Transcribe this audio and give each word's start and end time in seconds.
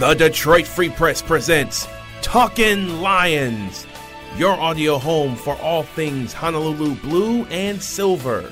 The 0.00 0.14
Detroit 0.14 0.66
Free 0.66 0.88
Press 0.88 1.20
presents 1.20 1.86
Talkin' 2.22 3.02
Lions, 3.02 3.86
your 4.34 4.52
audio 4.52 4.96
home 4.96 5.36
for 5.36 5.56
all 5.56 5.82
things 5.82 6.32
Honolulu 6.32 6.94
blue 7.02 7.44
and 7.50 7.82
silver. 7.82 8.50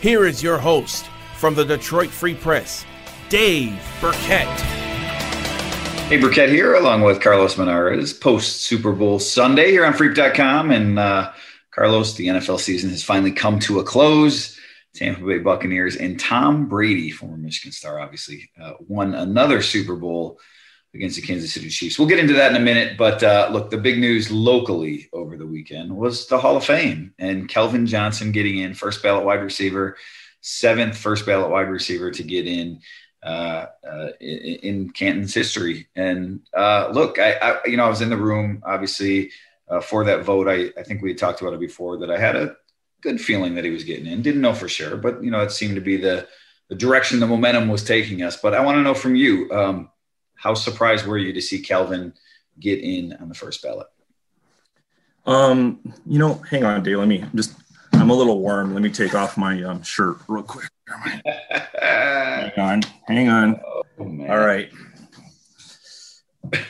Here 0.00 0.24
is 0.24 0.40
your 0.40 0.58
host 0.58 1.06
from 1.36 1.56
the 1.56 1.64
Detroit 1.64 2.10
Free 2.10 2.36
Press, 2.36 2.86
Dave 3.28 3.76
Birkett. 4.00 4.46
Hey, 6.06 6.18
Birkett 6.18 6.50
here, 6.50 6.74
along 6.74 7.02
with 7.02 7.20
Carlos 7.20 7.56
Monarrez, 7.56 8.20
post 8.20 8.60
Super 8.60 8.92
Bowl 8.92 9.18
Sunday 9.18 9.72
here 9.72 9.84
on 9.84 9.94
Freep.com. 9.94 10.70
And 10.70 10.96
uh, 10.96 11.32
Carlos, 11.72 12.14
the 12.14 12.28
NFL 12.28 12.60
season 12.60 12.90
has 12.90 13.02
finally 13.02 13.32
come 13.32 13.58
to 13.58 13.80
a 13.80 13.84
close. 13.84 14.56
Tampa 14.94 15.24
Bay 15.24 15.38
Buccaneers 15.38 15.96
and 15.96 16.20
Tom 16.20 16.68
Brady, 16.68 17.10
former 17.10 17.36
Michigan 17.36 17.72
star, 17.72 17.98
obviously, 17.98 18.50
uh, 18.60 18.74
won 18.80 19.14
another 19.14 19.62
Super 19.62 19.96
Bowl 19.96 20.38
against 20.94 21.16
the 21.16 21.22
Kansas 21.22 21.52
City 21.52 21.70
Chiefs. 21.70 21.98
We'll 21.98 22.08
get 22.08 22.18
into 22.18 22.34
that 22.34 22.50
in 22.50 22.60
a 22.60 22.64
minute. 22.64 22.98
But 22.98 23.22
uh, 23.22 23.48
look, 23.50 23.70
the 23.70 23.78
big 23.78 23.98
news 23.98 24.30
locally 24.30 25.08
over 25.12 25.36
the 25.36 25.46
weekend 25.46 25.94
was 25.94 26.26
the 26.26 26.38
Hall 26.38 26.56
of 26.56 26.64
Fame 26.64 27.14
and 27.18 27.48
Calvin 27.48 27.86
Johnson 27.86 28.32
getting 28.32 28.58
in, 28.58 28.74
first 28.74 29.02
ballot 29.02 29.24
wide 29.24 29.42
receiver, 29.42 29.96
seventh 30.40 30.96
first 30.96 31.24
ballot 31.24 31.50
wide 31.50 31.70
receiver 31.70 32.10
to 32.10 32.22
get 32.22 32.46
in. 32.46 32.80
Uh, 33.24 33.66
uh, 33.88 34.08
in, 34.20 34.90
Canton's 34.90 35.32
history, 35.32 35.86
and 35.94 36.40
uh, 36.56 36.90
look, 36.92 37.20
I, 37.20 37.34
I, 37.34 37.60
you 37.66 37.76
know, 37.76 37.84
I 37.84 37.88
was 37.88 38.00
in 38.00 38.10
the 38.10 38.16
room 38.16 38.60
obviously 38.66 39.30
uh, 39.68 39.80
for 39.80 40.04
that 40.06 40.24
vote. 40.24 40.48
I, 40.48 40.72
I 40.76 40.82
think 40.82 41.02
we 41.02 41.14
talked 41.14 41.40
about 41.40 41.54
it 41.54 41.60
before 41.60 41.98
that 41.98 42.10
I 42.10 42.18
had 42.18 42.34
a 42.34 42.56
good 43.02 43.20
feeling 43.20 43.54
that 43.56 43.64
he 43.64 43.70
was 43.70 43.84
getting 43.84 44.06
in. 44.06 44.22
Didn't 44.22 44.40
know 44.40 44.54
for 44.54 44.68
sure, 44.68 44.96
but 44.96 45.22
you 45.22 45.30
know, 45.30 45.40
it 45.40 45.52
seemed 45.52 45.74
to 45.74 45.80
be 45.80 45.96
the 45.96 46.26
the 46.68 46.74
direction 46.74 47.20
the 47.20 47.26
momentum 47.26 47.68
was 47.68 47.84
taking 47.84 48.22
us. 48.22 48.36
But 48.36 48.54
I 48.54 48.64
want 48.64 48.76
to 48.76 48.82
know 48.82 48.94
from 48.94 49.14
you, 49.14 49.50
um, 49.52 49.90
how 50.36 50.54
surprised 50.54 51.06
were 51.06 51.18
you 51.18 51.32
to 51.34 51.40
see 51.40 51.60
Calvin 51.60 52.14
get 52.58 52.78
in 52.80 53.12
on 53.14 53.28
the 53.28 53.34
first 53.34 53.62
ballot? 53.62 53.88
Um, 55.26 55.80
you 56.06 56.18
know, 56.18 56.34
hang 56.48 56.64
on, 56.64 56.82
Dave. 56.82 56.98
Let 56.98 57.08
me 57.08 57.24
just. 57.34 57.54
I'm 57.94 58.08
a 58.10 58.14
little 58.14 58.40
warm. 58.40 58.72
Let 58.72 58.82
me 58.82 58.90
take 58.90 59.14
off 59.14 59.36
my 59.36 59.62
um, 59.62 59.82
shirt 59.82 60.16
real 60.26 60.42
quick. 60.42 60.70
hang 61.78 62.52
on, 62.58 62.82
hang 63.06 63.28
on. 63.28 63.60
Oh, 63.64 63.82
All 63.98 64.38
right. 64.38 64.70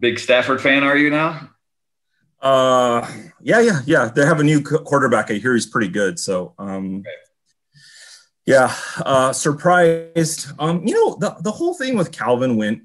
Big 0.00 0.18
Stafford 0.18 0.60
fan, 0.60 0.82
are 0.82 0.96
you 0.96 1.10
now? 1.10 1.50
Uh, 2.40 3.06
yeah, 3.40 3.60
yeah, 3.60 3.80
yeah. 3.84 4.10
They 4.14 4.24
have 4.24 4.40
a 4.40 4.44
new 4.44 4.62
quarterback. 4.62 5.30
I 5.30 5.34
hear 5.34 5.54
he's 5.54 5.66
pretty 5.66 5.88
good. 5.88 6.18
So, 6.18 6.54
um, 6.58 6.98
okay. 6.98 7.10
yeah, 8.46 8.74
uh, 8.98 9.32
surprised. 9.32 10.46
Um, 10.58 10.86
you 10.86 10.94
know, 10.94 11.16
the 11.16 11.36
the 11.42 11.52
whole 11.52 11.74
thing 11.74 11.96
with 11.96 12.12
Calvin 12.12 12.56
went. 12.56 12.82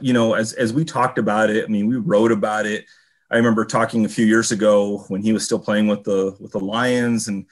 You 0.00 0.14
know, 0.14 0.34
as 0.34 0.54
as 0.54 0.72
we 0.72 0.84
talked 0.84 1.18
about 1.18 1.50
it. 1.50 1.64
I 1.64 1.68
mean, 1.68 1.88
we 1.88 1.96
wrote 1.96 2.32
about 2.32 2.66
it. 2.66 2.86
I 3.30 3.36
remember 3.36 3.64
talking 3.64 4.04
a 4.04 4.08
few 4.08 4.24
years 4.24 4.50
ago 4.52 5.04
when 5.08 5.22
he 5.22 5.34
was 5.34 5.44
still 5.44 5.58
playing 5.58 5.88
with 5.88 6.04
the 6.04 6.36
with 6.40 6.52
the 6.52 6.60
Lions, 6.60 7.28
and 7.28 7.44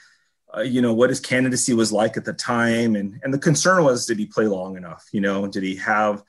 uh, 0.57 0.63
you 0.63 0.81
know 0.81 0.95
what 0.95 1.11
his 1.11 1.21
candidacy 1.21 1.75
was 1.75 1.93
like 1.93 2.17
at 2.17 2.25
the 2.25 2.33
time, 2.33 2.97
and 2.97 3.21
and 3.23 3.35
the 3.35 3.39
concern 3.39 3.85
was, 3.85 4.07
did 4.07 4.19
he 4.19 4.27
play 4.27 4.47
long 4.47 4.77
enough? 4.77 5.07
You 5.13 5.21
know, 5.21 5.47
did 5.47 5.63
he 5.63 5.77
have 5.77 6.23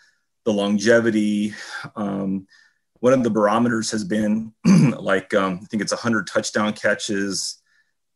the 0.43 0.51
longevity? 0.51 1.53
Um, 1.95 2.47
one 2.99 3.13
of 3.13 3.23
the 3.23 3.29
barometers 3.29 3.91
has 3.91 4.03
been 4.03 4.53
like 4.65 5.33
um, 5.33 5.59
I 5.61 5.65
think 5.65 5.81
it's 5.81 5.93
100 5.93 6.27
touchdown 6.27 6.73
catches 6.73 7.61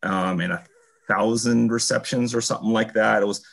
um, 0.04 0.40
and 0.40 0.54
a 0.54 0.64
thousand 1.08 1.72
receptions 1.72 2.34
or 2.34 2.42
something 2.42 2.72
like 2.72 2.94
that. 2.94 3.22
It 3.22 3.28
was 3.28 3.46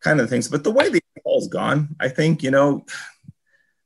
kind 0.00 0.20
of 0.20 0.28
things, 0.28 0.48
but 0.48 0.64
the 0.64 0.70
way 0.70 0.88
the 0.88 1.00
ball's 1.24 1.48
gone, 1.48 1.96
I 2.00 2.08
think 2.08 2.42
you 2.42 2.50
know, 2.50 2.84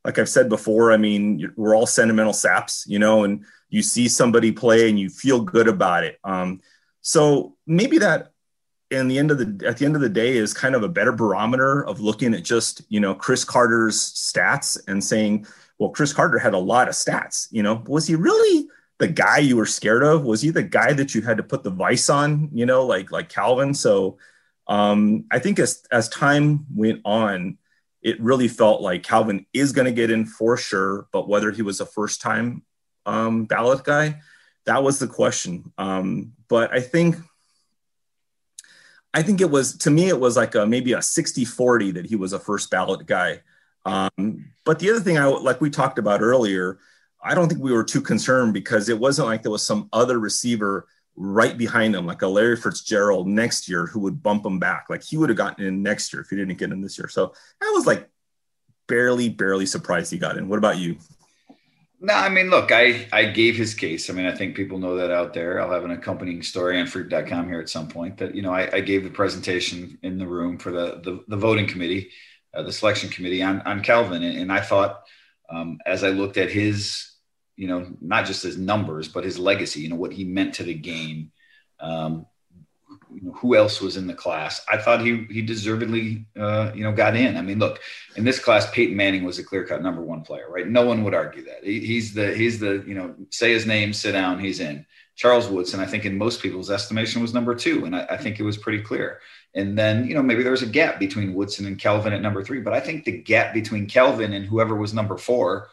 like 0.04 0.18
I've 0.18 0.28
said 0.28 0.48
before, 0.48 0.92
I 0.92 0.96
mean 0.96 1.52
we're 1.56 1.74
all 1.74 1.86
sentimental 1.86 2.32
saps, 2.32 2.84
you 2.86 2.98
know, 2.98 3.24
and 3.24 3.44
you 3.68 3.82
see 3.82 4.08
somebody 4.08 4.52
play 4.52 4.88
and 4.88 4.98
you 4.98 5.08
feel 5.08 5.40
good 5.40 5.68
about 5.68 6.04
it. 6.04 6.18
Um, 6.24 6.60
so 7.00 7.56
maybe 7.66 7.98
that 7.98 8.32
in 8.90 9.06
the 9.08 9.18
end 9.18 9.30
of 9.30 9.38
the 9.38 9.66
at 9.66 9.78
the 9.78 9.84
end 9.84 9.94
of 9.94 10.02
the 10.02 10.08
day 10.08 10.36
is 10.36 10.52
kind 10.52 10.74
of 10.74 10.82
a 10.82 10.88
better 10.88 11.12
barometer 11.12 11.84
of 11.86 12.00
looking 12.00 12.34
at 12.34 12.42
just 12.42 12.82
you 12.88 13.00
know 13.00 13.14
Cris 13.14 13.44
Carter's 13.44 13.98
stats 14.00 14.78
and 14.88 15.02
saying 15.02 15.46
well, 15.80 15.88
Cris 15.88 16.12
Carter 16.12 16.38
had 16.38 16.52
a 16.52 16.58
lot 16.58 16.88
of 16.88 16.94
stats. 16.94 17.48
You 17.50 17.62
know, 17.62 17.82
was 17.86 18.06
he 18.06 18.14
really 18.14 18.68
the 18.98 19.08
guy 19.08 19.38
you 19.38 19.56
were 19.56 19.66
scared 19.66 20.02
of? 20.02 20.24
Was 20.24 20.42
he 20.42 20.50
the 20.50 20.62
guy 20.62 20.92
that 20.92 21.14
you 21.14 21.22
had 21.22 21.38
to 21.38 21.42
put 21.42 21.64
the 21.64 21.70
vice 21.70 22.10
on? 22.10 22.50
You 22.52 22.66
know, 22.66 22.84
like 22.84 23.10
like 23.10 23.30
Calvin. 23.30 23.72
So 23.72 24.18
um, 24.68 25.24
I 25.30 25.38
think 25.38 25.58
as 25.58 25.82
as 25.90 26.10
time 26.10 26.66
went 26.72 27.00
on, 27.06 27.56
it 28.02 28.20
really 28.20 28.46
felt 28.46 28.82
like 28.82 29.02
Calvin 29.02 29.46
is 29.54 29.72
going 29.72 29.86
to 29.86 29.92
get 29.92 30.10
in 30.10 30.26
for 30.26 30.58
sure. 30.58 31.08
But 31.12 31.28
whether 31.28 31.50
he 31.50 31.62
was 31.62 31.80
a 31.80 31.86
first 31.86 32.20
time 32.20 32.62
um, 33.06 33.46
ballot 33.46 33.82
guy, 33.82 34.20
that 34.66 34.82
was 34.82 34.98
the 34.98 35.08
question. 35.08 35.72
Um, 35.78 36.34
but 36.48 36.72
I 36.72 36.80
think. 36.80 37.16
I 39.12 39.22
think 39.22 39.40
it 39.40 39.50
was 39.50 39.76
to 39.78 39.90
me 39.90 40.08
it 40.08 40.20
was 40.20 40.36
like 40.36 40.54
a, 40.54 40.64
maybe 40.64 40.92
a 40.92 41.02
60 41.02 41.44
40 41.44 41.90
that 41.92 42.06
he 42.06 42.14
was 42.14 42.32
a 42.32 42.38
first 42.38 42.70
ballot 42.70 43.06
guy. 43.06 43.40
Um, 43.84 44.52
but 44.64 44.78
the 44.78 44.90
other 44.90 45.00
thing, 45.00 45.18
I 45.18 45.24
like 45.26 45.60
we 45.60 45.70
talked 45.70 45.98
about 45.98 46.20
earlier, 46.20 46.78
I 47.22 47.34
don't 47.34 47.48
think 47.48 47.60
we 47.60 47.72
were 47.72 47.84
too 47.84 48.00
concerned 48.00 48.54
because 48.54 48.88
it 48.88 48.98
wasn't 48.98 49.28
like 49.28 49.42
there 49.42 49.50
was 49.50 49.66
some 49.66 49.88
other 49.92 50.18
receiver 50.18 50.86
right 51.16 51.56
behind 51.56 51.94
him, 51.94 52.06
like 52.06 52.22
a 52.22 52.28
Larry 52.28 52.56
Fitzgerald 52.56 53.28
next 53.28 53.68
year 53.68 53.86
who 53.86 54.00
would 54.00 54.22
bump 54.22 54.46
him 54.46 54.58
back. 54.58 54.86
Like 54.88 55.02
he 55.02 55.16
would 55.16 55.28
have 55.28 55.36
gotten 55.36 55.64
in 55.64 55.82
next 55.82 56.12
year 56.12 56.22
if 56.22 56.28
he 56.28 56.36
didn't 56.36 56.56
get 56.56 56.72
in 56.72 56.80
this 56.80 56.98
year. 56.98 57.08
So 57.08 57.34
I 57.62 57.72
was 57.74 57.86
like 57.86 58.08
barely, 58.86 59.28
barely 59.28 59.66
surprised 59.66 60.10
he 60.10 60.18
got 60.18 60.38
in. 60.38 60.48
What 60.48 60.58
about 60.58 60.78
you? 60.78 60.96
No, 62.02 62.14
I 62.14 62.30
mean, 62.30 62.48
look, 62.48 62.72
I, 62.72 63.06
I 63.12 63.26
gave 63.26 63.56
his 63.56 63.74
case. 63.74 64.08
I 64.08 64.14
mean, 64.14 64.24
I 64.24 64.34
think 64.34 64.56
people 64.56 64.78
know 64.78 64.96
that 64.96 65.10
out 65.10 65.34
there. 65.34 65.60
I'll 65.60 65.70
have 65.70 65.84
an 65.84 65.90
accompanying 65.90 66.42
story 66.42 66.80
on 66.80 66.86
freep.com 66.86 67.46
here 67.46 67.60
at 67.60 67.68
some 67.68 67.88
point 67.88 68.16
that, 68.16 68.34
you 68.34 68.40
know, 68.40 68.54
I, 68.54 68.76
I 68.76 68.80
gave 68.80 69.04
the 69.04 69.10
presentation 69.10 69.98
in 70.02 70.16
the 70.16 70.26
room 70.26 70.56
for 70.56 70.70
the, 70.70 71.00
the, 71.04 71.22
the 71.28 71.36
voting 71.36 71.66
committee 71.66 72.10
uh, 72.54 72.62
the 72.62 72.72
selection 72.72 73.08
committee 73.08 73.42
on, 73.42 73.60
on 73.62 73.82
Calvin. 73.82 74.22
And, 74.22 74.38
and 74.38 74.52
I 74.52 74.60
thought, 74.60 75.02
um, 75.48 75.78
as 75.86 76.04
I 76.04 76.10
looked 76.10 76.36
at 76.36 76.50
his, 76.50 77.10
you 77.56 77.68
know, 77.68 77.86
not 78.00 78.26
just 78.26 78.42
his 78.42 78.56
numbers, 78.56 79.08
but 79.08 79.24
his 79.24 79.38
legacy, 79.38 79.80
you 79.80 79.88
know, 79.88 79.96
what 79.96 80.12
he 80.12 80.24
meant 80.24 80.54
to 80.54 80.62
the 80.62 80.74
game, 80.74 81.32
um, 81.80 82.26
you 83.12 83.22
know, 83.22 83.32
who 83.32 83.56
else 83.56 83.80
was 83.80 83.96
in 83.96 84.06
the 84.06 84.14
class? 84.14 84.64
I 84.70 84.76
thought 84.76 85.00
he 85.00 85.24
he 85.30 85.42
deservedly, 85.42 86.26
uh, 86.38 86.72
you 86.74 86.82
know, 86.84 86.92
got 86.92 87.16
in. 87.16 87.36
I 87.36 87.42
mean, 87.42 87.58
look, 87.58 87.80
in 88.16 88.24
this 88.24 88.38
class, 88.38 88.70
Peyton 88.70 88.96
Manning 88.96 89.24
was 89.24 89.38
a 89.38 89.44
clear 89.44 89.64
cut 89.64 89.82
number 89.82 90.02
one 90.02 90.22
player, 90.22 90.46
right? 90.48 90.68
No 90.68 90.86
one 90.86 91.04
would 91.04 91.14
argue 91.14 91.44
that. 91.44 91.64
He, 91.64 91.80
he's 91.80 92.14
the 92.14 92.34
he's 92.34 92.58
the 92.58 92.84
you 92.86 92.94
know, 92.94 93.14
say 93.30 93.52
his 93.52 93.66
name, 93.66 93.92
sit 93.92 94.12
down, 94.12 94.38
he's 94.38 94.60
in. 94.60 94.86
Charles 95.16 95.48
Woodson, 95.48 95.80
I 95.80 95.86
think, 95.86 96.06
in 96.06 96.16
most 96.16 96.40
people's 96.40 96.70
estimation, 96.70 97.20
was 97.20 97.34
number 97.34 97.54
two, 97.54 97.84
and 97.84 97.94
I, 97.94 98.06
I 98.10 98.16
think 98.16 98.40
it 98.40 98.44
was 98.44 98.56
pretty 98.56 98.80
clear. 98.82 99.20
And 99.54 99.76
then, 99.76 100.06
you 100.06 100.14
know, 100.14 100.22
maybe 100.22 100.42
there 100.42 100.52
was 100.52 100.62
a 100.62 100.66
gap 100.66 101.00
between 101.00 101.34
Woodson 101.34 101.66
and 101.66 101.78
Calvin 101.78 102.12
at 102.12 102.22
number 102.22 102.44
three. 102.44 102.60
But 102.60 102.72
I 102.72 102.80
think 102.80 103.04
the 103.04 103.18
gap 103.18 103.52
between 103.52 103.86
Calvin 103.86 104.32
and 104.32 104.46
whoever 104.46 104.76
was 104.76 104.94
number 104.94 105.16
four, 105.16 105.68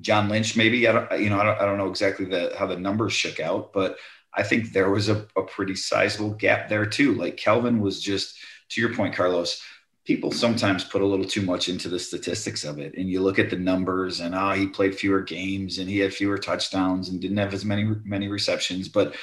John 0.00 0.28
Lynch, 0.28 0.56
maybe 0.56 0.86
I 0.86 0.92
don't, 0.92 1.20
you 1.20 1.28
know, 1.28 1.40
I 1.40 1.44
don't, 1.44 1.60
I 1.60 1.64
don't 1.64 1.78
know 1.78 1.88
exactly 1.88 2.26
the, 2.26 2.52
how 2.56 2.66
the 2.66 2.76
numbers 2.76 3.12
shook 3.12 3.40
out, 3.40 3.72
but 3.72 3.96
I 4.32 4.44
think 4.44 4.72
there 4.72 4.90
was 4.90 5.08
a, 5.08 5.26
a 5.36 5.42
pretty 5.42 5.74
sizable 5.74 6.30
gap 6.30 6.68
there 6.68 6.86
too. 6.86 7.14
Like 7.14 7.36
Calvin 7.36 7.80
was 7.80 8.00
just, 8.00 8.36
to 8.70 8.80
your 8.80 8.94
point, 8.94 9.16
Carlos, 9.16 9.60
people 10.04 10.30
sometimes 10.30 10.84
put 10.84 11.02
a 11.02 11.06
little 11.06 11.24
too 11.24 11.42
much 11.42 11.68
into 11.68 11.88
the 11.88 11.98
statistics 11.98 12.64
of 12.64 12.78
it. 12.78 12.94
And 12.96 13.10
you 13.10 13.20
look 13.20 13.38
at 13.38 13.50
the 13.50 13.56
numbers 13.56 14.20
and, 14.20 14.34
ah, 14.34 14.52
oh, 14.52 14.54
he 14.54 14.66
played 14.66 14.94
fewer 14.94 15.20
games 15.20 15.78
and 15.78 15.88
he 15.88 15.98
had 15.98 16.14
fewer 16.14 16.38
touchdowns 16.38 17.08
and 17.08 17.20
didn't 17.20 17.36
have 17.38 17.52
as 17.52 17.64
many, 17.64 17.84
many 18.04 18.28
receptions. 18.28 18.88
But 18.88 19.16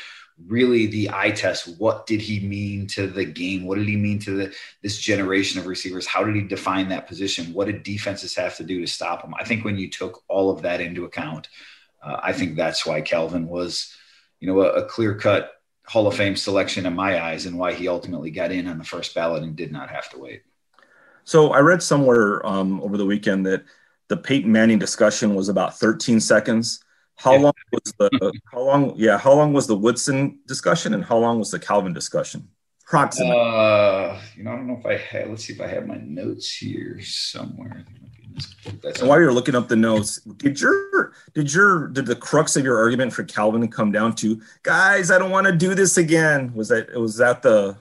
really 0.48 0.86
the 0.88 1.10
eye 1.12 1.32
test. 1.32 1.80
What 1.80 2.06
did 2.06 2.22
he 2.22 2.40
mean 2.40 2.88
to 2.88 3.08
the 3.08 3.26
game? 3.26 3.66
What 3.66 3.78
did 3.78 3.88
he 3.88 3.96
mean 3.96 4.20
to 4.20 4.32
the, 4.36 4.56
this 4.82 4.98
generation 4.98 5.60
of 5.60 5.68
receivers? 5.68 6.06
How 6.06 6.24
did 6.24 6.36
he 6.36 6.42
define 6.42 6.90
that 6.90 7.08
position? 7.08 7.54
What 7.54 7.68
did 7.68 7.84
defenses 7.84 8.36
have 8.36 8.58
to 8.58 8.64
do 8.64 8.82
to 8.82 8.88
stop 8.88 9.24
him? 9.24 9.34
I 9.40 9.46
think 9.46 9.64
when 9.64 9.78
you 9.78 9.90
took 9.90 10.24
all 10.28 10.50
of 10.50 10.62
that 10.64 10.82
into 10.82 11.06
account, 11.06 11.48
uh, 12.04 12.20
I 12.22 12.34
think 12.34 12.56
that's 12.56 12.86
why 12.86 13.02
Calvin 13.02 13.48
was, 13.48 13.96
you 14.40 14.48
know, 14.48 14.62
a, 14.62 14.84
a 14.84 14.86
clear 14.86 15.16
cut 15.16 15.52
Hall 15.88 16.08
of 16.08 16.16
Fame 16.16 16.36
selection 16.36 16.86
in 16.86 16.94
my 16.94 17.24
eyes, 17.24 17.46
and 17.46 17.58
why 17.58 17.74
he 17.74 17.88
ultimately 17.88 18.32
got 18.32 18.52
in 18.52 18.68
on 18.68 18.78
the 18.78 18.84
first 18.84 19.14
ballot 19.14 19.44
and 19.44 19.56
did 19.56 19.72
not 19.72 19.90
have 19.90 20.10
to 20.10 20.20
wait. 20.20 20.42
So 21.24 21.52
I 21.52 21.60
read 21.60 21.82
somewhere 21.82 22.46
um, 22.46 22.82
over 22.82 22.98
the 22.98 23.06
weekend 23.06 23.46
that 23.46 23.64
the 24.08 24.18
Peyton 24.18 24.52
Manning 24.52 24.80
discussion 24.80 25.36
was 25.36 25.50
about 25.50 25.78
13 25.78 26.20
seconds 26.20 26.84
how 27.18 27.34
yeah. 27.34 27.40
long 27.40 27.54
was 27.72 27.94
the 27.98 28.34
how 28.52 28.62
long? 28.62 28.94
Yeah, 28.96 29.18
how 29.18 29.34
long 29.34 29.54
was 29.54 29.68
the 29.68 29.76
Woodson 29.76 30.40
discussion, 30.48 30.94
and 30.94 31.04
how 31.04 31.18
long 31.18 31.40
was 31.40 31.52
the 31.52 31.60
Calvin 31.60 31.94
discussion? 31.94 32.50
Approximately. 32.88 33.40
Uh, 33.40 34.20
you 34.36 34.44
know, 34.44 34.52
I 34.52 34.56
don't 34.56 34.68
know 34.68 34.78
if 34.78 34.86
I 34.86 34.98
had. 34.98 35.30
Let's 35.30 35.46
see 35.46 35.54
if 35.54 35.62
I 35.62 35.68
have 35.68 35.88
my 35.88 35.98
notes 35.98 36.56
here 36.56 37.00
somewhere. 37.02 37.86
That's 38.84 39.00
and 39.00 39.10
while 39.10 39.20
you're 39.20 39.34
looking 39.34 39.56
up 39.56 39.68
the 39.70 39.76
notes, 39.76 40.20
did 40.20 40.60
your 40.60 41.14
did 41.34 41.54
your 41.54 41.88
did 41.88 42.06
the 42.06 42.16
crux 42.16 42.58
of 42.58 42.64
your 42.64 42.78
argument 42.78 43.14
for 43.14 43.24
Calvin 43.24 43.68
come 43.70 43.92
down 43.92 44.14
to 44.18 44.42
guys? 44.64 45.10
I 45.10 45.18
don't 45.18 45.32
want 45.32 45.48
to 45.48 45.54
do 45.54 45.74
this 45.74 45.98
again. 45.98 46.54
Was 46.54 46.68
that 46.70 46.94
was 47.00 47.18
that 47.18 47.42
the 47.42 47.78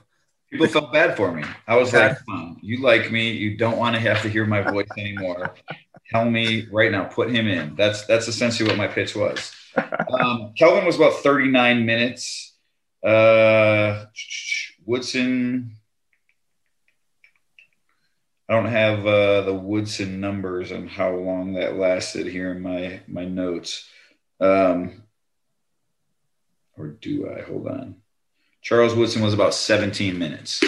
people 0.51 0.67
felt 0.69 0.93
bad 0.93 1.17
for 1.17 1.33
me. 1.33 1.45
I 1.67 1.77
was 1.77 1.93
like, 1.93 2.19
you 2.63 2.81
like 2.81 3.11
me. 3.11 3.33
You 3.33 3.57
don't 3.57 3.79
want 3.79 3.97
to 3.97 4.01
have 4.01 4.23
to 4.23 4.29
hear 4.29 4.47
my 4.47 4.63
voice 4.63 4.87
anymore. 4.97 5.55
Tell 6.15 6.31
me 6.31 6.69
right 6.71 6.93
now, 6.93 7.07
put 7.07 7.29
him 7.29 7.49
in. 7.49 7.75
That's 7.75 8.07
that's 8.07 8.29
essentially 8.29 8.69
what 8.69 8.79
my 8.79 8.87
pitch 8.87 9.17
was. 9.17 9.53
Um, 10.21 10.53
Calvin 10.57 10.85
was 10.85 10.95
about 10.95 11.15
39 11.15 11.85
minutes. 11.85 12.55
Uh, 13.05 14.05
Woodson, 14.85 15.75
I 18.49 18.53
don't 18.53 18.67
have 18.67 19.05
uh, 19.05 19.41
the 19.41 19.55
Woodson 19.55 20.21
numbers 20.21 20.71
on 20.71 20.87
how 20.87 21.11
long 21.17 21.55
that 21.55 21.77
lasted 21.77 22.29
here 22.29 22.53
in 22.53 22.63
my 22.63 23.01
my 23.09 23.25
notes. 23.25 23.89
Um, 24.39 25.03
or 26.77 26.91
do 26.91 27.29
I? 27.29 27.43
Hold 27.43 27.67
on. 27.67 27.97
Charles 28.63 28.95
Woodson 28.95 29.23
was 29.23 29.35
about 29.35 29.55
17 29.55 30.17
minutes. 30.17 30.63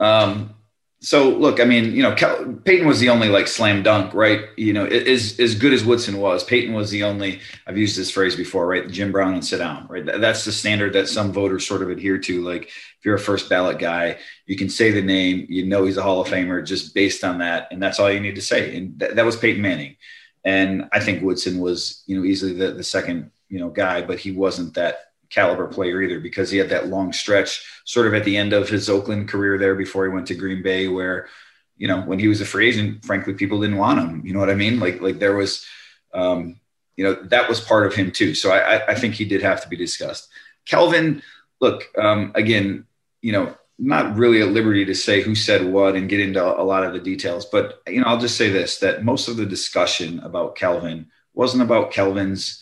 Um, 0.00 0.56
so 1.02 1.30
look, 1.30 1.60
I 1.60 1.64
mean, 1.64 1.92
you 1.94 2.02
know, 2.02 2.14
Cal- 2.14 2.52
Peyton 2.64 2.86
was 2.86 3.00
the 3.00 3.08
only 3.08 3.30
like 3.30 3.48
slam 3.48 3.82
dunk, 3.82 4.12
right? 4.12 4.44
You 4.58 4.74
know, 4.74 4.84
as 4.84 5.40
as 5.40 5.54
good 5.54 5.72
as 5.72 5.82
Woodson 5.82 6.18
was, 6.18 6.44
Peyton 6.44 6.74
was 6.74 6.90
the 6.90 7.04
only. 7.04 7.40
I've 7.66 7.78
used 7.78 7.98
this 7.98 8.10
phrase 8.10 8.36
before, 8.36 8.66
right? 8.66 8.86
Jim 8.86 9.10
Brown 9.10 9.32
and 9.32 9.44
sit 9.44 9.58
down, 9.58 9.86
right? 9.88 10.04
That's 10.04 10.44
the 10.44 10.52
standard 10.52 10.92
that 10.92 11.08
some 11.08 11.32
voters 11.32 11.66
sort 11.66 11.80
of 11.80 11.88
adhere 11.88 12.18
to. 12.18 12.42
Like, 12.42 12.64
if 12.64 12.98
you're 13.02 13.14
a 13.14 13.18
first 13.18 13.48
ballot 13.48 13.78
guy, 13.78 14.18
you 14.44 14.58
can 14.58 14.68
say 14.68 14.90
the 14.90 15.00
name, 15.00 15.46
you 15.48 15.64
know, 15.64 15.86
he's 15.86 15.96
a 15.96 16.02
Hall 16.02 16.20
of 16.20 16.28
Famer 16.28 16.62
just 16.64 16.94
based 16.94 17.24
on 17.24 17.38
that, 17.38 17.68
and 17.70 17.82
that's 17.82 17.98
all 17.98 18.12
you 18.12 18.20
need 18.20 18.34
to 18.34 18.42
say. 18.42 18.76
And 18.76 19.00
th- 19.00 19.12
that 19.12 19.24
was 19.24 19.36
Peyton 19.36 19.62
Manning, 19.62 19.96
and 20.44 20.90
I 20.92 21.00
think 21.00 21.22
Woodson 21.22 21.60
was, 21.60 22.04
you 22.06 22.18
know, 22.18 22.26
easily 22.26 22.52
the 22.52 22.72
the 22.72 22.84
second, 22.84 23.30
you 23.48 23.58
know, 23.58 23.70
guy, 23.70 24.02
but 24.02 24.18
he 24.18 24.32
wasn't 24.32 24.74
that 24.74 24.98
caliber 25.30 25.66
player 25.66 26.02
either 26.02 26.20
because 26.20 26.50
he 26.50 26.58
had 26.58 26.68
that 26.68 26.88
long 26.88 27.12
stretch 27.12 27.64
sort 27.84 28.06
of 28.06 28.14
at 28.14 28.24
the 28.24 28.36
end 28.36 28.52
of 28.52 28.68
his 28.68 28.90
Oakland 28.90 29.28
career 29.28 29.58
there 29.58 29.74
before 29.74 30.04
he 30.04 30.12
went 30.12 30.26
to 30.26 30.34
Green 30.34 30.62
Bay 30.62 30.88
where 30.88 31.28
you 31.76 31.88
know 31.88 32.00
when 32.02 32.18
he 32.18 32.28
was 32.28 32.40
a 32.40 32.46
free 32.46 32.68
agent 32.68 33.04
frankly 33.04 33.34
people 33.34 33.60
didn't 33.60 33.78
want 33.78 34.00
him. 34.00 34.22
You 34.24 34.34
know 34.34 34.40
what 34.40 34.50
I 34.50 34.54
mean? 34.54 34.80
Like 34.80 35.00
like 35.00 35.18
there 35.18 35.36
was 35.36 35.64
um 36.12 36.60
you 36.96 37.04
know 37.04 37.14
that 37.24 37.48
was 37.48 37.60
part 37.60 37.86
of 37.86 37.94
him 37.94 38.10
too. 38.10 38.34
So 38.34 38.50
I 38.50 38.86
I 38.88 38.94
think 38.94 39.14
he 39.14 39.24
did 39.24 39.42
have 39.42 39.62
to 39.62 39.68
be 39.68 39.76
discussed. 39.76 40.28
Calvin 40.66 41.22
look 41.60 41.86
um 41.96 42.32
again 42.34 42.86
you 43.22 43.32
know 43.32 43.54
not 43.78 44.14
really 44.16 44.42
at 44.42 44.48
liberty 44.48 44.84
to 44.84 44.94
say 44.94 45.22
who 45.22 45.34
said 45.34 45.64
what 45.64 45.96
and 45.96 46.10
get 46.10 46.20
into 46.20 46.42
a 46.44 46.62
lot 46.62 46.84
of 46.84 46.92
the 46.92 47.00
details 47.00 47.46
but 47.46 47.80
you 47.86 48.00
know 48.00 48.06
I'll 48.06 48.20
just 48.20 48.36
say 48.36 48.50
this 48.50 48.78
that 48.80 49.04
most 49.04 49.28
of 49.28 49.36
the 49.36 49.46
discussion 49.46 50.20
about 50.20 50.56
Calvin 50.56 51.06
wasn't 51.34 51.62
about 51.62 51.90
Calvin's 51.92 52.59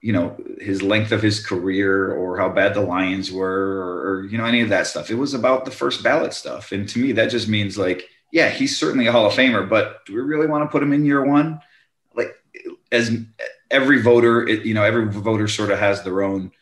you 0.00 0.12
know 0.12 0.36
his 0.60 0.82
length 0.82 1.12
of 1.12 1.22
his 1.22 1.44
career 1.44 2.12
or 2.12 2.38
how 2.38 2.48
bad 2.48 2.74
the 2.74 2.80
lions 2.80 3.30
were 3.30 3.82
or, 3.82 4.08
or, 4.08 4.24
you 4.24 4.38
know 4.38 4.44
any 4.44 4.60
of 4.60 4.70
that 4.70 4.86
stuff. 4.86 5.10
It 5.10 5.16
was 5.16 5.34
about 5.34 5.64
the 5.64 5.70
first 5.70 6.02
ballot 6.02 6.32
stuff. 6.32 6.72
And 6.72 6.88
to 6.88 6.98
me 6.98 7.12
that 7.12 7.30
just 7.30 7.48
means 7.48 7.76
like 7.76 8.08
yeah 8.32 8.48
he's 8.48 8.78
certainly 8.78 9.06
a 9.06 9.12
hall 9.12 9.26
of 9.26 9.32
famer 9.32 9.68
but 9.68 10.04
do 10.06 10.14
we 10.14 10.20
really 10.20 10.46
want 10.46 10.64
to 10.64 10.70
put 10.70 10.82
him 10.82 10.92
in 10.92 11.04
year 11.04 11.24
one? 11.24 11.60
Like 12.14 12.34
as 12.90 13.16
every 13.70 14.00
voter 14.00 14.46
it, 14.46 14.64
you 14.64 14.74
know 14.74 14.84
every 14.84 15.06
voter 15.06 15.48
sort 15.48 15.70
of 15.70 15.78
has 15.78 16.02
their 16.02 16.22
own 16.22 16.52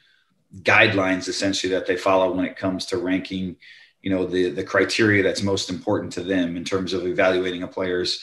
guidelines 0.62 1.28
essentially 1.28 1.72
that 1.72 1.86
they 1.86 1.96
follow 1.96 2.32
when 2.32 2.44
it 2.44 2.56
comes 2.56 2.86
to 2.86 2.96
ranking 2.96 3.56
you 4.02 4.10
know 4.10 4.26
the 4.26 4.50
the 4.50 4.64
criteria 4.64 5.22
that's 5.22 5.42
most 5.42 5.70
important 5.70 6.12
to 6.12 6.22
them 6.22 6.56
in 6.56 6.64
terms 6.64 6.92
of 6.92 7.06
evaluating 7.06 7.62
a 7.62 7.68
player's 7.68 8.22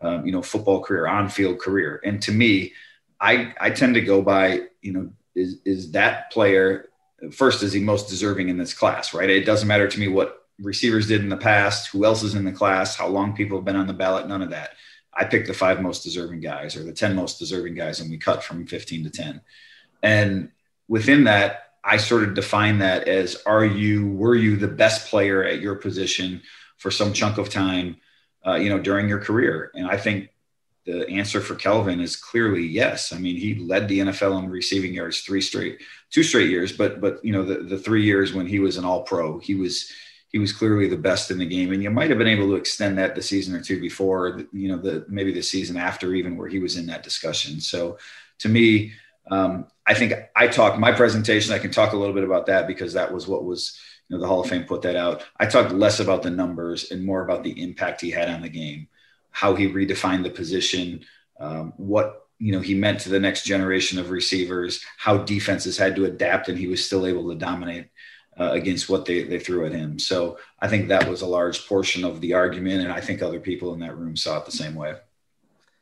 um, 0.00 0.24
you 0.24 0.32
know 0.32 0.42
football 0.42 0.82
career 0.82 1.06
on 1.06 1.28
field 1.28 1.58
career. 1.58 2.00
And 2.04 2.22
to 2.22 2.32
me 2.32 2.72
I 3.20 3.54
I 3.60 3.70
tend 3.70 3.94
to 3.94 4.00
go 4.00 4.22
by 4.22 4.62
you 4.82 4.92
know 4.92 5.10
is 5.34 5.58
is 5.64 5.92
that 5.92 6.30
player 6.30 6.88
first 7.32 7.62
is 7.62 7.72
he 7.72 7.80
most 7.80 8.08
deserving 8.08 8.48
in 8.48 8.58
this 8.58 8.74
class 8.74 9.14
right? 9.14 9.30
It 9.30 9.44
doesn't 9.44 9.68
matter 9.68 9.88
to 9.88 10.00
me 10.00 10.08
what 10.08 10.42
receivers 10.58 11.06
did 11.06 11.20
in 11.20 11.28
the 11.28 11.36
past 11.36 11.88
who 11.88 12.04
else 12.04 12.22
is 12.22 12.34
in 12.34 12.44
the 12.44 12.52
class 12.52 12.96
how 12.96 13.06
long 13.08 13.34
people 13.34 13.58
have 13.58 13.64
been 13.64 13.76
on 13.76 13.86
the 13.86 13.92
ballot 13.92 14.28
none 14.28 14.42
of 14.42 14.50
that. 14.50 14.70
I 15.18 15.24
pick 15.24 15.46
the 15.46 15.54
five 15.54 15.80
most 15.80 16.02
deserving 16.02 16.40
guys 16.40 16.76
or 16.76 16.84
the 16.84 16.92
10 16.92 17.14
most 17.16 17.38
deserving 17.38 17.74
guys 17.74 18.00
and 18.00 18.10
we 18.10 18.18
cut 18.18 18.44
from 18.44 18.66
15 18.66 19.04
to 19.04 19.10
10 19.10 19.40
and 20.02 20.50
within 20.88 21.24
that 21.24 21.66
I 21.86 21.98
sort 21.98 22.24
of 22.24 22.34
define 22.34 22.78
that 22.80 23.06
as 23.06 23.42
are 23.46 23.64
you 23.64 24.08
were 24.08 24.34
you 24.34 24.56
the 24.56 24.68
best 24.68 25.08
player 25.08 25.44
at 25.44 25.60
your 25.60 25.76
position 25.76 26.42
for 26.78 26.90
some 26.90 27.12
chunk 27.12 27.38
of 27.38 27.48
time 27.48 27.96
uh, 28.46 28.54
you 28.54 28.68
know 28.68 28.78
during 28.78 29.08
your 29.08 29.20
career? 29.20 29.70
And 29.74 29.86
I 29.86 29.96
think 29.96 30.30
the 30.86 31.08
answer 31.10 31.40
for 31.40 31.56
Calvin 31.56 32.00
is 32.00 32.16
clearly 32.16 32.62
yes. 32.62 33.12
I 33.12 33.18
mean, 33.18 33.36
he 33.36 33.56
led 33.56 33.88
the 33.88 33.98
NFL 33.98 34.38
in 34.42 34.48
receiving 34.48 34.94
yards 34.94 35.20
three 35.20 35.40
straight, 35.40 35.82
two 36.10 36.22
straight 36.22 36.48
years, 36.48 36.72
but 36.72 37.00
but 37.00 37.22
you 37.24 37.32
know 37.32 37.44
the 37.44 37.56
the 37.56 37.78
three 37.78 38.04
years 38.04 38.32
when 38.32 38.46
he 38.46 38.60
was 38.60 38.76
an 38.76 38.84
All 38.84 39.02
Pro, 39.02 39.38
he 39.38 39.56
was 39.56 39.90
he 40.28 40.38
was 40.38 40.52
clearly 40.52 40.88
the 40.88 40.96
best 40.96 41.30
in 41.30 41.38
the 41.38 41.46
game, 41.46 41.72
and 41.72 41.82
you 41.82 41.90
might 41.90 42.08
have 42.08 42.18
been 42.18 42.28
able 42.28 42.46
to 42.48 42.54
extend 42.54 42.98
that 42.98 43.14
the 43.14 43.22
season 43.22 43.54
or 43.54 43.60
two 43.60 43.80
before, 43.80 44.42
you 44.52 44.68
know, 44.68 44.78
the 44.78 45.04
maybe 45.08 45.32
the 45.32 45.42
season 45.42 45.76
after 45.76 46.14
even 46.14 46.36
where 46.36 46.48
he 46.48 46.60
was 46.60 46.76
in 46.76 46.86
that 46.86 47.02
discussion. 47.02 47.60
So, 47.60 47.98
to 48.38 48.48
me, 48.48 48.92
um, 49.30 49.66
I 49.86 49.94
think 49.94 50.14
I 50.36 50.46
talked 50.46 50.78
my 50.78 50.92
presentation. 50.92 51.52
I 51.52 51.58
can 51.58 51.72
talk 51.72 51.94
a 51.94 51.96
little 51.96 52.14
bit 52.14 52.24
about 52.24 52.46
that 52.46 52.68
because 52.68 52.92
that 52.92 53.12
was 53.12 53.26
what 53.26 53.44
was 53.44 53.76
you 54.08 54.16
know 54.16 54.20
the 54.20 54.28
Hall 54.28 54.40
of 54.40 54.48
Fame 54.48 54.64
put 54.64 54.82
that 54.82 54.94
out. 54.94 55.24
I 55.36 55.46
talked 55.46 55.72
less 55.72 55.98
about 55.98 56.22
the 56.22 56.30
numbers 56.30 56.92
and 56.92 57.04
more 57.04 57.24
about 57.24 57.42
the 57.42 57.60
impact 57.60 58.00
he 58.00 58.12
had 58.12 58.28
on 58.28 58.42
the 58.42 58.48
game 58.48 58.86
how 59.36 59.54
he 59.54 59.68
redefined 59.68 60.22
the 60.22 60.30
position, 60.30 61.04
um, 61.38 61.74
what 61.76 62.28
you 62.38 62.52
know 62.52 62.60
he 62.60 62.74
meant 62.74 63.00
to 63.00 63.10
the 63.10 63.20
next 63.20 63.44
generation 63.44 63.98
of 63.98 64.08
receivers, 64.08 64.82
how 64.96 65.18
defenses 65.18 65.76
had 65.76 65.94
to 65.94 66.06
adapt, 66.06 66.48
and 66.48 66.56
he 66.56 66.66
was 66.66 66.82
still 66.82 67.04
able 67.04 67.28
to 67.28 67.34
dominate 67.34 67.90
uh, 68.40 68.52
against 68.52 68.88
what 68.88 69.04
they, 69.04 69.24
they 69.24 69.38
threw 69.38 69.66
at 69.66 69.72
him. 69.72 69.98
So 69.98 70.38
I 70.58 70.68
think 70.68 70.88
that 70.88 71.06
was 71.06 71.20
a 71.20 71.26
large 71.26 71.68
portion 71.68 72.02
of 72.02 72.22
the 72.22 72.32
argument, 72.32 72.80
and 72.82 72.90
I 72.90 73.02
think 73.02 73.20
other 73.20 73.38
people 73.38 73.74
in 73.74 73.80
that 73.80 73.98
room 73.98 74.16
saw 74.16 74.38
it 74.38 74.46
the 74.46 74.52
same 74.52 74.74
way. 74.74 74.94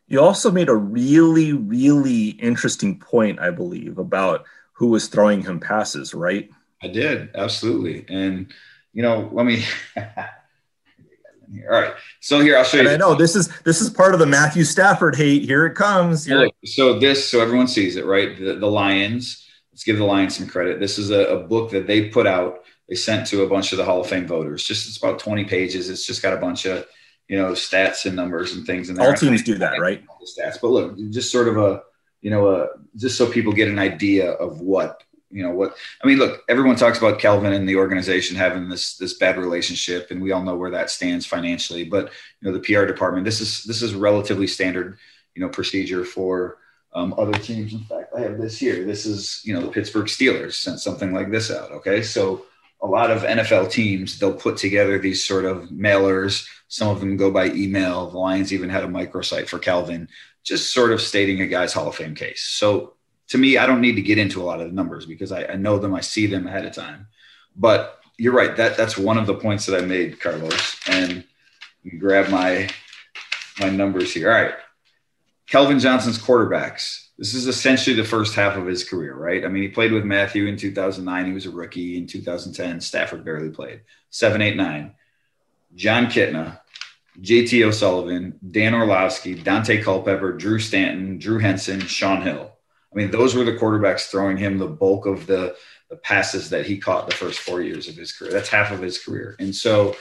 You 0.08 0.20
also 0.20 0.50
made 0.50 0.68
a 0.68 0.74
really, 0.74 1.52
really 1.52 2.30
interesting 2.30 2.98
point, 2.98 3.38
I 3.38 3.50
believe, 3.50 3.98
about 3.98 4.46
who 4.72 4.88
was 4.88 5.06
throwing 5.06 5.42
him 5.42 5.60
passes, 5.60 6.12
right? 6.12 6.50
I 6.82 6.88
did, 6.88 7.30
absolutely. 7.36 8.04
And, 8.08 8.52
you 8.92 9.02
know, 9.02 9.30
let 9.32 9.46
me 9.46 9.64
here. 11.52 11.70
All 11.70 11.80
right. 11.80 11.94
So 12.20 12.40
here 12.40 12.56
I'll 12.56 12.64
show 12.64 12.78
and 12.78 12.88
you. 12.88 12.94
I 12.94 12.96
know 12.96 13.14
this 13.14 13.36
is 13.36 13.48
this 13.62 13.80
is 13.80 13.90
part 13.90 14.14
of 14.14 14.20
the 14.20 14.26
Matthew 14.26 14.64
Stafford 14.64 15.16
hate. 15.16 15.42
Here 15.42 15.66
it 15.66 15.74
comes. 15.74 16.24
Here. 16.24 16.48
So 16.64 16.98
this, 16.98 17.28
so 17.28 17.40
everyone 17.40 17.68
sees 17.68 17.96
it, 17.96 18.04
right? 18.04 18.38
The, 18.38 18.54
the 18.54 18.66
Lions. 18.66 19.46
Let's 19.72 19.84
give 19.84 19.98
the 19.98 20.04
Lions 20.04 20.36
some 20.36 20.46
credit. 20.46 20.78
This 20.78 20.98
is 20.98 21.10
a, 21.10 21.20
a, 21.26 21.42
book 21.42 21.72
that 21.72 21.88
they 21.88 22.08
put 22.08 22.28
out. 22.28 22.60
They 22.88 22.94
sent 22.94 23.26
to 23.28 23.42
a 23.42 23.48
bunch 23.48 23.72
of 23.72 23.78
the 23.78 23.84
Hall 23.84 24.00
of 24.00 24.06
Fame 24.06 24.26
voters. 24.26 24.64
Just 24.64 24.86
it's 24.86 24.98
about 24.98 25.18
20 25.18 25.44
pages. 25.46 25.90
It's 25.90 26.06
just 26.06 26.22
got 26.22 26.32
a 26.32 26.36
bunch 26.36 26.64
of 26.64 26.86
you 27.28 27.36
know 27.36 27.52
stats 27.52 28.06
and 28.06 28.14
numbers 28.14 28.54
and 28.54 28.66
things 28.66 28.88
And. 28.88 28.98
All 28.98 29.14
teams 29.14 29.42
do 29.42 29.56
that, 29.56 29.80
right? 29.80 30.02
The 30.20 30.42
stats, 30.42 30.60
but 30.60 30.68
look, 30.68 30.96
just 31.10 31.32
sort 31.32 31.48
of 31.48 31.56
a 31.58 31.82
you 32.20 32.30
know 32.30 32.48
a 32.48 32.68
just 32.96 33.18
so 33.18 33.30
people 33.30 33.52
get 33.52 33.68
an 33.68 33.78
idea 33.78 34.30
of 34.30 34.60
what 34.60 35.02
you 35.34 35.42
know 35.42 35.50
what 35.50 35.76
I 36.02 36.06
mean. 36.06 36.18
Look, 36.18 36.44
everyone 36.48 36.76
talks 36.76 36.98
about 36.98 37.18
Calvin 37.18 37.52
and 37.52 37.68
the 37.68 37.74
organization 37.74 38.36
having 38.36 38.68
this 38.68 38.96
this 38.96 39.14
bad 39.14 39.36
relationship, 39.36 40.12
and 40.12 40.22
we 40.22 40.30
all 40.30 40.44
know 40.44 40.54
where 40.54 40.70
that 40.70 40.90
stands 40.90 41.26
financially. 41.26 41.82
But 41.84 42.12
you 42.40 42.48
know, 42.48 42.56
the 42.56 42.60
PR 42.60 42.84
department 42.86 43.24
this 43.24 43.40
is 43.40 43.64
this 43.64 43.82
is 43.82 43.94
relatively 43.94 44.46
standard, 44.46 44.96
you 45.34 45.42
know, 45.42 45.48
procedure 45.48 46.04
for 46.04 46.58
um, 46.92 47.14
other 47.18 47.36
teams. 47.36 47.72
In 47.74 47.80
fact, 47.80 48.12
I 48.16 48.20
have 48.20 48.38
this 48.38 48.56
here. 48.56 48.84
This 48.84 49.06
is 49.06 49.40
you 49.44 49.52
know 49.52 49.60
the 49.60 49.72
Pittsburgh 49.72 50.06
Steelers 50.06 50.54
sent 50.54 50.78
something 50.78 51.12
like 51.12 51.32
this 51.32 51.50
out. 51.50 51.72
Okay, 51.72 52.00
so 52.02 52.46
a 52.80 52.86
lot 52.86 53.10
of 53.10 53.22
NFL 53.22 53.72
teams 53.72 54.20
they'll 54.20 54.32
put 54.32 54.56
together 54.56 55.00
these 55.00 55.26
sort 55.26 55.46
of 55.46 55.70
mailers. 55.70 56.46
Some 56.68 56.90
of 56.90 57.00
them 57.00 57.16
go 57.16 57.32
by 57.32 57.46
email. 57.46 58.08
The 58.08 58.18
Lions 58.18 58.52
even 58.52 58.70
had 58.70 58.84
a 58.84 58.88
microsite 58.88 59.48
for 59.48 59.58
Calvin, 59.58 60.08
just 60.44 60.72
sort 60.72 60.92
of 60.92 61.00
stating 61.00 61.40
a 61.40 61.48
guy's 61.48 61.72
Hall 61.72 61.88
of 61.88 61.96
Fame 61.96 62.14
case. 62.14 62.42
So 62.42 62.94
to 63.34 63.38
me, 63.38 63.58
I 63.58 63.66
don't 63.66 63.80
need 63.80 63.96
to 63.96 64.00
get 64.00 64.16
into 64.16 64.40
a 64.40 64.44
lot 64.44 64.60
of 64.60 64.68
the 64.68 64.72
numbers 64.72 65.06
because 65.06 65.32
I, 65.32 65.44
I 65.44 65.56
know 65.56 65.76
them, 65.76 65.92
I 65.92 66.02
see 66.02 66.28
them 66.28 66.46
ahead 66.46 66.66
of 66.66 66.72
time. 66.72 67.08
But 67.56 67.98
you're 68.16 68.32
right. 68.32 68.56
That 68.56 68.76
that's 68.76 68.96
one 68.96 69.18
of 69.18 69.26
the 69.26 69.34
points 69.34 69.66
that 69.66 69.82
I 69.82 69.84
made, 69.84 70.20
Carlos. 70.20 70.76
And 70.86 71.24
grab 71.98 72.30
my 72.30 72.70
my 73.58 73.70
numbers 73.70 74.14
here. 74.14 74.30
All 74.30 74.40
right. 74.40 74.54
Calvin 75.48 75.80
Johnson's 75.80 76.16
quarterbacks. 76.16 77.08
This 77.18 77.34
is 77.34 77.48
essentially 77.48 77.96
the 77.96 78.04
first 78.04 78.36
half 78.36 78.56
of 78.56 78.66
his 78.66 78.88
career, 78.88 79.16
right? 79.16 79.44
I 79.44 79.48
mean, 79.48 79.64
he 79.64 79.68
played 79.68 79.90
with 79.90 80.04
Matthew 80.04 80.46
in 80.46 80.56
2009. 80.56 81.26
He 81.26 81.32
was 81.32 81.46
a 81.46 81.50
rookie 81.50 81.98
in 81.98 82.06
2010. 82.06 82.80
Stafford 82.80 83.24
barely 83.24 83.50
played. 83.50 83.80
Seven, 84.10 84.42
eight, 84.42 84.56
nine. 84.56 84.94
Jon 85.74 86.06
Kitna, 86.06 86.60
JT 87.20 87.66
O'Sullivan, 87.66 88.38
Dan 88.48 88.74
Orlovsky, 88.74 89.34
Daunte 89.34 89.82
Culpepper, 89.82 90.34
Drew 90.34 90.60
Stanton, 90.60 91.18
Drew 91.18 91.40
Henson, 91.40 91.80
Shaun 91.80 92.22
Hill. 92.22 92.53
I 92.94 92.98
mean, 92.98 93.10
those 93.10 93.34
were 93.34 93.44
the 93.44 93.56
quarterbacks 93.56 94.10
throwing 94.10 94.36
him 94.36 94.58
the 94.58 94.68
bulk 94.68 95.06
of 95.06 95.26
the, 95.26 95.56
the 95.90 95.96
passes 95.96 96.50
that 96.50 96.66
he 96.66 96.78
caught 96.78 97.08
the 97.08 97.14
first 97.14 97.40
four 97.40 97.60
years 97.60 97.88
of 97.88 97.96
his 97.96 98.12
career. 98.12 98.32
That's 98.32 98.48
half 98.48 98.70
of 98.70 98.80
his 98.80 99.02
career. 99.02 99.36
And 99.38 99.54
so 99.54 99.96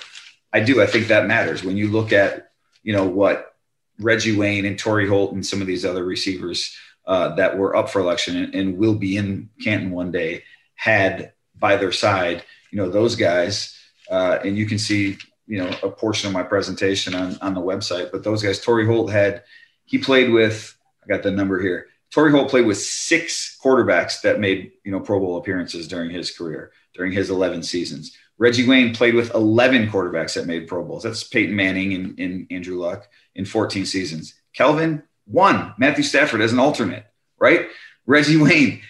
I 0.52 0.60
do, 0.60 0.82
I 0.82 0.86
think 0.86 1.08
that 1.08 1.28
matters 1.28 1.64
when 1.64 1.78
you 1.78 1.90
look 1.90 2.14
at, 2.14 2.52
you 2.84 2.94
know, 2.94 3.06
what 3.06 3.56
Reggie 4.00 4.36
Wayne 4.36 4.66
and 4.66 4.78
Torry 4.78 5.08
Holt 5.08 5.34
and 5.34 5.46
some 5.46 5.62
of 5.62 5.68
these 5.68 5.86
other 5.86 6.04
receivers 6.04 6.76
uh, 7.08 7.36
that 7.36 7.58
were 7.58 7.76
up 7.76 7.90
for 7.90 8.00
election 8.00 8.38
and, 8.38 8.54
and 8.54 8.78
will 8.78 8.96
be 8.96 9.18
in 9.18 9.50
Canton 9.64 9.92
one 9.92 10.12
day 10.12 10.44
had 10.76 11.34
by 11.58 11.78
their 11.78 11.92
side, 11.92 12.44
you 12.72 12.78
know, 12.78 12.90
those 12.90 13.16
guys 13.16 13.78
uh, 14.10 14.40
and 14.44 14.58
you 14.58 14.66
can 14.66 14.78
see 14.78 15.18
you 15.48 15.58
know 15.58 15.70
a 15.84 15.90
portion 15.90 16.28
of 16.28 16.34
my 16.34 16.44
presentation 16.44 17.14
on 17.14 17.38
on 17.42 17.54
the 17.54 17.62
website. 17.62 18.12
But 18.12 18.24
those 18.24 18.44
guys, 18.44 18.60
Torry 18.60 18.86
Holt 18.86 19.12
had 19.12 19.44
he 19.86 19.98
played 19.98 20.32
with 20.32 20.78
I 21.04 21.08
got 21.08 21.24
the 21.24 21.32
number 21.32 21.62
here. 21.62 21.88
Torry 22.14 22.32
Holt 22.32 22.50
played 22.50 22.68
with 22.68 22.78
six 22.78 23.58
quarterbacks 23.62 24.22
that 24.22 24.40
made 24.40 24.72
you 24.84 24.92
know 24.92 25.00
Pro 25.00 25.20
Bowl 25.20 25.38
appearances 25.38 25.88
during 25.88 26.12
his 26.12 26.32
career 26.32 26.72
during 26.94 27.12
his 27.12 27.30
11 27.30 27.64
seasons. 27.64 28.16
Reggie 28.38 28.68
Wayne 28.68 28.94
played 28.94 29.16
with 29.16 29.34
11 29.34 29.90
quarterbacks 29.90 30.36
that 30.36 30.48
made 30.48 30.68
Pro 30.68 30.84
Bowls. 30.84 31.04
That's 31.04 31.24
Peyton 31.24 31.56
Manning 31.56 31.94
and, 31.94 32.20
and 32.20 32.48
Andrew 32.52 32.80
Luck 32.80 33.08
in 33.36 33.46
14 33.46 33.86
seasons. 33.86 34.36
Calvin 34.54 35.04
one. 35.26 35.74
Matthew 35.78 36.04
Stafford 36.04 36.42
as 36.42 36.54
an 36.54 36.60
alternate, 36.60 37.06
right? 37.40 37.68
Reggie 38.06 38.38
Wayne, 38.38 38.82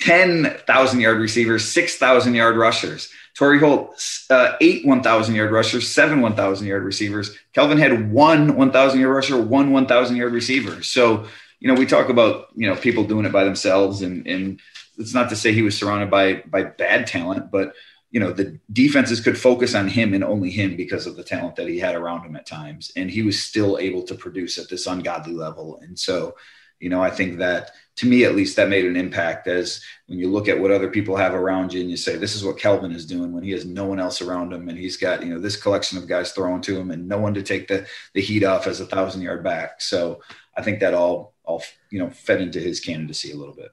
10,000 0.00 1.00
yard 1.00 1.18
receivers, 1.18 1.64
6,000 1.66 2.34
yard 2.34 2.56
rushers. 2.56 3.10
Torry 3.34 3.58
Holt, 3.58 4.02
uh, 4.28 4.56
eight 4.60 4.86
1,000 4.86 5.34
yard 5.34 5.50
rushers, 5.50 5.88
seven 5.88 6.20
1,000 6.20 6.66
yard 6.66 6.84
receivers. 6.84 7.36
Calvin 7.52 7.78
had 7.78 8.12
one 8.12 8.56
1,000 8.56 9.00
yard 9.00 9.14
rusher, 9.14 9.40
one 9.40 9.72
1,000 9.72 10.16
yard 10.16 10.32
receiver. 10.32 10.82
So, 10.82 11.26
you 11.60 11.68
know, 11.68 11.78
we 11.78 11.86
talk 11.86 12.08
about, 12.08 12.48
you 12.54 12.66
know, 12.66 12.74
people 12.74 13.04
doing 13.04 13.26
it 13.26 13.32
by 13.32 13.44
themselves 13.44 14.02
and, 14.02 14.26
and 14.26 14.60
it's 14.98 15.14
not 15.14 15.28
to 15.30 15.36
say 15.36 15.52
he 15.52 15.62
was 15.62 15.78
surrounded 15.78 16.10
by, 16.10 16.42
by 16.46 16.64
bad 16.64 17.06
talent, 17.06 17.50
but 17.50 17.74
you 18.10 18.18
know 18.18 18.32
the 18.32 18.58
defenses 18.72 19.20
could 19.20 19.38
focus 19.38 19.72
on 19.76 19.86
him 19.86 20.14
and 20.14 20.24
only 20.24 20.50
him 20.50 20.76
because 20.76 21.06
of 21.06 21.14
the 21.14 21.22
talent 21.22 21.54
that 21.54 21.68
he 21.68 21.78
had 21.78 21.94
around 21.94 22.24
him 22.24 22.34
at 22.34 22.44
times. 22.44 22.90
And 22.96 23.08
he 23.08 23.22
was 23.22 23.40
still 23.40 23.78
able 23.78 24.02
to 24.02 24.16
produce 24.16 24.58
at 24.58 24.68
this 24.68 24.88
ungodly 24.88 25.32
level. 25.32 25.78
And 25.80 25.96
so 25.96 26.34
you 26.80 26.88
know 26.88 27.02
i 27.02 27.10
think 27.10 27.38
that 27.38 27.72
to 27.94 28.06
me 28.06 28.24
at 28.24 28.34
least 28.34 28.56
that 28.56 28.68
made 28.68 28.86
an 28.86 28.96
impact 28.96 29.46
as 29.46 29.82
when 30.06 30.18
you 30.18 30.28
look 30.28 30.48
at 30.48 30.58
what 30.58 30.70
other 30.70 30.88
people 30.88 31.14
have 31.14 31.34
around 31.34 31.72
you 31.72 31.80
and 31.80 31.90
you 31.90 31.96
say 31.96 32.16
this 32.16 32.34
is 32.34 32.44
what 32.44 32.58
calvin 32.58 32.90
is 32.90 33.06
doing 33.06 33.32
when 33.32 33.44
he 33.44 33.50
has 33.50 33.64
no 33.64 33.84
one 33.84 34.00
else 34.00 34.20
around 34.22 34.52
him 34.52 34.68
and 34.68 34.78
he's 34.78 34.96
got 34.96 35.22
you 35.22 35.32
know 35.32 35.38
this 35.38 35.56
collection 35.56 35.98
of 35.98 36.08
guys 36.08 36.32
thrown 36.32 36.60
to 36.60 36.76
him 36.76 36.90
and 36.90 37.06
no 37.06 37.18
one 37.18 37.34
to 37.34 37.42
take 37.42 37.68
the 37.68 37.86
the 38.14 38.20
heat 38.20 38.42
off 38.42 38.66
as 38.66 38.80
a 38.80 38.86
thousand 38.86 39.22
yard 39.22 39.44
back. 39.44 39.80
So 39.80 40.22
i 40.56 40.62
think 40.62 40.80
that 40.80 40.94
all 40.94 41.34
all 41.50 41.62
you 41.90 41.98
know 41.98 42.10
fed 42.10 42.40
into 42.40 42.60
his 42.60 42.80
candidacy 42.80 43.32
a 43.32 43.36
little 43.36 43.54
bit. 43.54 43.70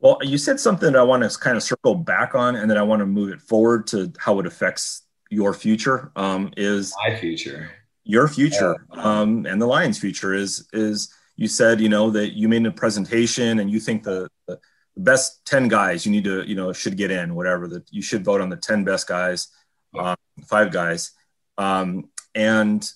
Well, 0.00 0.18
you 0.22 0.38
said 0.38 0.60
something 0.60 0.92
that 0.92 0.98
I 0.98 1.02
want 1.02 1.28
to 1.28 1.38
kind 1.38 1.56
of 1.56 1.62
circle 1.62 1.94
back 1.94 2.34
on, 2.34 2.54
and 2.54 2.70
then 2.70 2.78
I 2.78 2.82
want 2.82 3.00
to 3.00 3.06
move 3.06 3.30
it 3.30 3.40
forward 3.40 3.86
to 3.88 4.12
how 4.18 4.38
it 4.38 4.46
affects 4.46 5.02
your 5.30 5.52
future. 5.54 6.12
Um, 6.14 6.52
is 6.56 6.94
my 7.04 7.16
future, 7.16 7.70
your 8.04 8.28
future, 8.28 8.76
um, 8.92 9.46
and 9.46 9.60
the 9.60 9.66
Lions' 9.66 9.98
future 9.98 10.34
is 10.34 10.68
is 10.72 11.12
you 11.38 11.48
said 11.48 11.80
you 11.80 11.88
know 11.88 12.10
that 12.10 12.36
you 12.36 12.48
made 12.48 12.66
a 12.66 12.70
presentation 12.70 13.60
and 13.60 13.70
you 13.70 13.80
think 13.80 14.02
the, 14.02 14.28
the 14.46 14.58
best 14.96 15.44
10 15.46 15.68
guys 15.68 16.04
you 16.04 16.12
need 16.12 16.24
to 16.24 16.42
you 16.46 16.54
know 16.54 16.72
should 16.72 16.96
get 16.96 17.10
in 17.10 17.34
whatever 17.34 17.68
that 17.68 17.84
you 17.90 18.02
should 18.02 18.24
vote 18.24 18.40
on 18.40 18.50
the 18.50 18.56
10 18.56 18.84
best 18.84 19.06
guys 19.06 19.48
uh, 19.96 20.16
five 20.46 20.72
guys 20.72 21.12
um, 21.56 22.10
and 22.34 22.92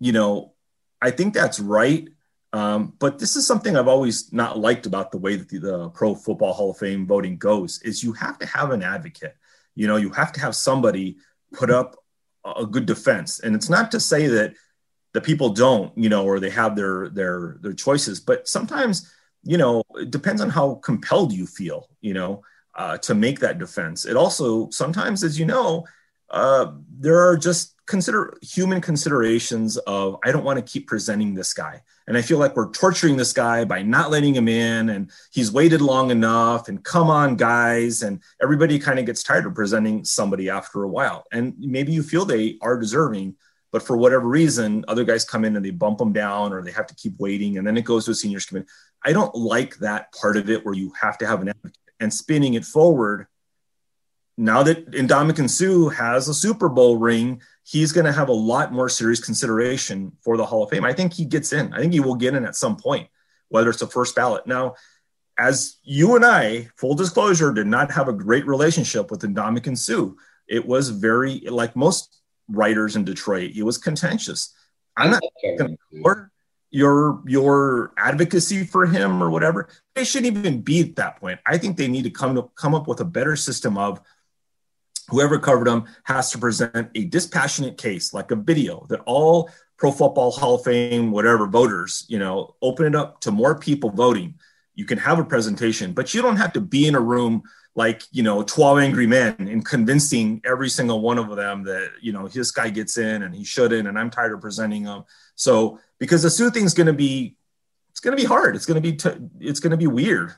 you 0.00 0.12
know 0.12 0.52
i 1.00 1.10
think 1.10 1.32
that's 1.32 1.60
right 1.60 2.08
um, 2.54 2.92
but 3.00 3.18
this 3.18 3.34
is 3.34 3.44
something 3.44 3.76
I've 3.76 3.88
always 3.88 4.32
not 4.32 4.56
liked 4.56 4.86
about 4.86 5.10
the 5.10 5.18
way 5.18 5.34
that 5.34 5.48
the, 5.48 5.58
the, 5.58 5.88
Pro 5.88 6.14
Football 6.14 6.52
Hall 6.52 6.70
of 6.70 6.78
Fame 6.78 7.04
voting 7.04 7.36
goes 7.36 7.82
is 7.82 8.04
you 8.04 8.12
have 8.12 8.38
to 8.38 8.46
have 8.46 8.70
an 8.70 8.80
advocate. 8.80 9.36
You 9.74 9.88
know, 9.88 9.96
you 9.96 10.10
have 10.10 10.32
to 10.34 10.40
have 10.40 10.54
somebody 10.54 11.16
put 11.52 11.68
up 11.68 11.96
a 12.44 12.64
good 12.64 12.86
defense. 12.86 13.40
And 13.40 13.56
it's 13.56 13.68
not 13.68 13.90
to 13.90 13.98
say 13.98 14.28
that 14.28 14.54
the 15.14 15.20
people 15.20 15.48
don't, 15.48 15.98
you 15.98 16.08
know, 16.08 16.24
or 16.24 16.38
they 16.38 16.50
have 16.50 16.76
their 16.76 17.08
their 17.08 17.56
their 17.60 17.72
choices, 17.72 18.20
but 18.20 18.46
sometimes, 18.46 19.12
you 19.42 19.58
know, 19.58 19.82
it 19.96 20.12
depends 20.12 20.40
on 20.40 20.48
how 20.48 20.76
compelled 20.76 21.32
you 21.32 21.46
feel, 21.48 21.88
you 22.02 22.14
know, 22.14 22.44
uh, 22.76 22.98
to 22.98 23.16
make 23.16 23.40
that 23.40 23.58
defense. 23.58 24.06
It 24.06 24.16
also 24.16 24.70
sometimes, 24.70 25.24
as 25.24 25.40
you 25.40 25.46
know, 25.46 25.86
uh, 26.30 26.72
there 26.98 27.20
are 27.20 27.36
just 27.36 27.74
consider 27.86 28.36
human 28.40 28.80
considerations 28.80 29.76
of 29.78 30.16
I 30.24 30.32
don't 30.32 30.44
want 30.44 30.58
to 30.58 30.72
keep 30.72 30.86
presenting 30.86 31.34
this 31.34 31.52
guy. 31.52 31.82
And 32.06 32.16
I 32.16 32.22
feel 32.22 32.38
like 32.38 32.56
we're 32.56 32.70
torturing 32.70 33.16
this 33.16 33.32
guy 33.32 33.64
by 33.64 33.82
not 33.82 34.10
letting 34.10 34.34
him 34.34 34.48
in 34.48 34.90
and 34.90 35.10
he's 35.32 35.52
waited 35.52 35.80
long 35.80 36.10
enough 36.10 36.68
and 36.68 36.84
come 36.84 37.08
on 37.08 37.36
guys 37.36 38.02
and 38.02 38.22
everybody 38.42 38.78
kind 38.78 38.98
of 38.98 39.06
gets 39.06 39.22
tired 39.22 39.46
of 39.46 39.54
presenting 39.54 40.04
somebody 40.04 40.50
after 40.50 40.82
a 40.82 40.88
while. 40.88 41.24
And 41.32 41.54
maybe 41.58 41.92
you 41.92 42.02
feel 42.02 42.24
they 42.24 42.58
are 42.60 42.78
deserving, 42.78 43.36
but 43.70 43.82
for 43.82 43.96
whatever 43.96 44.26
reason 44.26 44.84
other 44.88 45.04
guys 45.04 45.24
come 45.24 45.44
in 45.44 45.56
and 45.56 45.64
they 45.64 45.70
bump 45.70 45.98
them 45.98 46.12
down 46.12 46.52
or 46.52 46.62
they 46.62 46.72
have 46.72 46.86
to 46.86 46.94
keep 46.94 47.18
waiting 47.18 47.58
and 47.58 47.66
then 47.66 47.76
it 47.76 47.84
goes 47.84 48.04
to 48.06 48.10
a 48.10 48.14
seniors 48.14 48.46
committee. 48.46 48.68
I 49.04 49.12
don't 49.12 49.34
like 49.34 49.76
that 49.76 50.12
part 50.12 50.36
of 50.36 50.48
it 50.48 50.64
where 50.64 50.74
you 50.74 50.92
have 51.00 51.18
to 51.18 51.26
have 51.26 51.42
an 51.42 51.48
advocate 51.50 51.78
and 52.00 52.12
spinning 52.12 52.54
it 52.54 52.64
forward 52.64 53.26
now 54.36 54.62
that 54.62 54.90
Ndamukong 54.90 55.48
Suh 55.48 55.88
has 55.90 56.28
a 56.28 56.34
Super 56.34 56.68
Bowl 56.68 56.98
ring, 56.98 57.40
he's 57.62 57.92
going 57.92 58.06
to 58.06 58.12
have 58.12 58.28
a 58.28 58.32
lot 58.32 58.72
more 58.72 58.88
serious 58.88 59.20
consideration 59.20 60.12
for 60.22 60.36
the 60.36 60.44
Hall 60.44 60.64
of 60.64 60.70
Fame. 60.70 60.84
I 60.84 60.92
think 60.92 61.12
he 61.12 61.24
gets 61.24 61.52
in. 61.52 61.72
I 61.72 61.78
think 61.78 61.92
he 61.92 62.00
will 62.00 62.16
get 62.16 62.34
in 62.34 62.44
at 62.44 62.56
some 62.56 62.76
point, 62.76 63.08
whether 63.48 63.70
it's 63.70 63.80
the 63.80 63.86
first 63.86 64.16
ballot. 64.16 64.46
Now, 64.46 64.74
as 65.38 65.76
you 65.82 66.16
and 66.16 66.24
I, 66.24 66.68
full 66.76 66.94
disclosure, 66.94 67.52
did 67.52 67.66
not 67.66 67.90
have 67.92 68.08
a 68.08 68.12
great 68.12 68.46
relationship 68.46 69.10
with 69.10 69.20
Ndamukong 69.20 69.78
Suh. 69.78 70.14
It 70.48 70.66
was 70.66 70.90
very, 70.90 71.40
like 71.40 71.76
most 71.76 72.20
writers 72.48 72.96
in 72.96 73.04
Detroit, 73.04 73.52
it 73.54 73.62
was 73.62 73.78
contentious. 73.78 74.54
I'm 74.96 75.10
not 75.10 75.22
going 75.42 75.76
to 75.92 76.30
your 76.74 77.22
your 77.24 77.92
advocacy 77.96 78.64
for 78.64 78.84
him 78.84 79.22
or 79.22 79.30
whatever. 79.30 79.68
They 79.94 80.04
shouldn't 80.04 80.36
even 80.36 80.60
be 80.60 80.80
at 80.80 80.96
that 80.96 81.20
point. 81.20 81.38
I 81.46 81.56
think 81.56 81.76
they 81.76 81.86
need 81.86 82.02
to 82.02 82.10
come 82.10 82.34
to 82.34 82.50
come 82.56 82.74
up 82.74 82.88
with 82.88 82.98
a 82.98 83.04
better 83.04 83.36
system 83.36 83.78
of 83.78 84.00
whoever 85.08 85.38
covered 85.38 85.66
them 85.66 85.84
has 86.04 86.30
to 86.32 86.38
present 86.38 86.90
a 86.94 87.04
dispassionate 87.04 87.76
case, 87.76 88.12
like 88.12 88.30
a 88.30 88.36
video 88.36 88.86
that 88.88 89.00
all 89.06 89.50
Pro 89.76 89.90
Football 89.90 90.30
Hall 90.30 90.54
of 90.54 90.64
Fame, 90.64 91.10
whatever 91.10 91.46
voters, 91.46 92.04
you 92.08 92.18
know, 92.18 92.54
open 92.62 92.86
it 92.86 92.94
up 92.94 93.20
to 93.20 93.30
more 93.30 93.58
people 93.58 93.90
voting. 93.90 94.34
You 94.74 94.84
can 94.84 94.98
have 94.98 95.18
a 95.18 95.24
presentation, 95.24 95.92
but 95.92 96.14
you 96.14 96.22
don't 96.22 96.36
have 96.36 96.52
to 96.54 96.60
be 96.60 96.86
in 96.86 96.94
a 96.94 97.00
room 97.00 97.42
like, 97.76 98.02
you 98.12 98.22
know, 98.22 98.42
12 98.42 98.78
angry 98.78 99.06
men 99.06 99.34
and 99.38 99.64
convincing 99.64 100.40
every 100.44 100.68
single 100.68 101.00
one 101.00 101.18
of 101.18 101.34
them 101.34 101.64
that, 101.64 101.90
you 102.00 102.12
know, 102.12 102.28
this 102.28 102.50
guy 102.52 102.70
gets 102.70 102.98
in 102.98 103.22
and 103.22 103.34
he 103.34 103.44
shouldn't, 103.44 103.88
and 103.88 103.98
I'm 103.98 104.10
tired 104.10 104.32
of 104.32 104.40
presenting 104.40 104.84
them. 104.84 105.04
So, 105.34 105.80
because 105.98 106.22
the 106.22 106.30
Suh 106.30 106.50
thing's 106.50 106.74
going 106.74 106.86
to 106.86 106.92
be, 106.92 107.36
it's 107.90 108.00
going 108.00 108.16
to 108.16 108.20
be 108.20 108.26
hard. 108.26 108.54
It's 108.54 108.66
going 108.66 108.80
to 108.80 108.90
be, 108.90 108.96
t- 108.96 109.28
it's 109.40 109.60
going 109.60 109.72
to 109.72 109.76
be 109.76 109.88
weird. 109.88 110.34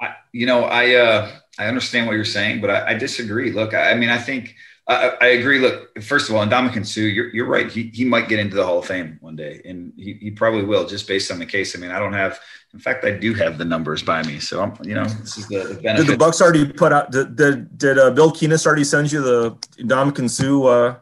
I, 0.00 0.14
you 0.32 0.46
know, 0.46 0.64
I 0.64 0.94
uh, 0.94 1.30
I 1.58 1.66
understand 1.66 2.06
what 2.06 2.14
you're 2.14 2.24
saying, 2.24 2.60
but 2.60 2.70
I, 2.70 2.90
I 2.90 2.94
disagree. 2.94 3.50
Look, 3.52 3.74
I, 3.74 3.92
I, 3.92 3.94
mean, 3.94 4.10
I 4.10 4.18
think 4.18 4.54
I, 4.86 5.12
I 5.20 5.26
agree. 5.28 5.58
Look, 5.58 6.00
first 6.02 6.28
of 6.28 6.36
all, 6.36 6.46
Ndamukong 6.46 6.86
Suh, 6.86 7.00
you're 7.00 7.34
you're 7.34 7.46
right. 7.46 7.70
He 7.70 7.90
he 7.94 8.04
might 8.04 8.28
get 8.28 8.38
into 8.38 8.56
the 8.56 8.64
Hall 8.64 8.78
of 8.78 8.86
Fame 8.86 9.18
one 9.20 9.36
day, 9.36 9.60
and 9.64 9.92
he, 9.96 10.14
he 10.14 10.30
probably 10.30 10.64
will, 10.64 10.86
just 10.86 11.08
based 11.08 11.30
on 11.30 11.38
the 11.38 11.46
case. 11.46 11.76
I 11.76 11.80
mean, 11.80 11.90
I 11.90 11.98
don't 11.98 12.12
have. 12.12 12.38
In 12.72 12.78
fact, 12.78 13.04
I 13.04 13.10
do 13.10 13.32
have 13.34 13.58
the 13.58 13.64
numbers 13.64 14.02
by 14.02 14.22
me, 14.22 14.38
so 14.38 14.62
I'm. 14.62 14.74
You 14.84 14.94
know, 14.94 15.04
this 15.04 15.38
is 15.38 15.48
the, 15.48 15.64
the 15.64 15.74
benefit. 15.80 16.06
Did 16.06 16.14
the 16.14 16.18
Bucks 16.18 16.40
already 16.40 16.70
put 16.70 16.92
out? 16.92 17.10
Did 17.10 17.36
did, 17.36 17.78
did 17.78 17.98
uh, 17.98 18.10
Bill 18.10 18.30
Keenist 18.30 18.66
already 18.66 18.84
send 18.84 19.10
you 19.10 19.22
the 19.22 19.52
Ndamukong 19.78 20.30
Suh, 20.30 20.64
uh, 20.64 20.96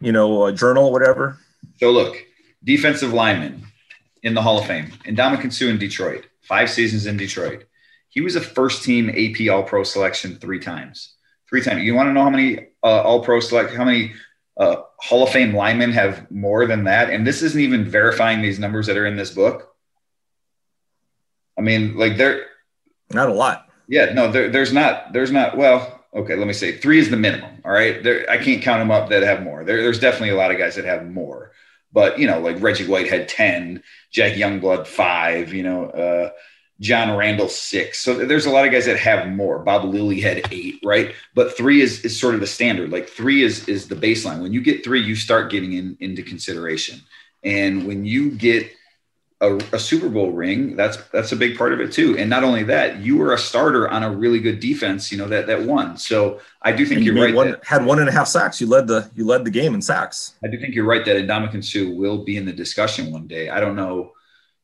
you 0.00 0.12
know, 0.12 0.42
uh, 0.42 0.52
journal, 0.52 0.92
whatever? 0.92 1.38
So 1.78 1.90
look, 1.90 2.16
defensive 2.62 3.12
lineman 3.12 3.66
in 4.22 4.34
the 4.34 4.42
Hall 4.42 4.60
of 4.60 4.66
Fame, 4.66 4.92
Ndamukong 5.04 5.52
Suh 5.52 5.68
in 5.68 5.78
Detroit 5.78 6.26
five 6.42 6.68
seasons 6.68 7.06
in 7.06 7.16
Detroit. 7.16 7.64
He 8.12 8.20
was 8.20 8.36
a 8.36 8.42
first 8.42 8.84
team 8.84 9.08
AP 9.08 9.50
All 9.50 9.62
Pro 9.62 9.84
selection 9.84 10.36
three 10.36 10.60
times. 10.60 11.14
Three 11.48 11.62
times. 11.62 11.82
You 11.82 11.94
want 11.94 12.08
to 12.10 12.12
know 12.12 12.22
how 12.22 12.30
many 12.30 12.58
uh, 12.82 13.02
All 13.02 13.24
Pro 13.24 13.40
select, 13.40 13.74
how 13.74 13.84
many 13.84 14.12
uh, 14.58 14.82
Hall 14.98 15.22
of 15.22 15.30
Fame 15.30 15.54
linemen 15.54 15.92
have 15.92 16.30
more 16.30 16.66
than 16.66 16.84
that? 16.84 17.08
And 17.08 17.26
this 17.26 17.40
isn't 17.40 17.60
even 17.60 17.86
verifying 17.86 18.42
these 18.42 18.58
numbers 18.58 18.86
that 18.86 18.98
are 18.98 19.06
in 19.06 19.16
this 19.16 19.30
book. 19.30 19.74
I 21.58 21.62
mean, 21.62 21.96
like 21.96 22.18
they're 22.18 22.44
not 23.10 23.30
a 23.30 23.32
lot. 23.32 23.70
Yeah, 23.88 24.12
no, 24.12 24.30
there, 24.30 24.50
there's 24.50 24.74
not. 24.74 25.14
There's 25.14 25.32
not. 25.32 25.56
Well, 25.56 26.04
okay, 26.14 26.36
let 26.36 26.46
me 26.46 26.52
say 26.52 26.76
three 26.76 26.98
is 26.98 27.08
the 27.08 27.16
minimum. 27.16 27.62
All 27.64 27.72
right, 27.72 28.02
there, 28.02 28.28
I 28.30 28.36
can't 28.36 28.62
count 28.62 28.80
them 28.80 28.90
up 28.90 29.08
that 29.08 29.22
have 29.22 29.42
more. 29.42 29.64
There, 29.64 29.82
there's 29.82 30.00
definitely 30.00 30.30
a 30.30 30.36
lot 30.36 30.50
of 30.50 30.58
guys 30.58 30.76
that 30.76 30.84
have 30.84 31.10
more. 31.10 31.52
But 31.94 32.18
you 32.18 32.26
know, 32.26 32.40
like 32.40 32.60
Reggie 32.60 32.86
White 32.86 33.08
had 33.08 33.28
ten, 33.28 33.82
Jack 34.10 34.32
Youngblood 34.32 34.86
five. 34.86 35.54
You 35.54 35.62
know, 35.62 35.86
uh, 35.86 36.30
John 36.82 37.16
Randle 37.16 37.48
six. 37.48 38.00
So 38.00 38.12
there's 38.26 38.44
a 38.44 38.50
lot 38.50 38.66
of 38.66 38.72
guys 38.72 38.86
that 38.86 38.98
have 38.98 39.28
more. 39.28 39.60
Bob 39.60 39.84
Lilly 39.84 40.20
had 40.20 40.48
eight, 40.50 40.80
right? 40.84 41.14
But 41.32 41.56
three 41.56 41.80
is 41.80 42.04
is 42.04 42.18
sort 42.18 42.34
of 42.34 42.40
the 42.40 42.46
standard. 42.46 42.90
Like 42.90 43.08
three 43.08 43.44
is 43.44 43.68
is 43.68 43.86
the 43.86 43.94
baseline. 43.94 44.42
When 44.42 44.52
you 44.52 44.60
get 44.60 44.82
three, 44.82 45.00
you 45.00 45.14
start 45.14 45.50
getting 45.50 45.74
in, 45.74 45.96
into 46.00 46.24
consideration. 46.24 47.00
And 47.44 47.86
when 47.86 48.04
you 48.04 48.32
get 48.32 48.72
a, 49.40 49.56
a, 49.72 49.78
Super 49.78 50.08
Bowl 50.08 50.32
ring, 50.32 50.74
that's 50.74 50.96
that's 51.12 51.30
a 51.30 51.36
big 51.36 51.56
part 51.56 51.72
of 51.72 51.80
it 51.80 51.92
too. 51.92 52.18
And 52.18 52.28
not 52.28 52.42
only 52.42 52.64
that, 52.64 52.98
you 52.98 53.16
were 53.16 53.32
a 53.32 53.38
starter 53.38 53.88
on 53.88 54.02
a 54.02 54.10
really 54.10 54.40
good 54.40 54.58
defense, 54.58 55.12
you 55.12 55.18
know 55.18 55.28
that 55.28 55.46
that 55.46 55.62
won. 55.62 55.96
So 55.96 56.40
I 56.62 56.72
do 56.72 56.84
think 56.84 57.02
you 57.02 57.12
are 57.12 57.24
right. 57.24 57.34
One, 57.34 57.50
that, 57.52 57.64
had 57.64 57.84
one 57.84 58.00
and 58.00 58.08
a 58.08 58.12
half 58.12 58.26
sacks. 58.26 58.60
You 58.60 58.66
led 58.66 58.88
the 58.88 59.08
you 59.14 59.24
led 59.24 59.44
the 59.44 59.50
game 59.50 59.74
in 59.74 59.82
sacks. 59.82 60.34
I 60.44 60.48
do 60.48 60.58
think 60.58 60.74
you're 60.74 60.84
right 60.84 61.04
that 61.04 61.16
Ndamukong 61.16 61.64
Suh 61.64 61.94
will 61.94 62.24
be 62.24 62.36
in 62.36 62.44
the 62.44 62.52
discussion 62.52 63.12
one 63.12 63.28
day. 63.28 63.50
I 63.50 63.60
don't 63.60 63.76
know, 63.76 64.12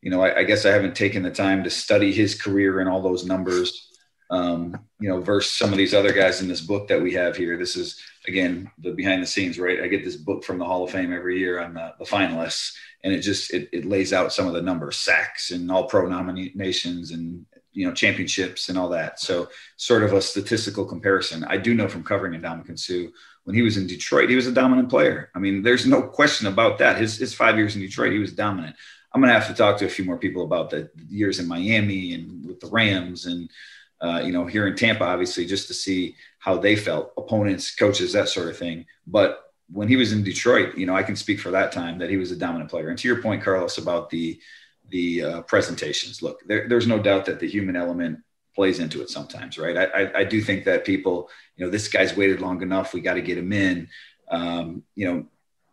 you 0.03 0.11
know, 0.11 0.23
I, 0.23 0.39
I, 0.39 0.45
guess 0.45 0.65
I 0.65 0.71
haven't 0.71 0.95
taken 0.95 1.23
the 1.23 1.31
time 1.31 1.65
to 1.65 1.71
study 1.71 2.13
his 2.13 2.41
career 2.41 2.81
and 2.81 2.89
all 2.89 3.03
those 3.03 3.27
numbers. 3.27 3.85
Um, 4.31 4.79
you 5.01 5.09
know, 5.09 5.23
versus 5.23 5.53
some 5.53 5.73
of 5.73 5.79
these 5.79 5.95
other 5.95 6.13
guys 6.13 6.43
in 6.43 6.49
this 6.49 6.61
book 6.61 6.89
that 6.89 7.01
we 7.01 7.15
have 7.15 7.35
here. 7.35 7.57
This 7.57 7.77
is 7.77 7.99
again 8.27 8.71
the 8.79 8.91
behind 8.91 9.23
the 9.23 9.27
scenes, 9.27 9.59
right? 9.59 9.81
I 9.81 9.87
get 9.87 10.05
this 10.05 10.17
book 10.17 10.45
from 10.45 10.59
the 10.59 10.67
Hall 10.67 10.85
of 10.85 10.91
Fame 10.91 11.15
every 11.15 11.39
year 11.39 11.61
on 11.61 11.73
the, 11.73 11.95
the 11.99 12.05
finalists, 12.05 12.75
and 13.03 13.15
it 13.15 13.21
just 13.21 13.55
it, 13.55 13.71
it 13.73 13.87
lays 13.87 14.13
out 14.13 14.35
some 14.35 14.47
of 14.47 14.53
the 14.53 14.61
numbers, 14.61 14.99
sacks, 14.99 15.51
and 15.51 15.73
all 15.73 15.89
pro 15.89 16.07
nominations, 16.07 17.13
and 17.13 17.47
you 17.73 17.87
know 17.87 17.95
championships 17.95 18.69
and 18.69 18.77
all 18.77 18.91
that. 18.91 19.19
So 19.19 19.49
sort 19.79 20.03
of 20.03 20.13
a 20.13 20.21
statistical 20.21 20.85
comparison. 20.85 21.45
I 21.45 21.57
do 21.57 21.73
know 21.73 21.89
from 21.89 22.05
covering 22.05 22.39
Ndamukong 22.39 22.79
Suh 22.79 23.11
when 23.45 23.55
he 23.55 23.63
was 23.63 23.79
in 23.79 23.87
Detroit, 23.87 24.29
he 24.29 24.37
was 24.37 24.47
a 24.47 24.53
dominant 24.53 24.91
player. 24.91 25.31
I 25.35 25.39
mean, 25.39 25.63
there's 25.63 25.87
no 25.87 26.03
question 26.03 26.49
about 26.49 26.77
that. 26.79 26.99
His 26.99 27.17
his 27.17 27.33
five 27.33 27.57
years 27.57 27.77
in 27.77 27.81
Detroit, 27.81 28.13
he 28.13 28.19
was 28.19 28.35
dominant. 28.35 28.77
I'm 29.13 29.21
going 29.21 29.33
to 29.33 29.39
have 29.39 29.49
to 29.49 29.55
talk 29.55 29.79
to 29.79 29.87
a 29.87 29.91
few 29.91 30.05
more 30.05 30.19
people 30.19 30.45
about 30.45 30.71
the 30.71 30.91
years 31.09 31.39
in 31.39 31.49
Miami 31.49 32.15
and 32.15 32.45
with 32.47 32.61
the 32.61 32.69
Rams 32.69 33.27
and 33.27 33.51
uh, 34.01 34.21
you 34.25 34.33
know 34.33 34.47
here 34.47 34.67
in 34.67 34.77
Tampa, 34.77 35.05
obviously, 35.05 35.45
just 35.45 35.67
to 35.69 35.75
see 35.75 36.15
how 36.39 36.57
they 36.57 36.77
felt, 36.77 37.13
opponents, 37.17 37.75
coaches, 37.75 38.13
that 38.13 38.29
sort 38.29 38.49
of 38.49 38.57
thing. 38.57 38.87
But 39.07 39.49
when 39.71 39.89
he 39.89 39.97
was 39.97 40.13
in 40.13 40.23
Detroit, 40.23 40.77
you 40.77 40.87
know, 40.87 40.95
I 40.95 41.03
can 41.03 41.17
speak 41.17 41.41
for 41.41 41.51
that 41.51 41.73
time 41.73 41.99
that 41.99 42.11
he 42.11 42.17
was 42.17 42.31
a 42.31 42.37
dominant 42.37 42.71
player. 42.71 42.89
And 42.89 42.99
to 42.99 43.09
your 43.09 43.21
point, 43.21 43.43
Carlos, 43.43 43.79
about 43.79 44.11
the 44.11 44.41
the 44.91 45.23
uh, 45.23 45.43
presentations, 45.43 46.23
look, 46.23 46.41
there, 46.47 46.67
there's 46.69 46.87
no 46.87 46.99
doubt 46.99 47.27
that 47.27 47.41
the 47.41 47.49
human 47.49 47.77
element 47.77 48.21
plays 48.55 48.79
into 48.79 49.03
it 49.03 49.11
sometimes, 49.11 49.59
right? 49.59 49.77
I, 49.77 49.85
I, 49.85 50.19
I, 50.21 50.25
do 50.25 50.41
think 50.41 50.65
that 50.65 50.85
people, 50.85 51.29
you 51.57 51.65
know, 51.65 51.71
this 51.71 51.87
guy's 51.87 52.17
waited 52.17 52.41
long 52.41 52.63
enough. 52.63 52.95
We 52.95 53.01
got 53.01 53.15
to 53.15 53.21
get 53.21 53.39
him 53.39 53.53
in. 53.53 53.89
Um, 54.31 54.83
you 54.97 55.07
know, 55.07 55.27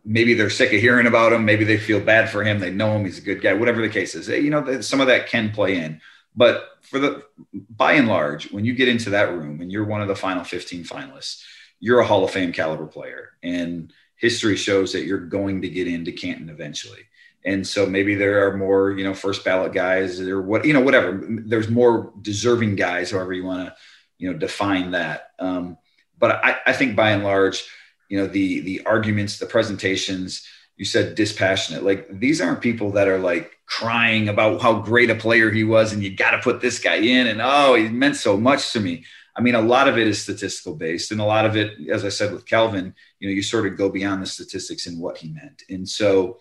maybe 0.05 0.33
they're 0.33 0.49
sick 0.49 0.71
of 0.73 0.79
hearing 0.79 1.07
about 1.07 1.33
him. 1.33 1.45
Maybe 1.45 1.65
they 1.65 1.77
feel 1.77 1.99
bad 1.99 2.29
for 2.29 2.43
him. 2.43 2.59
They 2.59 2.71
know 2.71 2.95
him. 2.95 3.05
He's 3.05 3.17
a 3.17 3.21
good 3.21 3.41
guy. 3.41 3.53
Whatever 3.53 3.81
the 3.81 3.89
case 3.89 4.15
is, 4.15 4.27
you 4.27 4.49
know, 4.49 4.81
some 4.81 5.01
of 5.01 5.07
that 5.07 5.27
can 5.27 5.51
play 5.51 5.77
in. 5.77 6.01
But 6.35 6.69
for 6.81 6.99
the 6.99 7.23
by 7.69 7.93
and 7.93 8.07
large, 8.07 8.51
when 8.51 8.65
you 8.65 8.73
get 8.73 8.89
into 8.89 9.11
that 9.11 9.31
room 9.33 9.61
and 9.61 9.71
you're 9.71 9.85
one 9.85 10.01
of 10.01 10.07
the 10.07 10.15
final 10.15 10.43
15 10.43 10.83
finalists, 10.83 11.43
you're 11.79 11.99
a 11.99 12.05
Hall 12.05 12.23
of 12.23 12.31
Fame 12.31 12.51
caliber 12.51 12.87
player, 12.87 13.31
and 13.41 13.91
history 14.15 14.55
shows 14.55 14.93
that 14.93 15.05
you're 15.05 15.19
going 15.19 15.61
to 15.61 15.69
get 15.69 15.87
into 15.87 16.11
Canton 16.11 16.49
eventually 16.49 17.05
and 17.45 17.65
so 17.65 17.85
maybe 17.85 18.15
there 18.15 18.47
are 18.47 18.57
more 18.57 18.91
you 18.91 19.03
know 19.03 19.13
first 19.13 19.45
ballot 19.45 19.71
guys 19.71 20.19
or 20.19 20.41
what 20.41 20.65
you 20.65 20.73
know 20.73 20.81
whatever 20.81 21.21
there's 21.45 21.69
more 21.69 22.11
deserving 22.21 22.75
guys 22.75 23.11
however 23.11 23.33
you 23.33 23.45
want 23.45 23.67
to 23.67 23.75
you 24.17 24.31
know 24.31 24.37
define 24.37 24.91
that 24.91 25.31
um, 25.39 25.77
but 26.17 26.43
I, 26.43 26.57
I 26.65 26.73
think 26.73 26.95
by 26.95 27.11
and 27.11 27.23
large 27.23 27.63
you 28.09 28.17
know 28.17 28.27
the 28.27 28.61
the 28.61 28.81
arguments 28.85 29.39
the 29.39 29.45
presentations 29.45 30.47
you 30.77 30.83
said 30.83 31.15
dispassionate. 31.15 31.83
Like 31.83 32.07
these 32.19 32.41
aren't 32.41 32.61
people 32.61 32.91
that 32.91 33.07
are 33.07 33.17
like 33.17 33.51
crying 33.65 34.27
about 34.27 34.61
how 34.61 34.81
great 34.81 35.09
a 35.09 35.15
player 35.15 35.49
he 35.49 35.63
was 35.63 35.93
and 35.93 36.03
you 36.03 36.13
got 36.15 36.31
to 36.31 36.39
put 36.39 36.59
this 36.59 36.79
guy 36.79 36.95
in 36.95 37.27
and 37.27 37.39
oh 37.41 37.75
he 37.75 37.87
meant 37.89 38.17
so 38.17 38.37
much 38.37 38.73
to 38.73 38.79
me. 38.79 39.05
I 39.37 39.41
mean 39.41 39.55
a 39.55 39.61
lot 39.61 39.87
of 39.87 39.97
it 39.97 40.07
is 40.07 40.21
statistical 40.21 40.75
based 40.75 41.11
and 41.11 41.19
a 41.19 41.25
lot 41.25 41.45
of 41.45 41.55
it 41.57 41.89
as 41.89 42.05
i 42.05 42.09
said 42.09 42.31
with 42.31 42.45
calvin 42.45 42.95
you 43.19 43.27
know 43.27 43.33
you 43.33 43.41
sort 43.41 43.67
of 43.67 43.77
go 43.77 43.89
beyond 43.89 44.21
the 44.21 44.27
statistics 44.27 44.87
and 44.87 44.99
what 44.99 45.17
he 45.17 45.29
meant. 45.29 45.63
And 45.69 45.87
so 45.87 46.39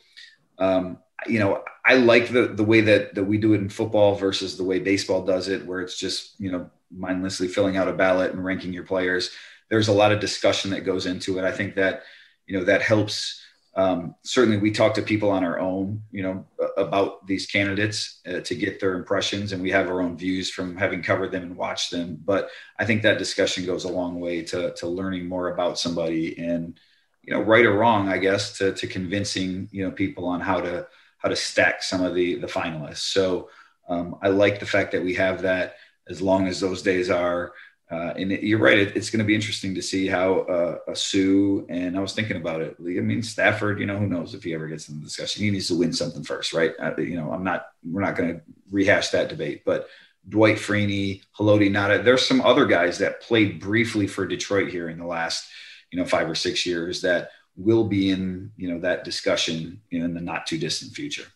um, 0.59 0.99
you 1.27 1.39
know, 1.39 1.63
I 1.85 1.95
like 1.95 2.29
the 2.29 2.49
the 2.49 2.65
way 2.65 2.81
that 2.83 3.15
that 3.15 3.25
we 3.25 3.39
do 3.39 3.55
it 3.55 3.61
in 3.61 3.69
football 3.69 4.15
versus 4.15 4.57
the 4.57 4.65
way 4.65 4.79
baseball 4.79 5.25
does 5.25 5.49
it, 5.49 5.65
where 5.67 5.81
it's 5.81 5.99
just 5.99 6.39
you 6.39 6.51
know 6.51 6.71
mindlessly 6.91 7.49
filling 7.49 7.77
out 7.77 7.89
a 7.89 7.93
ballot 7.93 8.33
and 8.33 8.45
ranking 8.45 8.73
your 8.73 8.85
players. 8.85 9.31
There's 9.71 9.89
a 9.89 9.93
lot 9.93 10.13
of 10.13 10.21
discussion 10.21 10.71
that 10.71 10.85
goes 10.85 11.07
into 11.07 11.39
it. 11.39 11.45
I 11.45 11.53
think 11.53 11.75
that 11.77 12.03
you 12.47 12.59
know 12.59 12.65
that 12.65 12.83
helps. 12.83 13.41
Um, 13.77 14.15
certainly, 14.23 14.59
we 14.59 14.71
talk 14.71 14.95
to 14.95 15.03
people 15.03 15.31
on 15.31 15.43
our 15.43 15.59
own, 15.59 16.03
you 16.13 16.23
know, 16.23 16.47
about 16.77 17.27
these 17.27 17.47
candidates 17.47 18.21
uh, 18.25 18.39
to 18.41 18.55
get 18.55 18.79
their 18.79 18.95
impressions, 18.95 19.51
and 19.51 19.61
we 19.61 19.73
have 19.73 19.89
our 19.89 20.01
own 20.01 20.17
views 20.17 20.49
from 20.49 20.77
having 20.77 21.03
covered 21.03 21.33
them 21.33 21.43
and 21.43 21.57
watched 21.57 21.91
them. 21.91 22.21
But 22.25 22.51
I 22.79 22.85
think 22.85 23.03
that 23.03 23.19
discussion 23.19 23.67
goes 23.67 23.85
a 23.85 23.89
long 23.89 24.21
way 24.21 24.43
to 24.43 24.73
to 24.75 24.87
learning 24.87 25.27
more 25.27 25.49
about 25.49 25.79
somebody 25.79 26.39
and 26.39 26.79
you 27.27 27.33
know, 27.33 27.41
right 27.41 27.65
or 27.65 27.73
wrong, 27.73 28.09
I 28.09 28.19
guess, 28.19 28.59
to, 28.59 28.73
to 28.73 28.87
convincing, 28.87 29.69
you 29.73 29.85
know, 29.85 29.91
people 29.91 30.27
on 30.27 30.41
how 30.41 30.61
to, 30.61 30.87
how 31.19 31.29
to 31.29 31.37
stack 31.37 31.83
some 31.83 32.03
of 32.03 32.15
the, 32.15 32.37
the 32.37 32.47
finalists. 32.47 32.99
So 33.13 33.49
um, 33.89 34.17
I 34.23 34.29
like 34.29 34.61
the 34.61 34.67
fact 34.67 34.93
that 34.93 35.03
we 35.03 35.15
have 35.15 35.43
that 35.43 35.77
as 36.09 36.21
long 36.21 36.47
as 36.47 36.61
those 36.61 36.83
days 36.83 37.09
are, 37.09 37.53
uh, 37.91 38.15
and 38.17 38.33
it, 38.33 38.43
you're 38.43 38.59
right. 38.59 38.79
It, 38.79 38.97
it's 38.97 39.11
going 39.11 39.19
to 39.19 39.27
be 39.27 39.35
interesting 39.35 39.75
to 39.75 39.83
see 39.83 40.07
how 40.07 40.41
uh, 40.41 40.79
a 40.89 40.97
Suh 40.97 41.65
and 41.69 41.97
I 41.97 42.01
was 42.01 42.15
thinking 42.15 42.37
about 42.37 42.63
it. 42.63 42.77
I 42.81 42.83
mean, 42.83 43.23
Stafford. 43.23 43.79
You 43.79 43.87
know, 43.87 43.99
who 43.99 44.07
knows 44.07 44.35
if 44.35 44.43
he 44.43 44.55
ever 44.55 44.69
gets 44.69 44.89
in 44.89 44.99
the 44.99 45.05
discussion? 45.05 45.43
He 45.43 45.51
needs 45.51 45.69
to 45.69 45.79
win 45.79 45.93
something 45.93 46.25
first, 46.25 46.53
right? 46.53 46.73
Uh, 46.81 46.97
you 46.97 47.17
know, 47.17 47.33
I'm 47.33 47.45
not. 47.45 47.67
We're 47.85 48.01
not 48.01 48.17
going 48.17 48.35
to 48.35 48.41
rehash 48.71 49.11
that 49.11 49.29
debate. 49.29 49.65
But 49.65 49.89
Dwight 50.29 50.57
Freeney, 50.57 51.23
Haloti 51.39 51.71
Ngata. 51.71 52.03
There's 52.03 52.27
some 52.27 52.41
other 52.41 52.67
guys 52.67 52.99
that 52.99 53.21
played 53.21 53.61
briefly 53.61 54.07
for 54.07 54.27
Detroit 54.27 54.71
here 54.71 54.89
in 54.89 54.99
the 54.99 55.07
last 55.07 55.47
you 55.95 56.01
know 56.01 56.05
five 56.05 56.29
or 56.29 56.35
six 56.35 56.67
years 56.67 57.01
that 57.03 57.31
will 57.57 57.85
be 57.85 58.11
in 58.11 58.51
you 58.57 58.69
know 58.69 58.81
that 58.81 59.05
discussion 59.05 59.81
in 59.93 60.13
the 60.13 60.21
not 60.21 60.45
too 60.45 60.59
distant 60.59 60.93
future 60.93 61.27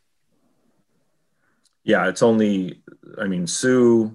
yeah 1.84 2.08
it's 2.08 2.24
only 2.24 2.82
i 3.20 3.28
mean 3.28 3.46
Suh 3.46 4.10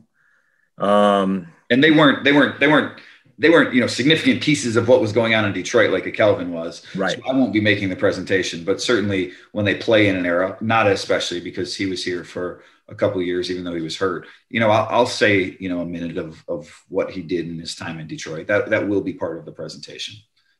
um 0.77 1.47
and 1.69 1.83
they 1.83 1.91
weren't 1.91 2.23
they 2.23 2.31
weren't 2.31 2.59
they 2.59 2.67
weren't 2.67 2.99
they 3.37 3.49
weren't 3.49 3.73
you 3.73 3.81
know 3.81 3.87
significant 3.87 4.41
pieces 4.41 4.75
of 4.75 4.87
what 4.87 5.01
was 5.01 5.11
going 5.11 5.35
on 5.35 5.45
in 5.45 5.53
detroit 5.53 5.91
like 5.91 6.05
a 6.05 6.11
calvin 6.11 6.51
was. 6.51 6.83
Right. 6.95 7.17
So 7.17 7.21
i 7.29 7.33
won't 7.33 7.53
be 7.53 7.61
making 7.61 7.89
the 7.89 7.95
presentation 7.95 8.63
but 8.63 8.81
certainly 8.81 9.31
when 9.51 9.65
they 9.65 9.75
play 9.75 10.07
in 10.07 10.15
an 10.15 10.25
era 10.25 10.57
not 10.61 10.87
especially 10.87 11.39
because 11.39 11.75
he 11.75 11.85
was 11.85 12.03
here 12.03 12.23
for 12.23 12.63
a 12.89 12.95
couple 12.95 13.21
years 13.21 13.49
even 13.49 13.63
though 13.63 13.73
he 13.73 13.81
was 13.81 13.97
hurt 13.97 14.27
you 14.49 14.59
know 14.59 14.69
I'll, 14.69 14.87
I'll, 14.89 15.05
say 15.05 15.55
you 15.59 15.69
know 15.69 15.81
a 15.81 15.85
minute 15.85 16.17
of 16.17 16.43
of 16.47 16.83
what 16.89 17.11
he 17.11 17.21
did 17.21 17.47
in 17.47 17.59
his 17.59 17.75
time 17.75 17.99
in 17.99 18.07
detroit. 18.07 18.47
That 18.47 18.69
that 18.69 18.87
will 18.87 19.01
be 19.01 19.13
part 19.13 19.37
of 19.37 19.45
the 19.45 19.51
presentation. 19.51 20.15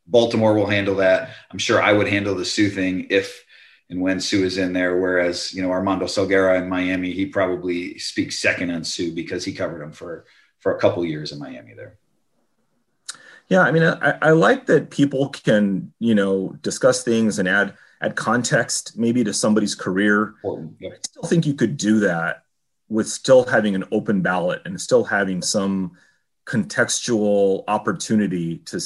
Baltimore 0.08 0.54
will 0.54 0.68
handle 0.68 0.96
that. 0.96 1.30
I'm 1.52 1.60
sure 1.60 1.82
I 1.82 1.94
would 1.94 2.08
handle 2.08 2.36
the 2.36 2.46
Suh 2.46 2.70
thing 2.70 3.08
if 3.10 3.44
and 3.94 4.02
when 4.02 4.20
Suh 4.20 4.38
is 4.38 4.58
in 4.58 4.74
there. 4.74 5.00
Whereas, 5.00 5.54
you 5.54 5.62
know, 5.62 5.72
Armando 5.72 6.06
Salguero 6.06 6.60
in 6.62 6.68
Miami, 6.68 7.12
he 7.12 7.28
probably 7.28 7.98
speaks 8.00 8.40
second 8.40 8.72
on 8.72 8.84
Suh 8.84 9.12
because 9.14 9.46
he 9.46 9.54
covered 9.54 9.82
him 9.82 9.92
for 9.92 10.26
for 10.60 10.76
a 10.76 10.80
couple 10.80 11.06
years 11.06 11.32
in 11.32 11.40
Miami 11.40 11.74
there. 11.74 11.98
Yeah, 13.50 13.62
I 13.62 13.72
mean, 13.72 13.84
I, 13.84 14.18
I 14.22 14.32
like 14.32 14.66
that 14.68 14.90
people 14.90 15.30
can, 15.30 15.94
you 16.00 16.16
know, 16.16 16.58
discuss 16.62 17.04
things 17.04 17.40
and 17.40 17.48
add 17.48 17.76
add 18.02 18.16
context 18.16 18.98
maybe 18.98 19.24
to 19.24 19.34
somebody's 19.34 19.76
career. 19.76 20.34
I 20.44 20.90
still 21.04 21.24
think 21.24 21.46
you 21.46 21.54
could 21.54 21.78
do 21.78 22.00
that 22.02 22.44
with 22.90 23.08
still 23.08 23.46
having 23.46 23.76
an 23.76 23.86
open 23.92 24.22
ballot 24.22 24.62
and 24.66 24.80
still 24.82 25.04
having 25.04 25.42
some 25.42 25.92
contextual 26.46 27.64
opportunity 27.68 28.58
to 28.58 28.82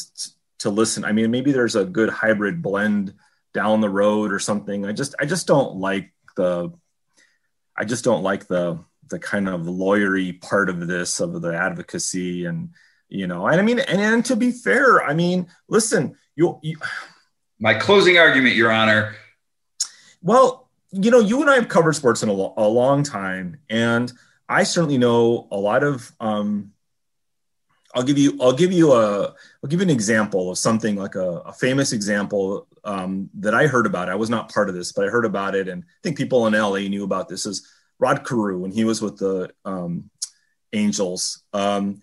to 0.59 0.69
listen. 0.69 1.05
I 1.05 1.13
mean, 1.13 1.31
maybe 1.31 1.53
there's 1.53 1.75
a 1.75 1.85
good 1.85 2.09
hybrid 2.09 2.61
blend 2.61 3.13
down 3.57 3.81
the 3.81 3.89
road 3.89 4.31
or 4.31 4.37
something. 4.37 4.85
I 4.85 4.91
just 4.91 5.15
I 5.19 5.25
just 5.25 5.47
don't 5.47 5.77
like 5.77 6.11
the 6.35 6.71
I 7.75 7.85
just 7.85 8.03
don't 8.03 8.21
like 8.21 8.45
the 8.45 8.77
the 9.09 9.17
kind 9.17 9.49
of 9.49 9.61
lawyery 9.61 10.39
part 10.39 10.69
of 10.69 10.85
this 10.85 11.19
of 11.19 11.41
the 11.41 11.57
advocacy 11.57 12.45
and 12.45 12.69
you 13.09 13.25
know 13.25 13.47
and 13.47 13.59
I 13.59 13.63
mean 13.63 13.79
and, 13.79 13.99
and 13.99 14.23
to 14.25 14.35
be 14.35 14.51
fair, 14.51 15.03
I 15.03 15.15
mean, 15.15 15.47
listen, 15.67 16.15
you, 16.35 16.59
you 16.61 16.77
my 17.57 17.73
closing 17.73 18.19
argument, 18.19 18.53
Your 18.53 18.71
Honor. 18.71 19.15
Well, 20.21 20.69
you 20.91 21.09
know, 21.09 21.19
you 21.19 21.41
and 21.41 21.49
I 21.49 21.55
have 21.55 21.67
covered 21.67 21.93
sports 21.93 22.21
in 22.21 22.29
a, 22.29 22.33
lo- 22.33 22.53
a 22.57 22.67
long 22.67 23.01
time, 23.01 23.57
and 23.71 24.13
I 24.47 24.65
certainly 24.65 24.99
know 24.99 25.47
a 25.49 25.57
lot 25.57 25.83
of 25.83 26.11
um, 26.19 26.73
I'll 27.95 28.03
give 28.03 28.19
you 28.19 28.37
I'll 28.39 28.53
give 28.53 28.71
you 28.71 28.93
a 28.93 29.33
I'll 29.63 29.67
give 29.67 29.79
you 29.79 29.85
an 29.85 29.89
example 29.89 30.51
of 30.51 30.59
something 30.59 30.95
like 30.95 31.15
a, 31.15 31.39
a 31.39 31.53
famous 31.53 31.91
example 31.91 32.66
um, 32.87 33.29
that 33.35 33.53
I 33.53 33.67
heard 33.67 33.85
about. 33.85 34.09
I 34.09 34.15
was 34.15 34.29
not 34.29 34.51
part 34.51 34.69
of 34.69 34.75
this, 34.75 34.93
but 34.93 35.05
I 35.05 35.09
heard 35.09 35.25
about 35.25 35.55
it, 35.55 35.67
and 35.67 35.83
I 35.83 35.99
think 36.01 36.17
people 36.17 36.47
in 36.47 36.53
LA 36.53 36.87
knew 36.87 37.03
about 37.03 37.27
this. 37.27 37.45
Is 37.45 37.67
Rod 37.99 38.25
Carew 38.25 38.59
when 38.59 38.71
he 38.71 38.85
was 38.85 39.01
with 39.01 39.17
the 39.17 39.51
um, 39.65 40.09
Angels? 40.71 41.43
Um, 41.51 42.01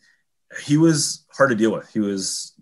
he 0.60 0.76
was 0.76 1.24
hard 1.32 1.50
to 1.50 1.56
deal 1.56 1.72
with. 1.72 1.90
He 1.90 2.00
was 2.00 2.54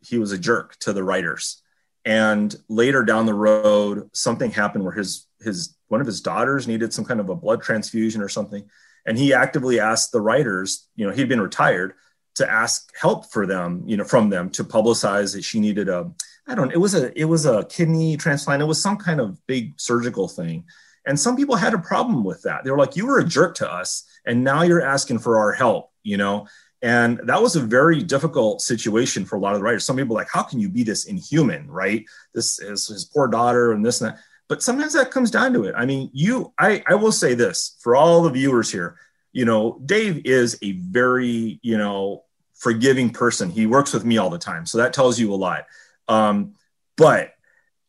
he 0.00 0.18
was 0.18 0.30
a 0.30 0.38
jerk 0.38 0.76
to 0.80 0.92
the 0.92 1.02
writers, 1.02 1.62
and 2.04 2.54
later 2.68 3.04
down 3.04 3.26
the 3.26 3.34
road, 3.34 4.08
something 4.12 4.52
happened 4.52 4.84
where 4.84 4.94
his 4.94 5.26
his 5.40 5.76
one 5.88 6.00
of 6.00 6.06
his 6.06 6.20
daughters 6.20 6.68
needed 6.68 6.94
some 6.94 7.04
kind 7.04 7.18
of 7.18 7.28
a 7.28 7.34
blood 7.34 7.60
transfusion 7.60 8.22
or 8.22 8.28
something, 8.28 8.64
and 9.04 9.18
he 9.18 9.34
actively 9.34 9.80
asked 9.80 10.12
the 10.12 10.20
writers. 10.20 10.88
You 10.94 11.08
know, 11.08 11.12
he'd 11.12 11.28
been 11.28 11.40
retired 11.40 11.94
to 12.36 12.48
ask 12.48 12.88
help 13.00 13.32
for 13.32 13.46
them, 13.46 13.82
you 13.86 13.96
know, 13.96 14.04
from 14.04 14.28
them 14.28 14.50
to 14.50 14.64
publicize 14.64 15.34
that 15.34 15.44
she 15.44 15.60
needed 15.60 15.88
a, 15.88 16.10
I 16.46 16.54
don't, 16.54 16.72
it 16.72 16.78
was 16.78 16.94
a, 16.94 17.18
it 17.18 17.24
was 17.24 17.46
a 17.46 17.64
kidney 17.64 18.16
transplant. 18.16 18.62
It 18.62 18.66
was 18.66 18.82
some 18.82 18.96
kind 18.96 19.20
of 19.20 19.44
big 19.46 19.80
surgical 19.80 20.28
thing. 20.28 20.64
And 21.06 21.18
some 21.18 21.36
people 21.36 21.56
had 21.56 21.74
a 21.74 21.78
problem 21.78 22.24
with 22.24 22.42
that. 22.42 22.64
They 22.64 22.70
were 22.70 22.78
like, 22.78 22.96
you 22.96 23.06
were 23.06 23.18
a 23.18 23.24
jerk 23.24 23.54
to 23.56 23.70
us 23.70 24.04
and 24.26 24.42
now 24.42 24.62
you're 24.62 24.82
asking 24.82 25.18
for 25.18 25.38
our 25.38 25.52
help, 25.52 25.90
you 26.02 26.16
know? 26.16 26.46
And 26.82 27.18
that 27.24 27.40
was 27.40 27.56
a 27.56 27.60
very 27.60 28.02
difficult 28.02 28.60
situation 28.60 29.24
for 29.24 29.36
a 29.36 29.38
lot 29.38 29.54
of 29.54 29.60
the 29.60 29.64
writers. 29.64 29.84
Some 29.84 29.96
people 29.96 30.14
like, 30.14 30.28
how 30.30 30.42
can 30.42 30.60
you 30.60 30.68
be 30.68 30.82
this 30.82 31.06
inhuman, 31.06 31.70
right? 31.70 32.04
This 32.34 32.58
is 32.58 32.88
his 32.88 33.06
poor 33.06 33.26
daughter 33.26 33.72
and 33.72 33.84
this 33.84 34.00
and 34.00 34.10
that. 34.10 34.20
But 34.48 34.62
sometimes 34.62 34.92
that 34.92 35.10
comes 35.10 35.30
down 35.30 35.54
to 35.54 35.64
it. 35.64 35.74
I 35.76 35.86
mean, 35.86 36.10
you, 36.12 36.52
I, 36.58 36.82
I 36.86 36.94
will 36.94 37.12
say 37.12 37.32
this 37.32 37.78
for 37.80 37.96
all 37.96 38.22
the 38.22 38.30
viewers 38.30 38.70
here, 38.70 38.98
you 39.32 39.46
know, 39.46 39.80
Dave 39.86 40.26
is 40.26 40.58
a 40.60 40.72
very, 40.72 41.58
you 41.62 41.78
know, 41.78 42.24
forgiving 42.54 43.10
person. 43.10 43.50
He 43.50 43.66
works 43.66 43.94
with 43.94 44.04
me 44.04 44.18
all 44.18 44.30
the 44.30 44.38
time. 44.38 44.66
So 44.66 44.78
that 44.78 44.92
tells 44.92 45.18
you 45.18 45.32
a 45.32 45.36
lot. 45.36 45.64
Um, 46.08 46.54
but 46.96 47.34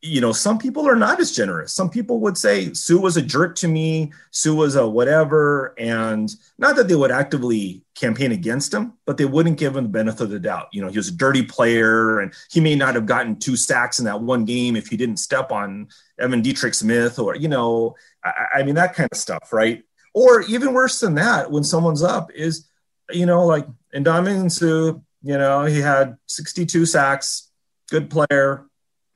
you 0.05 0.21
know, 0.21 0.31
some 0.31 0.59
people 0.59 0.87
are 0.87 0.95
not 0.95 1.19
as 1.19 1.31
generous. 1.31 1.73
Some 1.73 1.89
people 1.89 2.19
would 2.19 2.37
say 2.37 2.71
Suh 2.73 2.97
was 2.97 3.17
a 3.17 3.21
jerk 3.21 3.55
to 3.57 3.67
me, 3.67 4.13
Suh 4.29 4.53
was 4.53 4.75
a 4.75 4.87
whatever, 4.87 5.73
and 5.79 6.33
not 6.59 6.75
that 6.75 6.87
they 6.87 6.95
would 6.95 7.11
actively 7.11 7.83
campaign 7.95 8.31
against 8.31 8.73
him, 8.73 8.93
but 9.05 9.17
they 9.17 9.25
wouldn't 9.25 9.57
give 9.57 9.75
him 9.75 9.85
the 9.85 9.89
benefit 9.89 10.21
of 10.21 10.29
the 10.29 10.39
doubt. 10.39 10.67
You 10.71 10.83
know, 10.83 10.89
he 10.89 10.97
was 10.97 11.07
a 11.07 11.15
dirty 11.15 11.43
player, 11.43 12.19
and 12.19 12.33
he 12.51 12.59
may 12.59 12.75
not 12.75 12.93
have 12.93 13.07
gotten 13.07 13.39
two 13.39 13.55
sacks 13.55 13.97
in 13.97 14.05
that 14.05 14.21
one 14.21 14.45
game 14.45 14.75
if 14.75 14.87
he 14.87 14.97
didn't 14.97 15.17
step 15.17 15.51
on 15.51 15.87
Evan 16.19 16.41
Dietrich 16.41 16.75
Smith, 16.75 17.17
or 17.17 17.35
you 17.35 17.47
know, 17.47 17.95
I, 18.23 18.59
I 18.59 18.63
mean 18.63 18.75
that 18.75 18.93
kind 18.93 19.09
of 19.11 19.17
stuff, 19.17 19.51
right? 19.51 19.83
Or 20.13 20.41
even 20.41 20.73
worse 20.73 20.99
than 20.99 21.15
that, 21.15 21.51
when 21.51 21.63
someone's 21.63 22.03
up, 22.03 22.31
is 22.31 22.69
you 23.09 23.25
know, 23.25 23.45
like 23.45 23.65
in 23.93 24.03
Ndamukong 24.03 24.51
Suh, 24.51 24.99
you 25.23 25.37
know, 25.37 25.65
he 25.65 25.79
had 25.79 26.17
62 26.27 26.85
sacks, 26.85 27.49
good 27.89 28.09
player 28.09 28.65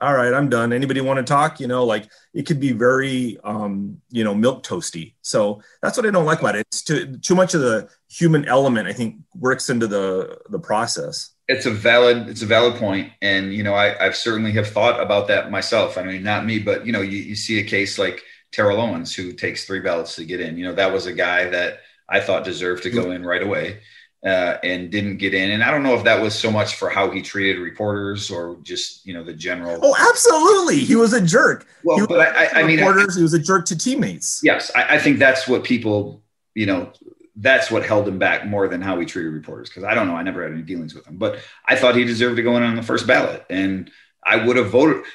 all 0.01 0.13
right, 0.13 0.33
I'm 0.33 0.49
done. 0.49 0.71
Anybody 0.71 1.01
want 1.01 1.17
to 1.17 1.23
talk? 1.23 1.59
You 1.59 1.67
know, 1.67 1.83
like 1.83 2.09
it 2.33 2.45
could 2.45 2.59
be 2.59 2.71
very, 2.71 3.37
um, 3.43 4.01
you 4.09 4.23
know, 4.23 4.33
milk 4.33 4.63
toasty. 4.63 5.15
So 5.21 5.61
that's 5.81 5.97
what 5.97 6.05
I 6.05 6.11
don't 6.11 6.25
like 6.25 6.39
about 6.39 6.55
it. 6.55 6.65
It's 6.71 6.81
too 6.81 7.17
too 7.17 7.35
much 7.35 7.53
of 7.53 7.61
the 7.61 7.89
human 8.09 8.45
element. 8.45 8.87
I 8.87 8.93
think 8.93 9.17
works 9.35 9.69
into 9.69 9.87
the 9.87 10.39
the 10.49 10.59
process. 10.59 11.31
It's 11.49 11.65
a 11.65 11.71
valid 11.71 12.29
it's 12.29 12.43
a 12.43 12.45
valid 12.45 12.75
point, 12.75 13.11
and 13.21 13.53
you 13.53 13.63
know, 13.63 13.73
I 13.73 14.05
I've 14.05 14.15
certainly 14.15 14.53
have 14.53 14.69
thought 14.69 15.01
about 15.01 15.27
that 15.27 15.51
myself. 15.51 15.97
I 15.97 16.03
mean, 16.03 16.23
not 16.23 16.45
me, 16.45 16.59
but 16.59 16.85
you 16.85 16.93
know, 16.93 17.01
you, 17.01 17.17
you 17.17 17.35
see 17.35 17.59
a 17.59 17.63
case 17.63 17.99
like 17.99 18.21
Terrell 18.53 18.79
Owens 18.79 19.13
who 19.13 19.33
takes 19.33 19.65
three 19.65 19.81
ballots 19.81 20.15
to 20.15 20.23
get 20.23 20.39
in. 20.39 20.57
You 20.57 20.65
know, 20.65 20.75
that 20.75 20.93
was 20.93 21.07
a 21.07 21.13
guy 21.13 21.49
that 21.49 21.79
I 22.07 22.21
thought 22.21 22.45
deserved 22.45 22.83
to 22.83 22.89
go 22.89 23.11
in 23.11 23.25
right 23.25 23.43
away 23.43 23.81
uh, 24.25 24.57
and 24.63 24.91
didn't 24.91 25.17
get 25.17 25.33
in. 25.33 25.51
And 25.51 25.63
I 25.63 25.71
don't 25.71 25.83
know 25.83 25.95
if 25.95 26.03
that 26.03 26.21
was 26.21 26.35
so 26.35 26.51
much 26.51 26.75
for 26.75 26.89
how 26.89 27.09
he 27.09 27.21
treated 27.21 27.59
reporters 27.59 28.29
or 28.29 28.57
just 28.63 29.05
you 29.05 29.13
know 29.13 29.23
the 29.23 29.33
general. 29.33 29.79
Oh, 29.81 29.95
absolutely, 30.09 30.79
he 30.79 30.95
was 30.95 31.13
a 31.13 31.21
jerk. 31.21 31.67
Well, 31.83 32.05
but 32.07 32.19
I, 32.19 32.61
I 32.61 32.63
mean, 32.63 32.79
reporters, 32.79 33.15
I, 33.15 33.19
he 33.19 33.23
was 33.23 33.33
a 33.33 33.39
jerk 33.39 33.65
to 33.67 33.77
teammates. 33.77 34.41
Yes, 34.43 34.71
I, 34.75 34.95
I, 34.95 34.99
think 34.99 35.19
that's 35.19 35.47
what 35.47 35.63
people, 35.63 36.21
you 36.53 36.65
know, 36.65 36.91
that's 37.37 37.71
what 37.71 37.85
held 37.85 38.07
him 38.07 38.19
back 38.19 38.45
more 38.45 38.67
than 38.67 38.81
how 38.81 38.99
he 38.99 39.05
treated 39.05 39.29
reporters. 39.29 39.69
Because 39.69 39.85
I 39.85 39.93
don't 39.93 40.07
know, 40.07 40.15
I 40.15 40.23
never 40.23 40.43
had 40.43 40.51
any 40.51 40.63
dealings 40.63 40.93
with 40.93 41.07
him, 41.07 41.17
but 41.17 41.39
I 41.65 41.75
thought 41.75 41.95
he 41.95 42.03
deserved 42.03 42.35
to 42.37 42.43
go 42.43 42.57
in 42.57 42.63
on 42.63 42.75
the 42.75 42.83
first 42.83 43.07
ballot, 43.07 43.45
and 43.49 43.89
I 44.23 44.45
would 44.45 44.57
have 44.57 44.69
voted. 44.69 45.05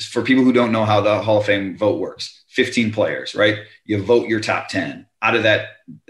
For 0.00 0.22
people 0.22 0.44
who 0.44 0.52
don't 0.52 0.70
know 0.70 0.84
how 0.84 1.00
the 1.00 1.20
Hall 1.20 1.38
of 1.38 1.46
Fame 1.46 1.76
vote 1.76 1.98
works, 1.98 2.41
15 2.52 2.92
players, 2.92 3.34
right? 3.34 3.58
You 3.84 4.02
vote 4.02 4.28
your 4.28 4.40
top 4.40 4.68
10 4.68 5.06
out 5.22 5.36
of 5.36 5.44
that 5.44 5.68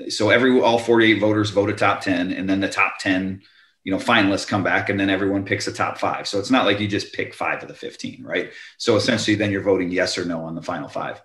so 0.09 0.31
every 0.31 0.59
all 0.61 0.79
48 0.79 1.21
voters 1.21 1.51
vote 1.51 1.71
a 1.71 1.75
top 1.75 2.01
10 2.01 2.33
and 2.33 2.49
then 2.49 2.61
the 2.61 2.69
top 2.69 2.99
10 2.99 3.43
you 3.85 3.93
know 3.93 3.99
finalists 3.99 4.49
come 4.49 4.65
back 4.65 4.89
and 4.89 4.99
then 4.99 5.11
everyone 5.11 5.45
picks 5.45 5.67
a 5.67 5.73
top 5.73 5.99
five 5.99 6.27
so 6.27 6.39
it's 6.39 6.51
not 6.51 6.65
like 6.65 6.81
you 6.81 6.89
just 6.89 7.13
pick 7.13 7.35
five 7.35 7.63
of 7.63 7.69
the 7.69 7.75
15 7.75 8.25
right 8.25 8.51
so 8.79 8.97
essentially 8.97 9.37
then 9.37 9.53
you're 9.53 9.63
voting 9.63 9.91
yes 9.91 10.17
or 10.17 10.25
no 10.25 10.41
on 10.41 10.55
the 10.55 10.63
final 10.63 10.89
five 10.89 11.21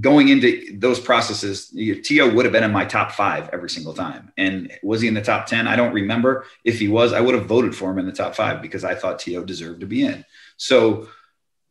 going 0.00 0.28
into 0.28 0.78
those 0.78 0.98
processes 0.98 1.68
T.O. 1.68 2.32
would 2.32 2.46
have 2.46 2.52
been 2.52 2.64
in 2.64 2.72
my 2.72 2.86
top 2.86 3.12
five 3.12 3.50
every 3.52 3.68
single 3.68 3.92
time 3.92 4.32
and 4.38 4.72
was 4.82 5.02
he 5.02 5.08
in 5.08 5.14
the 5.14 5.20
top 5.20 5.46
10 5.46 5.66
i 5.66 5.76
don't 5.76 5.92
remember 5.92 6.46
if 6.64 6.78
he 6.78 6.88
was 6.88 7.12
i 7.12 7.20
would 7.20 7.34
have 7.34 7.46
voted 7.46 7.74
for 7.74 7.90
him 7.90 7.98
in 7.98 8.06
the 8.06 8.12
top 8.12 8.34
five 8.34 8.62
because 8.62 8.84
i 8.84 8.94
thought 8.94 9.18
T.O. 9.18 9.44
deserved 9.44 9.80
to 9.80 9.86
be 9.86 10.04
in 10.04 10.24
so 10.56 11.08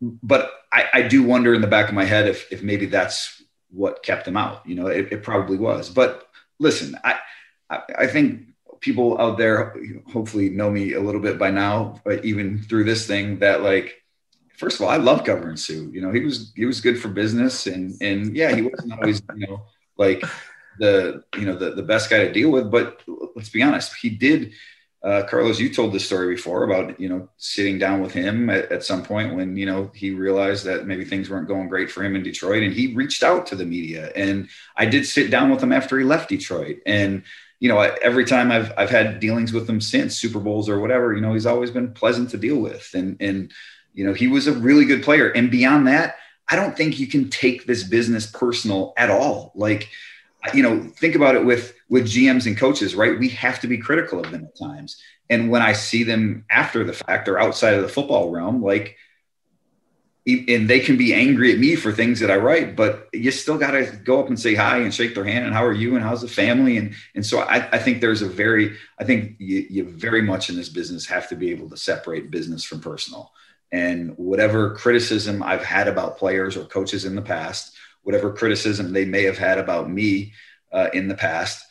but 0.01 0.51
I, 0.71 0.85
I 0.93 1.01
do 1.03 1.23
wonder 1.23 1.53
in 1.53 1.61
the 1.61 1.67
back 1.67 1.87
of 1.87 1.95
my 1.95 2.05
head 2.05 2.27
if, 2.27 2.51
if 2.51 2.63
maybe 2.63 2.87
that's 2.87 3.41
what 3.69 4.03
kept 4.03 4.27
him 4.27 4.35
out. 4.35 4.65
You 4.65 4.75
know, 4.75 4.87
it, 4.87 5.11
it 5.11 5.23
probably 5.23 5.57
was. 5.57 5.89
But 5.89 6.27
listen, 6.59 6.97
I, 7.03 7.19
I, 7.69 7.81
I 7.99 8.07
think 8.07 8.47
people 8.79 9.19
out 9.21 9.37
there 9.37 9.75
hopefully 10.11 10.49
know 10.49 10.69
me 10.69 10.93
a 10.93 10.99
little 10.99 11.21
bit 11.21 11.37
by 11.37 11.51
now, 11.51 12.01
but 12.03 12.25
even 12.25 12.59
through 12.63 12.83
this 12.83 13.05
thing 13.05 13.39
that 13.39 13.61
like, 13.61 14.01
first 14.57 14.79
of 14.79 14.85
all, 14.85 14.89
I 14.89 14.97
love 14.97 15.23
covering 15.23 15.57
Suh. 15.57 15.73
You 15.73 16.01
know, 16.01 16.11
he 16.11 16.21
was 16.21 16.51
he 16.55 16.65
was 16.65 16.81
good 16.81 16.99
for 16.99 17.07
business, 17.07 17.67
and 17.67 17.95
and 18.01 18.35
yeah, 18.35 18.53
he 18.53 18.63
wasn't 18.63 18.93
always 18.93 19.21
you 19.35 19.47
know 19.47 19.65
like 19.97 20.23
the 20.79 21.23
you 21.37 21.45
know 21.45 21.55
the 21.55 21.71
the 21.71 21.83
best 21.83 22.09
guy 22.09 22.25
to 22.25 22.31
deal 22.31 22.49
with. 22.49 22.71
But 22.71 23.01
let's 23.35 23.49
be 23.49 23.61
honest, 23.61 23.93
he 23.95 24.09
did 24.09 24.53
uh, 25.03 25.23
Carlos, 25.23 25.59
you 25.59 25.73
told 25.73 25.93
this 25.93 26.05
story 26.05 26.35
before 26.35 26.63
about 26.63 26.99
you 26.99 27.09
know 27.09 27.27
sitting 27.37 27.79
down 27.79 28.01
with 28.01 28.13
him 28.13 28.51
at, 28.51 28.71
at, 28.71 28.83
some 28.83 29.03
point 29.03 29.33
when 29.33 29.57
you 29.57 29.65
know 29.65 29.89
he 29.95 30.11
realized 30.11 30.63
that 30.65 30.85
maybe 30.85 31.03
things 31.03 31.27
weren't 31.27 31.47
going 31.47 31.67
great 31.67 31.89
for 31.89 32.03
him 32.03 32.15
in 32.15 32.21
Detroit, 32.21 32.61
and 32.61 32.71
he 32.71 32.93
reached 32.93 33.23
out 33.23 33.47
to 33.47 33.55
the 33.55 33.65
media. 33.65 34.11
And 34.15 34.47
I 34.77 34.85
did 34.85 35.07
sit 35.07 35.31
down 35.31 35.49
with 35.49 35.61
him 35.61 35.71
after 35.71 35.97
he 35.97 36.05
left 36.05 36.29
Detroit, 36.29 36.77
and 36.85 37.23
you 37.59 37.67
know 37.67 37.79
every 37.79 38.25
time 38.25 38.51
I've 38.51 38.71
I've 38.77 38.91
had 38.91 39.19
dealings 39.19 39.53
with 39.53 39.67
him 39.67 39.81
since 39.81 40.17
Super 40.17 40.39
Bowls 40.39 40.69
or 40.69 40.79
whatever, 40.79 41.15
you 41.15 41.21
know 41.21 41.33
he's 41.33 41.47
always 41.47 41.71
been 41.71 41.93
pleasant 41.93 42.29
to 42.31 42.37
deal 42.37 42.59
with, 42.59 42.91
and 42.93 43.17
and 43.19 43.51
you 43.95 44.05
know 44.05 44.13
he 44.13 44.27
was 44.27 44.45
a 44.45 44.53
really 44.53 44.85
good 44.85 45.01
player. 45.01 45.29
And 45.29 45.49
beyond 45.49 45.87
that, 45.87 46.17
I 46.47 46.55
don't 46.55 46.77
think 46.77 46.99
you 46.99 47.07
can 47.07 47.31
take 47.31 47.65
this 47.65 47.83
business 47.83 48.27
personal 48.27 48.93
at 48.97 49.09
all. 49.09 49.51
Like 49.55 49.89
you 50.53 50.63
know, 50.63 50.81
think 50.81 51.15
about 51.15 51.35
it 51.35 51.45
with 51.45 51.73
with 51.89 52.05
GMs 52.05 52.45
and 52.47 52.57
coaches, 52.57 52.95
right? 52.95 53.19
We 53.19 53.29
have 53.29 53.59
to 53.61 53.67
be 53.67 53.77
critical 53.77 54.19
of 54.19 54.31
them 54.31 54.45
at 54.45 54.57
times. 54.57 55.01
And 55.29 55.49
when 55.49 55.61
I 55.61 55.73
see 55.73 56.03
them 56.03 56.45
after 56.49 56.83
the 56.83 56.93
fact 56.93 57.27
or 57.27 57.39
outside 57.39 57.75
of 57.75 57.83
the 57.83 57.89
football 57.89 58.31
realm, 58.31 58.61
like, 58.61 58.97
and 60.27 60.69
they 60.69 60.79
can 60.79 60.97
be 60.97 61.13
angry 61.13 61.51
at 61.51 61.59
me 61.59 61.75
for 61.75 61.91
things 61.91 62.19
that 62.19 62.29
I 62.29 62.35
write, 62.35 62.75
but 62.75 63.07
you 63.11 63.31
still 63.31 63.57
got 63.57 63.71
to 63.71 63.91
go 64.03 64.19
up 64.19 64.27
and 64.27 64.39
say 64.39 64.53
hi 64.53 64.77
and 64.77 64.93
shake 64.93 65.15
their 65.15 65.23
hand 65.23 65.45
and 65.45 65.53
how 65.53 65.65
are 65.65 65.73
you 65.73 65.95
and 65.95 66.03
how's 66.03 66.21
the 66.21 66.27
family 66.27 66.77
and 66.77 66.93
and 67.15 67.25
so 67.25 67.39
I, 67.39 67.67
I 67.71 67.79
think 67.79 68.01
there's 68.01 68.21
a 68.21 68.27
very 68.27 68.77
I 68.99 69.03
think 69.03 69.37
you, 69.39 69.65
you 69.69 69.89
very 69.89 70.21
much 70.21 70.49
in 70.49 70.55
this 70.55 70.69
business 70.69 71.07
have 71.07 71.27
to 71.29 71.35
be 71.35 71.49
able 71.49 71.69
to 71.71 71.77
separate 71.77 72.29
business 72.29 72.63
from 72.63 72.81
personal 72.81 73.31
and 73.71 74.15
whatever 74.17 74.75
criticism 74.75 75.41
I've 75.41 75.63
had 75.63 75.87
about 75.87 76.17
players 76.17 76.55
or 76.55 76.65
coaches 76.65 77.03
in 77.03 77.15
the 77.15 77.21
past 77.21 77.75
whatever 78.03 78.33
criticism 78.33 78.93
they 78.93 79.05
may 79.05 79.23
have 79.23 79.37
had 79.37 79.57
about 79.57 79.89
me 79.89 80.33
uh, 80.71 80.89
in 80.93 81.07
the 81.07 81.15
past. 81.15 81.63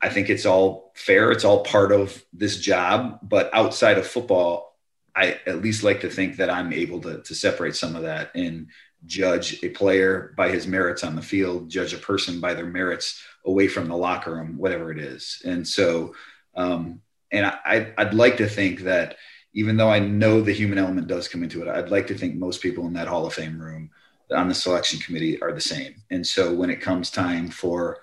I 0.00 0.08
think 0.08 0.30
it's 0.30 0.46
all 0.46 0.92
fair. 0.94 1.30
It's 1.30 1.44
all 1.44 1.62
part 1.62 1.92
of 1.92 2.22
this 2.32 2.58
job. 2.58 3.18
But 3.22 3.50
outside 3.52 3.98
of 3.98 4.06
football, 4.06 4.76
I 5.14 5.38
at 5.46 5.62
least 5.62 5.82
like 5.82 6.00
to 6.00 6.10
think 6.10 6.36
that 6.36 6.50
I'm 6.50 6.72
able 6.72 7.00
to, 7.02 7.22
to 7.22 7.34
separate 7.34 7.76
some 7.76 7.94
of 7.96 8.02
that 8.02 8.30
and 8.34 8.68
judge 9.04 9.62
a 9.62 9.68
player 9.68 10.32
by 10.36 10.48
his 10.48 10.66
merits 10.66 11.04
on 11.04 11.16
the 11.16 11.22
field, 11.22 11.68
judge 11.68 11.92
a 11.92 11.98
person 11.98 12.40
by 12.40 12.54
their 12.54 12.66
merits 12.66 13.22
away 13.44 13.68
from 13.68 13.88
the 13.88 13.96
locker 13.96 14.34
room, 14.34 14.56
whatever 14.56 14.90
it 14.90 14.98
is. 14.98 15.42
And 15.44 15.66
so, 15.66 16.14
um, 16.54 17.00
and 17.30 17.46
I, 17.46 17.92
I'd 17.98 18.14
like 18.14 18.36
to 18.38 18.48
think 18.48 18.80
that 18.80 19.16
even 19.54 19.76
though 19.76 19.90
I 19.90 19.98
know 19.98 20.40
the 20.40 20.52
human 20.52 20.78
element 20.78 21.08
does 21.08 21.28
come 21.28 21.42
into 21.42 21.62
it, 21.62 21.68
I'd 21.68 21.90
like 21.90 22.06
to 22.08 22.16
think 22.16 22.36
most 22.36 22.62
people 22.62 22.86
in 22.86 22.94
that 22.94 23.08
Hall 23.08 23.26
of 23.26 23.34
Fame 23.34 23.60
room 23.60 23.90
on 24.32 24.48
the 24.48 24.54
selection 24.54 24.98
committee 25.00 25.40
are 25.42 25.52
the 25.52 25.60
same. 25.60 25.94
And 26.10 26.26
so 26.26 26.52
when 26.52 26.70
it 26.70 26.80
comes 26.80 27.10
time 27.10 27.48
for, 27.48 27.98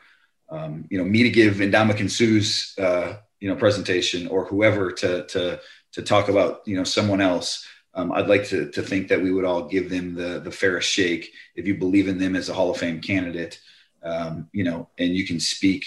um, 0.50 0.86
you 0.89 0.98
know, 0.98 1.04
me 1.04 1.24
to 1.24 1.30
give 1.30 1.56
Ndamukong 1.56 2.10
Suh's, 2.10 2.74
uh, 2.78 3.18
you 3.39 3.50
know, 3.50 3.56
presentation 3.56 4.28
or 4.28 4.46
whoever 4.46 4.92
to, 4.92 5.26
to, 5.28 5.60
to 5.94 6.02
talk 6.02 6.30
about, 6.30 6.62
you 6.65 6.76
know, 6.76 6.84
someone 6.84 7.22
else, 7.22 7.65
um, 7.94 8.12
I'd 8.12 8.28
like 8.28 8.46
to, 8.50 8.70
to 8.72 8.82
think 8.82 9.08
that 9.08 9.22
we 9.22 9.32
would 9.32 9.46
all 9.46 9.68
give 9.68 9.89
them 9.89 10.13
the, 10.13 10.39
the 10.39 10.52
fairest 10.52 10.89
shake 10.89 11.32
if 11.56 11.65
you 11.68 11.76
believe 11.76 12.08
in 12.08 12.18
them 12.18 12.36
as 12.36 12.50
a 12.50 12.54
Hall 12.54 12.70
of 12.70 12.78
Fame 12.78 13.02
candidate, 13.02 13.60
um, 14.04 14.48
you 14.54 14.63
know, 14.63 14.89
and 14.98 15.15
you 15.15 15.26
can 15.26 15.39
speak 15.39 15.86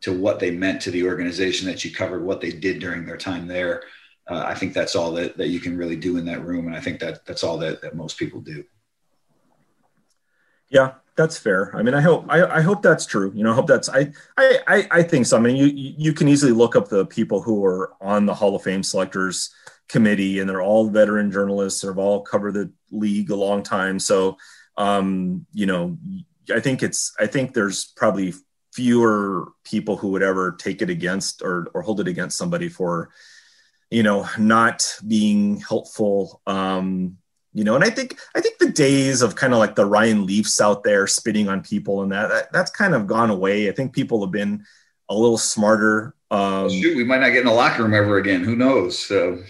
to 0.00 0.12
what 0.12 0.40
they 0.40 0.50
meant 0.50 0.82
to 0.82 0.90
the 0.90 1.04
organization 1.04 1.66
that 1.68 1.84
you 1.84 1.92
covered, 1.92 2.24
what 2.24 2.40
they 2.40 2.50
did 2.50 2.80
during 2.80 3.06
their 3.06 3.16
time 3.16 3.46
there. 3.46 3.82
Uh, 4.28 4.44
I 4.46 4.54
think 4.54 4.72
that's 4.72 4.96
all 4.96 5.12
that, 5.12 5.36
that 5.36 5.48
you 5.48 5.60
can 5.60 5.76
really 5.76 5.96
do 5.96 6.16
in 6.16 6.24
that 6.26 6.44
room. 6.44 6.66
And 6.66 6.76
I 6.76 6.80
think 6.80 7.00
that 7.00 7.24
that's 7.26 7.44
all 7.44 7.58
that, 7.58 7.82
that 7.82 7.96
most 7.96 8.18
people 8.18 8.40
do. 8.40 8.64
Yeah, 10.72 10.94
that's 11.16 11.38
fair. 11.38 11.74
I 11.76 11.82
mean, 11.82 11.94
I 11.94 12.00
hope 12.00 12.26
I, 12.28 12.44
I 12.44 12.60
hope 12.62 12.82
that's 12.82 13.06
true. 13.06 13.32
You 13.34 13.44
know, 13.44 13.52
I 13.52 13.54
hope 13.54 13.66
that's 13.66 13.88
I, 13.88 14.12
I 14.38 14.88
I 14.90 15.02
think 15.02 15.26
so. 15.26 15.36
I 15.36 15.40
mean, 15.40 15.56
you 15.56 15.66
you 15.66 16.12
can 16.12 16.28
easily 16.28 16.52
look 16.52 16.76
up 16.76 16.88
the 16.88 17.06
people 17.06 17.42
who 17.42 17.64
are 17.64 17.92
on 18.00 18.26
the 18.26 18.34
Hall 18.34 18.56
of 18.56 18.62
Fame 18.62 18.82
selectors 18.82 19.54
committee, 19.88 20.40
and 20.40 20.48
they're 20.48 20.62
all 20.62 20.88
veteran 20.88 21.30
journalists. 21.30 21.82
They've 21.82 21.98
all 21.98 22.22
covered 22.22 22.54
the 22.54 22.72
league 22.90 23.30
a 23.30 23.36
long 23.36 23.62
time. 23.62 23.98
So, 23.98 24.38
um, 24.78 25.46
you 25.52 25.66
know, 25.66 25.98
I 26.54 26.60
think 26.60 26.82
it's 26.82 27.12
I 27.20 27.26
think 27.26 27.54
there's 27.54 27.84
probably 27.84 28.34
fewer 28.72 29.52
people 29.64 29.98
who 29.98 30.08
would 30.12 30.22
ever 30.24 30.52
take 30.52 30.82
it 30.82 30.90
against 30.90 31.42
or 31.42 31.68
or 31.74 31.82
hold 31.82 32.00
it 32.00 32.08
against 32.08 32.38
somebody 32.38 32.70
for, 32.70 33.10
you 33.90 34.02
know, 34.04 34.28
not 34.38 34.98
being 35.06 35.60
helpful. 35.60 36.40
Um, 36.46 37.18
you 37.52 37.64
know 37.64 37.74
and 37.74 37.84
i 37.84 37.90
think 37.90 38.18
i 38.34 38.40
think 38.40 38.58
the 38.58 38.70
days 38.70 39.22
of 39.22 39.34
kind 39.34 39.52
of 39.52 39.58
like 39.58 39.74
the 39.74 39.84
ryan 39.84 40.26
leafs 40.26 40.60
out 40.60 40.82
there 40.82 41.06
spitting 41.06 41.48
on 41.48 41.62
people 41.62 42.02
and 42.02 42.12
that, 42.12 42.28
that 42.28 42.52
that's 42.52 42.70
kind 42.70 42.94
of 42.94 43.06
gone 43.06 43.30
away. 43.30 43.68
I 43.68 43.72
think 43.72 43.92
people 43.92 44.20
have 44.22 44.32
been 44.32 44.64
a 45.08 45.14
little 45.14 45.38
smarter 45.38 46.14
um 46.30 46.70
Shoot, 46.70 46.96
we 46.96 47.04
might 47.04 47.20
not 47.20 47.30
get 47.30 47.40
in 47.40 47.46
the 47.46 47.52
locker 47.52 47.82
room 47.82 47.94
ever 47.94 48.18
again. 48.18 48.42
Who 48.44 48.56
knows? 48.56 48.98
So 48.98 49.42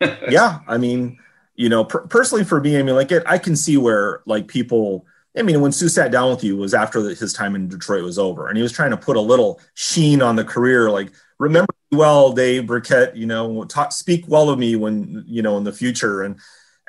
yeah 0.30 0.60
i 0.66 0.78
mean 0.78 1.18
you 1.56 1.68
know 1.68 1.84
per- 1.84 2.06
personally 2.06 2.42
for 2.42 2.58
me 2.58 2.78
i 2.78 2.82
mean 2.82 2.94
like 2.94 3.12
it 3.12 3.22
i 3.26 3.36
can 3.36 3.54
see 3.54 3.76
where 3.76 4.22
like 4.24 4.48
people 4.48 5.04
I 5.36 5.42
mean, 5.42 5.60
when 5.60 5.70
suh 5.70 5.88
sat 5.88 6.10
down 6.10 6.30
with 6.30 6.42
you 6.42 6.56
was 6.56 6.74
after 6.74 7.00
his 7.08 7.32
time 7.32 7.54
in 7.54 7.68
Detroit 7.68 8.02
was 8.02 8.18
over, 8.18 8.48
and 8.48 8.56
he 8.56 8.62
was 8.62 8.72
trying 8.72 8.90
to 8.90 8.96
put 8.96 9.16
a 9.16 9.20
little 9.20 9.60
sheen 9.74 10.22
on 10.22 10.34
the 10.34 10.44
career, 10.44 10.90
like 10.90 11.12
remember 11.38 11.72
me 11.90 11.98
well, 11.98 12.32
Dave 12.32 12.66
Birkett, 12.66 13.14
you 13.16 13.26
know, 13.26 13.64
talk, 13.64 13.92
speak 13.92 14.24
well 14.26 14.50
of 14.50 14.58
me 14.58 14.74
when 14.74 15.24
you 15.26 15.42
know 15.42 15.56
in 15.56 15.64
the 15.64 15.72
future, 15.72 16.22
and 16.22 16.38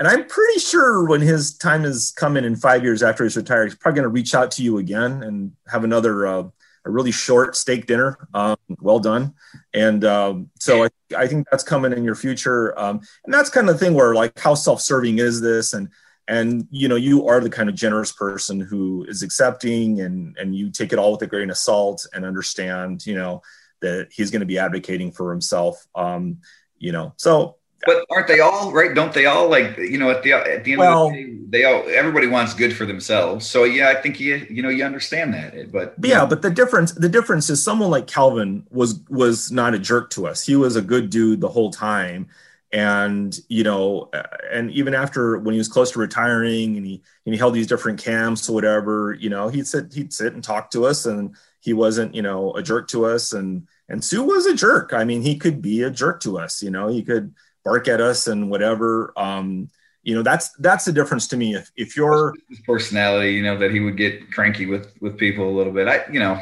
and 0.02 0.08
I'm 0.08 0.26
pretty 0.26 0.58
sure 0.60 1.06
when 1.06 1.22
his 1.22 1.56
time 1.56 1.86
is 1.86 2.12
coming 2.18 2.44
in 2.44 2.56
five 2.56 2.82
years 2.82 3.04
after 3.04 3.24
he's 3.24 3.38
retired, 3.38 3.66
he's 3.66 3.76
probably 3.76 3.98
going 3.98 4.10
to 4.10 4.10
reach 4.10 4.34
out 4.34 4.50
to 4.54 4.64
you 4.64 4.80
again 4.80 5.22
and 5.22 5.52
have 5.68 5.84
another 5.84 6.26
uh, 6.26 6.44
a 6.86 6.90
really 6.90 7.12
short 7.12 7.56
steak 7.56 7.86
dinner. 7.86 8.18
Um, 8.34 8.58
well 8.80 8.98
done. 8.98 9.36
And 9.76 10.04
um, 10.04 10.50
so 10.60 10.86
I, 10.86 10.90
I 11.16 11.28
think 11.28 11.46
that's 11.52 11.64
coming 11.64 11.94
in 11.94 12.04
your 12.04 12.16
future. 12.16 12.78
Um, 12.80 13.02
and 13.26 13.32
that's 13.32 13.52
kind 13.52 13.70
of 13.70 13.76
the 13.78 13.86
thing 13.86 13.94
where 13.94 14.16
like 14.16 14.40
how 14.40 14.56
self-serving 14.56 15.20
is 15.20 15.40
this? 15.40 15.74
And 15.74 15.88
and 16.28 16.68
you 16.72 16.88
know 16.88 16.96
you 16.96 17.28
are 17.28 17.40
the 17.40 17.52
kind 17.52 17.70
of 17.70 17.76
generous 17.76 18.12
person 18.12 18.60
who 18.60 19.06
is 19.08 19.22
accepting 19.22 20.02
and 20.02 20.36
and 20.40 20.56
you 20.56 20.72
take 20.72 20.94
it 20.94 20.98
all 20.98 21.12
with 21.12 21.22
a 21.22 21.28
grain 21.28 21.52
of 21.52 21.58
salt 21.58 22.08
and 22.16 22.26
understand 22.26 23.06
you 23.06 23.14
know 23.14 23.44
that 23.82 24.08
he's 24.12 24.32
going 24.32 24.40
to 24.40 24.48
be 24.48 24.58
advocating 24.58 25.12
for 25.12 25.30
himself. 25.30 25.86
Um, 25.94 26.40
you 26.80 26.92
know, 26.92 27.14
so 27.18 27.58
but 27.86 28.06
aren't 28.10 28.28
they 28.28 28.40
all 28.40 28.72
right? 28.72 28.94
Don't 28.94 29.14
they 29.14 29.26
all 29.26 29.50
like 29.50 29.78
you 29.78 29.98
know 29.98 30.10
at 30.10 30.24
the 30.24 30.34
at 30.34 30.64
the 30.64 30.74
end 30.74 30.80
well, 30.80 31.08
of 31.08 31.14
the 31.14 31.24
day, 31.24 31.38
they 31.50 31.66
all 31.66 31.84
everybody 31.88 32.28
wants 32.28 32.54
good 32.54 32.76
for 32.76 32.86
themselves. 32.86 33.50
So 33.50 33.64
yeah, 33.64 33.90
I 33.90 33.96
think 33.96 34.20
you 34.20 34.46
you 34.50 34.62
know 34.62 34.70
you 34.70 34.84
understand 34.84 35.34
that. 35.34 35.56
Eh, 35.56 35.66
but 35.72 35.96
yeah, 36.02 36.20
know. 36.20 36.28
but 36.28 36.42
the 36.42 36.50
difference 36.50 36.92
the 36.94 37.10
difference 37.10 37.50
is 37.50 37.64
someone 37.64 37.90
like 37.90 38.08
Calvin 38.08 38.66
was 38.70 39.02
was 39.10 39.52
not 39.52 39.74
a 39.74 39.80
jerk 39.80 40.10
to 40.12 40.28
us. 40.28 40.46
He 40.46 40.56
was 40.56 40.76
a 40.76 40.82
good 40.82 41.10
dude 41.10 41.42
the 41.42 41.50
whole 41.50 41.72
time, 41.72 42.28
and 42.72 43.38
you 43.50 43.64
know, 43.64 44.10
uh, 44.14 44.24
and 44.52 44.72
even 44.72 44.94
after 44.94 45.38
when 45.40 45.54
he 45.54 45.58
was 45.58 45.68
close 45.68 45.92
to 45.92 46.00
retiring 46.00 46.78
and 46.78 46.86
he 46.86 47.02
and 47.26 47.34
he 47.34 47.38
held 47.38 47.54
these 47.54 47.68
different 47.68 48.00
camps 48.00 48.48
or 48.50 48.54
whatever, 48.54 49.18
you 49.20 49.30
know, 49.30 49.50
he'd 49.50 49.68
sit 49.68 49.94
he'd 49.94 50.14
sit 50.14 50.34
and 50.34 50.44
talk 50.44 50.72
to 50.72 50.86
us, 50.86 51.06
and 51.06 51.36
he 51.60 51.74
wasn't 51.74 52.16
you 52.16 52.22
know 52.22 52.54
a 52.54 52.64
jerk 52.64 52.88
to 52.90 53.06
us, 53.06 53.34
and 53.34 53.68
and 53.90 54.04
Suh 54.04 54.24
was 54.24 54.46
a 54.46 54.56
jerk. 54.56 54.94
I 54.94 55.04
mean, 55.04 55.22
he 55.22 55.38
could 55.38 55.62
be 55.62 55.82
a 55.84 55.90
jerk 55.90 56.22
to 56.22 56.40
us. 56.40 56.64
You 56.64 56.72
know, 56.72 56.88
he 56.88 57.04
could 57.04 57.34
bark 57.64 57.88
at 57.88 58.02
us 58.02 58.28
and 58.28 58.50
whatever. 58.50 59.14
Um, 59.18 59.70
you 60.04 60.16
know, 60.16 60.24
that's 60.24 60.50
that's 60.60 60.86
the 60.86 60.92
difference 60.92 61.28
to 61.28 61.38
me. 61.38 61.56
If 61.56 61.72
if 61.76 61.96
you're 61.96 62.34
personality, 62.66 63.34
you 63.34 63.44
know, 63.44 63.58
that 63.58 63.72
he 63.72 63.80
would 63.80 63.98
get 63.98 64.32
cranky 64.32 64.66
with 64.66 64.94
with 65.00 65.18
people 65.18 65.50
a 65.50 65.56
little 65.56 65.74
bit. 65.74 65.88
I, 65.88 66.06
you 66.12 66.20
know, 66.20 66.42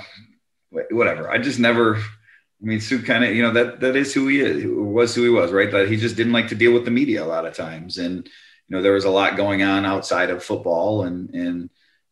whatever. 0.92 1.30
I 1.30 1.38
just 1.38 1.60
never. 1.60 1.98
I 1.98 2.66
mean, 2.66 2.82
Suh 2.82 3.02
kind 3.02 3.24
of, 3.24 3.34
you 3.34 3.42
know, 3.42 3.52
that 3.52 3.80
that 3.80 3.96
is 3.96 4.14
who 4.14 4.28
he 4.28 4.42
is, 4.42 4.66
was 4.66 5.16
who 5.16 5.24
he 5.24 5.30
was, 5.30 5.52
right? 5.52 5.72
That 5.72 5.90
he 5.90 5.96
just 5.96 6.18
didn't 6.18 6.34
like 6.34 6.50
to 6.50 6.56
deal 6.56 6.74
with 6.74 6.84
the 6.84 6.92
media 6.92 7.24
a 7.24 7.26
lot 7.26 7.46
of 7.46 7.54
times, 7.54 7.98
and 7.98 8.28
you 8.68 8.76
know, 8.76 8.82
there 8.82 8.94
was 8.94 9.06
a 9.06 9.10
lot 9.10 9.38
going 9.38 9.64
on 9.64 9.86
outside 9.86 10.30
of 10.30 10.44
football, 10.44 11.04
and 11.04 11.30
and 11.34 11.70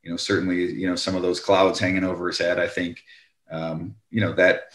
you 0.08 0.12
know, 0.12 0.17
certainly, 0.17 0.72
you 0.72 0.88
know, 0.88 0.96
some 0.96 1.15
of 1.15 1.22
those 1.22 1.41
clouds 1.41 1.80
hanging 1.80 2.06
over 2.06 2.28
his 2.28 2.38
head. 2.38 2.60
I 2.60 2.67
think, 2.67 3.04
um, 3.52 3.96
you 4.10 4.22
know, 4.22 4.32
that 4.34 4.72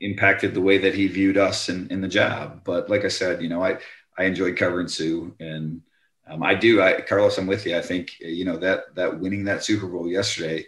impacted 0.00 0.54
the 0.54 0.60
way 0.60 0.78
that 0.78 0.94
he 0.94 1.06
viewed 1.08 1.36
us 1.36 1.68
in, 1.68 1.88
in 1.90 2.00
the 2.00 2.08
job. 2.08 2.62
But 2.64 2.88
like 2.88 3.04
I 3.04 3.08
said, 3.08 3.42
you 3.42 3.48
know, 3.48 3.62
I, 3.62 3.78
I 4.16 4.24
enjoyed 4.24 4.56
covering 4.56 4.88
Suh 4.88 5.30
and 5.40 5.82
um, 6.28 6.42
I 6.42 6.54
do. 6.54 6.82
I, 6.82 7.00
Carlos, 7.00 7.38
I'm 7.38 7.46
with 7.46 7.66
you. 7.66 7.76
I 7.76 7.82
think, 7.82 8.18
you 8.20 8.44
know, 8.44 8.56
that, 8.58 8.94
that 8.94 9.18
winning 9.18 9.44
that 9.44 9.64
Super 9.64 9.86
Bowl 9.86 10.08
yesterday, 10.08 10.66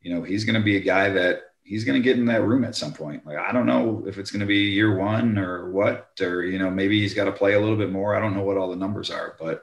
you 0.00 0.14
know, 0.14 0.22
he's 0.22 0.44
going 0.44 0.54
to 0.54 0.64
be 0.64 0.76
a 0.76 0.80
guy 0.80 1.10
that 1.10 1.42
he's 1.62 1.84
going 1.84 2.00
to 2.00 2.04
get 2.04 2.18
in 2.18 2.26
that 2.26 2.42
room 2.42 2.64
at 2.64 2.74
some 2.74 2.92
point. 2.92 3.24
Like, 3.26 3.36
I 3.36 3.52
don't 3.52 3.66
know 3.66 4.04
if 4.06 4.18
it's 4.18 4.30
going 4.30 4.40
to 4.40 4.46
be 4.46 4.56
year 4.56 4.96
one 4.96 5.38
or 5.38 5.70
what, 5.70 6.10
or, 6.20 6.44
you 6.44 6.58
know, 6.58 6.70
maybe 6.70 7.00
he's 7.00 7.14
got 7.14 7.24
to 7.26 7.32
play 7.32 7.54
a 7.54 7.60
little 7.60 7.76
bit 7.76 7.90
more. 7.90 8.16
I 8.16 8.20
don't 8.20 8.34
know 8.34 8.42
what 8.42 8.56
all 8.56 8.70
the 8.70 8.76
numbers 8.76 9.10
are, 9.10 9.36
but, 9.38 9.62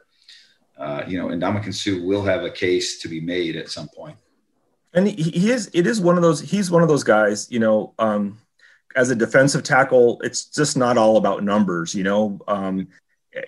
uh, 0.78 1.04
you 1.08 1.18
know, 1.18 1.28
Ndamukong 1.28 1.74
Suh 1.74 2.06
will 2.06 2.24
have 2.24 2.44
a 2.44 2.52
case 2.52 3.00
to 3.02 3.08
be 3.08 3.20
made 3.20 3.56
at 3.56 3.70
some 3.70 3.90
point. 3.90 4.18
And 4.94 5.08
he 5.08 5.52
is, 5.52 5.70
it 5.74 5.86
is 5.86 6.00
one 6.00 6.16
of 6.16 6.22
those, 6.22 6.40
he's 6.40 6.72
one 6.72 6.82
of 6.82 6.88
those 6.88 7.04
guys, 7.04 7.52
you 7.52 7.60
know, 7.60 7.94
um, 8.00 8.38
as 8.96 9.10
a 9.10 9.16
defensive 9.16 9.64
tackle, 9.64 10.20
it's 10.24 10.46
just 10.46 10.78
not 10.78 10.98
all 10.98 11.18
about 11.18 11.44
numbers, 11.44 11.94
you 11.94 12.04
know. 12.04 12.40
Um, 12.48 12.88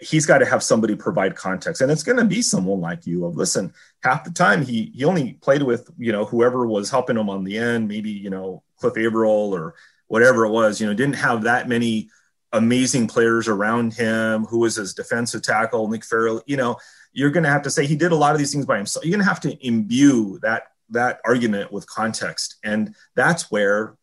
he's 0.02 0.26
got 0.26 0.40
to 0.40 0.46
have 0.46 0.64
somebody 0.64 0.96
provide 0.96 1.36
context, 1.36 1.82
and 1.82 1.92
it's 1.92 2.04
going 2.04 2.18
to 2.18 2.26
be 2.26 2.42
someone 2.42 2.82
like 2.82 3.06
you. 3.06 3.26
Of 3.26 3.36
listen, 3.36 3.74
half 4.04 4.24
the 4.24 4.32
time 4.32 4.64
he 4.64 4.92
he 4.96 5.04
only 5.06 5.34
played 5.34 5.64
with 5.64 5.90
you 5.98 6.12
know 6.12 6.26
whoever 6.26 6.68
was 6.68 6.90
helping 6.90 7.18
him 7.18 7.30
on 7.30 7.44
the 7.44 7.58
end, 7.58 7.88
maybe 7.88 8.12
you 8.12 8.30
know 8.30 8.64
Cliff 8.78 8.98
Avril 8.98 9.54
or 9.54 9.76
whatever 10.08 10.46
it 10.46 10.52
was. 10.52 10.80
You 10.80 10.88
know, 10.88 10.94
didn't 10.94 11.16
have 11.16 11.44
that 11.44 11.68
many 11.68 12.10
amazing 12.52 13.08
players 13.08 13.48
around 13.48 13.94
him. 13.94 14.46
Who 14.46 14.60
was 14.60 14.76
his 14.76 14.94
defensive 14.94 15.42
tackle, 15.42 15.88
Nick 15.88 16.06
Fairley? 16.06 16.42
You 16.46 16.58
know, 16.58 16.78
you're 17.14 17.32
going 17.32 17.44
to 17.44 17.50
have 17.50 17.64
to 17.64 17.70
say 17.70 17.86
he 17.86 17.96
did 17.96 18.12
a 18.12 18.16
lot 18.16 18.34
of 18.34 18.40
these 18.40 18.52
things 18.52 18.66
by 18.66 18.78
himself. 18.78 19.06
You're 19.06 19.16
going 19.16 19.26
to 19.26 19.30
have 19.30 19.42
to 19.42 19.66
imbue 19.66 20.40
that 20.42 20.64
that 20.92 21.22
argument 21.26 21.72
with 21.72 21.88
context, 21.88 22.58
and 22.64 22.96
that's 23.16 23.52
where 23.52 23.96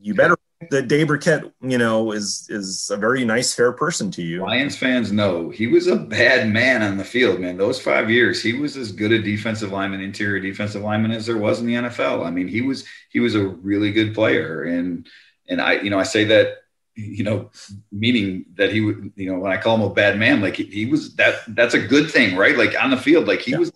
you 0.00 0.14
better 0.14 0.36
that 0.70 0.88
Dave 0.88 1.08
Birkett, 1.08 1.52
you 1.60 1.78
know, 1.78 2.12
is 2.12 2.46
is 2.50 2.90
a 2.90 2.96
very 2.96 3.24
nice, 3.24 3.54
fair 3.54 3.72
person 3.72 4.10
to 4.12 4.22
you. 4.22 4.42
Lions 4.42 4.76
fans 4.76 5.12
know 5.12 5.50
he 5.50 5.66
was 5.66 5.86
a 5.86 5.96
bad 5.96 6.48
man 6.48 6.82
on 6.82 6.96
the 6.96 7.04
field, 7.04 7.40
man. 7.40 7.56
Those 7.56 7.80
five 7.80 8.10
years, 8.10 8.42
he 8.42 8.52
was 8.52 8.76
as 8.76 8.92
good 8.92 9.12
a 9.12 9.20
defensive 9.20 9.72
lineman, 9.72 10.00
interior 10.00 10.40
defensive 10.40 10.82
lineman 10.82 11.12
as 11.12 11.26
there 11.26 11.38
was 11.38 11.60
in 11.60 11.66
the 11.66 11.74
NFL. 11.74 12.26
I 12.26 12.30
mean, 12.30 12.48
he 12.48 12.60
was 12.60 12.84
he 13.10 13.20
was 13.20 13.34
a 13.34 13.46
really 13.46 13.92
good 13.92 14.14
player, 14.14 14.64
and 14.64 15.06
and 15.48 15.60
I, 15.60 15.80
you 15.80 15.90
know, 15.90 15.98
I 15.98 16.04
say 16.04 16.24
that, 16.24 16.58
you 16.94 17.24
know, 17.24 17.50
meaning 17.90 18.46
that 18.54 18.72
he 18.72 18.80
would, 18.80 19.12
you 19.16 19.32
know, 19.32 19.38
when 19.38 19.52
I 19.52 19.56
call 19.56 19.76
him 19.76 19.82
a 19.82 19.94
bad 19.94 20.18
man, 20.18 20.40
like 20.40 20.56
he, 20.56 20.64
he 20.64 20.86
was 20.86 21.14
that 21.16 21.36
that's 21.48 21.74
a 21.74 21.80
good 21.80 22.10
thing, 22.10 22.36
right? 22.36 22.56
Like 22.56 22.80
on 22.80 22.90
the 22.90 22.96
field, 22.96 23.26
like 23.26 23.40
he 23.40 23.52
yeah. 23.52 23.58
was 23.58 23.72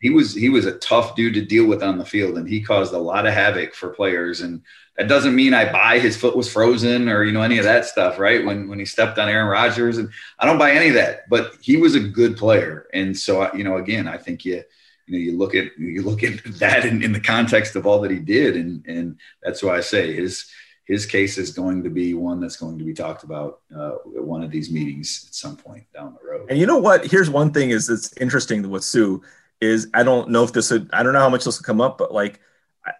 he 0.00 0.10
was 0.10 0.34
he 0.34 0.48
was 0.48 0.66
a 0.66 0.78
tough 0.78 1.16
dude 1.16 1.34
to 1.34 1.42
deal 1.42 1.66
with 1.66 1.82
on 1.82 1.98
the 1.98 2.04
field, 2.04 2.38
and 2.38 2.48
he 2.48 2.62
caused 2.62 2.92
a 2.92 2.98
lot 2.98 3.26
of 3.26 3.34
havoc 3.34 3.74
for 3.74 3.90
players 3.90 4.40
and 4.40 4.62
that 4.96 5.08
doesn't 5.08 5.34
mean 5.34 5.52
I 5.52 5.70
buy 5.70 5.98
his 5.98 6.16
foot 6.16 6.36
was 6.36 6.50
frozen 6.50 7.08
or 7.08 7.22
you 7.24 7.32
know 7.32 7.42
any 7.42 7.58
of 7.58 7.64
that 7.64 7.84
stuff, 7.84 8.18
right? 8.18 8.44
When 8.44 8.68
when 8.68 8.78
he 8.78 8.84
stepped 8.84 9.18
on 9.18 9.28
Aaron 9.28 9.48
Rodgers, 9.48 9.98
and 9.98 10.10
I 10.38 10.46
don't 10.46 10.58
buy 10.58 10.72
any 10.72 10.88
of 10.88 10.94
that. 10.94 11.28
But 11.28 11.54
he 11.60 11.76
was 11.76 11.94
a 11.94 12.00
good 12.00 12.36
player, 12.36 12.86
and 12.92 13.16
so 13.16 13.52
you 13.54 13.64
know, 13.64 13.76
again, 13.76 14.08
I 14.08 14.16
think 14.16 14.44
you 14.44 14.62
you 15.06 15.12
know 15.12 15.18
you 15.18 15.36
look 15.36 15.54
at 15.54 15.76
you 15.78 16.02
look 16.02 16.22
at 16.22 16.42
that 16.58 16.84
in, 16.84 17.02
in 17.02 17.12
the 17.12 17.20
context 17.20 17.76
of 17.76 17.86
all 17.86 18.00
that 18.00 18.10
he 18.10 18.18
did, 18.18 18.56
and 18.56 18.84
and 18.86 19.18
that's 19.42 19.62
why 19.62 19.76
I 19.76 19.80
say 19.80 20.14
his 20.14 20.50
his 20.84 21.04
case 21.04 21.36
is 21.36 21.50
going 21.50 21.82
to 21.82 21.90
be 21.90 22.14
one 22.14 22.40
that's 22.40 22.56
going 22.56 22.78
to 22.78 22.84
be 22.84 22.94
talked 22.94 23.24
about 23.24 23.60
uh, 23.76 23.96
at 24.16 24.24
one 24.24 24.42
of 24.42 24.50
these 24.50 24.70
meetings 24.70 25.26
at 25.28 25.34
some 25.34 25.56
point 25.56 25.84
down 25.92 26.14
the 26.14 26.26
road. 26.26 26.46
And 26.48 26.58
you 26.58 26.66
know 26.66 26.78
what? 26.78 27.04
Here's 27.04 27.28
one 27.28 27.52
thing 27.52 27.70
is 27.70 27.88
that's 27.88 28.16
interesting 28.18 28.68
with 28.70 28.84
Suh 28.84 29.18
is 29.60 29.88
I 29.94 30.02
don't 30.02 30.30
know 30.30 30.44
if 30.44 30.52
this 30.52 30.70
would 30.70 30.90
I 30.92 31.02
don't 31.02 31.12
know 31.12 31.20
how 31.20 31.28
much 31.28 31.44
this 31.44 31.58
will 31.58 31.64
come 31.64 31.80
up, 31.80 31.98
but 31.98 32.12
like 32.12 32.40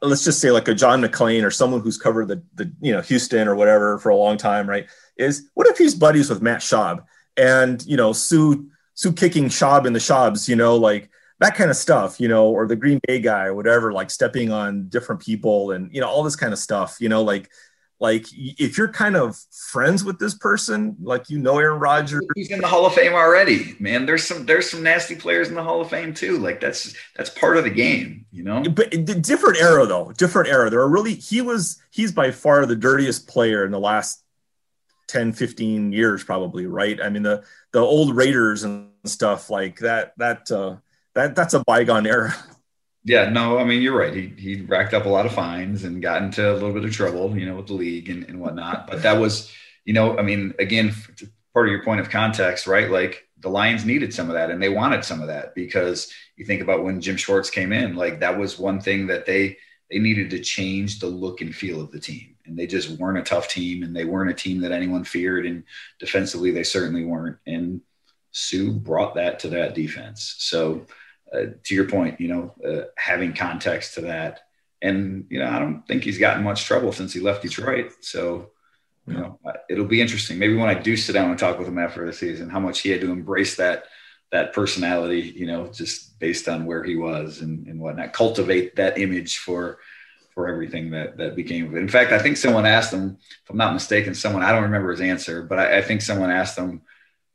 let's 0.02 0.24
just 0.24 0.40
say 0.40 0.50
like 0.50 0.68
a 0.68 0.74
John 0.74 1.02
McClain 1.02 1.44
or 1.44 1.50
someone 1.50 1.80
who's 1.80 1.98
covered 1.98 2.28
the, 2.28 2.42
the 2.54 2.72
you 2.80 2.92
know 2.92 3.00
Houston 3.02 3.48
or 3.48 3.54
whatever 3.54 3.98
for 3.98 4.10
a 4.10 4.16
long 4.16 4.36
time, 4.36 4.68
right? 4.68 4.86
Is 5.16 5.48
what 5.54 5.66
if 5.66 5.78
he's 5.78 5.94
buddies 5.94 6.28
with 6.28 6.42
Matt 6.42 6.60
Schaub 6.60 7.04
and 7.36 7.84
you 7.86 7.96
know 7.96 8.12
Suh 8.12 8.54
Suh 8.94 9.12
kicking 9.12 9.46
Schaub 9.46 9.86
in 9.86 9.92
the 9.92 9.98
Schaubs, 9.98 10.48
you 10.48 10.56
know, 10.56 10.76
like 10.76 11.10
that 11.38 11.54
kind 11.54 11.70
of 11.70 11.76
stuff, 11.76 12.18
you 12.18 12.28
know, 12.28 12.48
or 12.48 12.66
the 12.66 12.76
Green 12.76 13.00
Bay 13.06 13.20
guy 13.20 13.44
or 13.44 13.54
whatever, 13.54 13.92
like 13.92 14.10
stepping 14.10 14.50
on 14.50 14.88
different 14.88 15.20
people 15.20 15.72
and 15.72 15.92
you 15.94 16.00
know 16.00 16.08
all 16.08 16.22
this 16.22 16.36
kind 16.36 16.52
of 16.52 16.58
stuff, 16.58 16.96
you 17.00 17.08
know, 17.08 17.22
like 17.22 17.50
like 17.98 18.26
if 18.32 18.76
you're 18.76 18.92
kind 18.92 19.16
of 19.16 19.36
friends 19.70 20.04
with 20.04 20.18
this 20.18 20.34
person, 20.34 20.96
like 21.00 21.30
you 21.30 21.38
know 21.38 21.58
Aaron 21.58 21.80
Rodgers, 21.80 22.26
he's 22.34 22.50
in 22.50 22.60
the 22.60 22.66
Hall 22.66 22.84
of 22.84 22.92
Fame 22.92 23.14
already, 23.14 23.74
man. 23.78 24.04
There's 24.04 24.24
some 24.24 24.44
there's 24.44 24.70
some 24.70 24.82
nasty 24.82 25.16
players 25.16 25.48
in 25.48 25.54
the 25.54 25.62
Hall 25.62 25.80
of 25.80 25.88
Fame 25.88 26.12
too. 26.12 26.36
Like 26.38 26.60
that's 26.60 26.94
that's 27.16 27.30
part 27.30 27.56
of 27.56 27.64
the 27.64 27.70
game, 27.70 28.26
you 28.32 28.44
know. 28.44 28.62
But 28.62 28.90
different 29.22 29.58
era 29.58 29.86
though, 29.86 30.12
different 30.12 30.48
era. 30.50 30.68
There 30.68 30.80
are 30.80 30.88
really 30.88 31.14
he 31.14 31.40
was 31.40 31.80
he's 31.90 32.12
by 32.12 32.32
far 32.32 32.66
the 32.66 32.76
dirtiest 32.76 33.28
player 33.28 33.64
in 33.64 33.70
the 33.72 33.80
last 33.80 34.22
10, 35.08 35.32
15 35.32 35.92
years, 35.92 36.22
probably, 36.22 36.66
right? 36.66 37.00
I 37.02 37.08
mean 37.08 37.22
the 37.22 37.44
the 37.72 37.80
old 37.80 38.14
Raiders 38.14 38.62
and 38.64 38.90
stuff 39.04 39.48
like 39.48 39.78
that 39.78 40.12
that 40.18 40.50
uh 40.50 40.76
that 41.14 41.34
that's 41.34 41.54
a 41.54 41.64
bygone 41.64 42.06
era. 42.06 42.34
Yeah, 43.06 43.28
no, 43.28 43.56
I 43.56 43.64
mean 43.64 43.82
you're 43.82 43.96
right. 43.96 44.12
He 44.12 44.32
he 44.36 44.62
racked 44.62 44.92
up 44.92 45.06
a 45.06 45.08
lot 45.08 45.26
of 45.26 45.32
fines 45.32 45.84
and 45.84 46.02
got 46.02 46.22
into 46.22 46.52
a 46.52 46.54
little 46.54 46.72
bit 46.72 46.84
of 46.84 46.92
trouble, 46.92 47.38
you 47.38 47.46
know, 47.46 47.54
with 47.54 47.68
the 47.68 47.74
league 47.74 48.10
and, 48.10 48.24
and 48.24 48.40
whatnot. 48.40 48.88
But 48.88 49.02
that 49.02 49.20
was, 49.20 49.52
you 49.84 49.94
know, 49.94 50.18
I 50.18 50.22
mean, 50.22 50.54
again, 50.58 50.92
part 51.54 51.68
of 51.68 51.72
your 51.72 51.84
point 51.84 52.00
of 52.00 52.10
context, 52.10 52.66
right? 52.66 52.90
Like 52.90 53.28
the 53.38 53.48
Lions 53.48 53.84
needed 53.84 54.12
some 54.12 54.28
of 54.28 54.34
that 54.34 54.50
and 54.50 54.60
they 54.60 54.70
wanted 54.70 55.04
some 55.04 55.20
of 55.20 55.28
that 55.28 55.54
because 55.54 56.12
you 56.36 56.44
think 56.44 56.60
about 56.62 56.82
when 56.82 57.00
Jim 57.00 57.16
Schwartz 57.16 57.48
came 57.48 57.72
in, 57.72 57.94
like 57.94 58.18
that 58.18 58.36
was 58.36 58.58
one 58.58 58.80
thing 58.80 59.06
that 59.06 59.24
they 59.24 59.56
they 59.88 60.00
needed 60.00 60.28
to 60.30 60.40
change 60.40 60.98
the 60.98 61.06
look 61.06 61.40
and 61.42 61.54
feel 61.54 61.80
of 61.80 61.92
the 61.92 62.00
team. 62.00 62.34
And 62.44 62.58
they 62.58 62.66
just 62.66 62.98
weren't 62.98 63.18
a 63.18 63.22
tough 63.22 63.46
team 63.46 63.84
and 63.84 63.94
they 63.94 64.04
weren't 64.04 64.32
a 64.32 64.34
team 64.34 64.60
that 64.62 64.72
anyone 64.72 65.04
feared. 65.04 65.46
And 65.46 65.62
defensively, 66.00 66.50
they 66.50 66.64
certainly 66.64 67.04
weren't. 67.04 67.36
And 67.46 67.82
Suh 68.32 68.70
brought 68.70 69.14
that 69.14 69.38
to 69.40 69.48
that 69.50 69.76
defense. 69.76 70.34
So 70.38 70.86
uh, 71.32 71.46
to 71.64 71.74
your 71.74 71.88
point, 71.88 72.20
you 72.20 72.28
know, 72.28 72.54
uh, 72.66 72.84
having 72.96 73.32
context 73.32 73.94
to 73.94 74.02
that. 74.02 74.40
And, 74.82 75.26
you 75.30 75.38
know, 75.38 75.48
I 75.48 75.58
don't 75.58 75.86
think 75.86 76.04
he's 76.04 76.18
gotten 76.18 76.44
much 76.44 76.64
trouble 76.64 76.92
since 76.92 77.12
he 77.12 77.20
left 77.20 77.42
Detroit. 77.42 77.92
So, 78.00 78.50
you 79.06 79.14
know, 79.14 79.38
it'll 79.70 79.86
be 79.86 80.00
interesting. 80.00 80.38
Maybe 80.38 80.56
when 80.56 80.68
I 80.68 80.74
do 80.74 80.96
sit 80.96 81.12
down 81.12 81.30
and 81.30 81.38
talk 81.38 81.58
with 81.58 81.68
him 81.68 81.78
after 81.78 82.04
the 82.04 82.12
season, 82.12 82.50
how 82.50 82.60
much 82.60 82.80
he 82.80 82.90
had 82.90 83.00
to 83.00 83.10
embrace 83.10 83.56
that 83.56 83.84
that 84.32 84.52
personality, 84.52 85.32
you 85.36 85.46
know, 85.46 85.68
just 85.68 86.18
based 86.18 86.48
on 86.48 86.66
where 86.66 86.82
he 86.82 86.96
was 86.96 87.40
and, 87.42 87.68
and 87.68 87.80
whatnot, 87.80 88.12
cultivate 88.12 88.74
that 88.76 88.98
image 88.98 89.38
for 89.38 89.78
for 90.34 90.48
everything 90.48 90.90
that 90.90 91.16
that 91.16 91.36
became 91.36 91.66
of 91.66 91.76
it. 91.76 91.80
In 91.80 91.88
fact, 91.88 92.12
I 92.12 92.18
think 92.18 92.36
someone 92.36 92.66
asked 92.66 92.92
him, 92.92 93.16
if 93.44 93.50
I'm 93.50 93.56
not 93.56 93.72
mistaken, 93.72 94.14
someone 94.14 94.42
I 94.42 94.52
don't 94.52 94.64
remember 94.64 94.90
his 94.90 95.00
answer, 95.00 95.42
but 95.42 95.58
I, 95.58 95.78
I 95.78 95.82
think 95.82 96.02
someone 96.02 96.30
asked 96.30 96.58
him, 96.58 96.82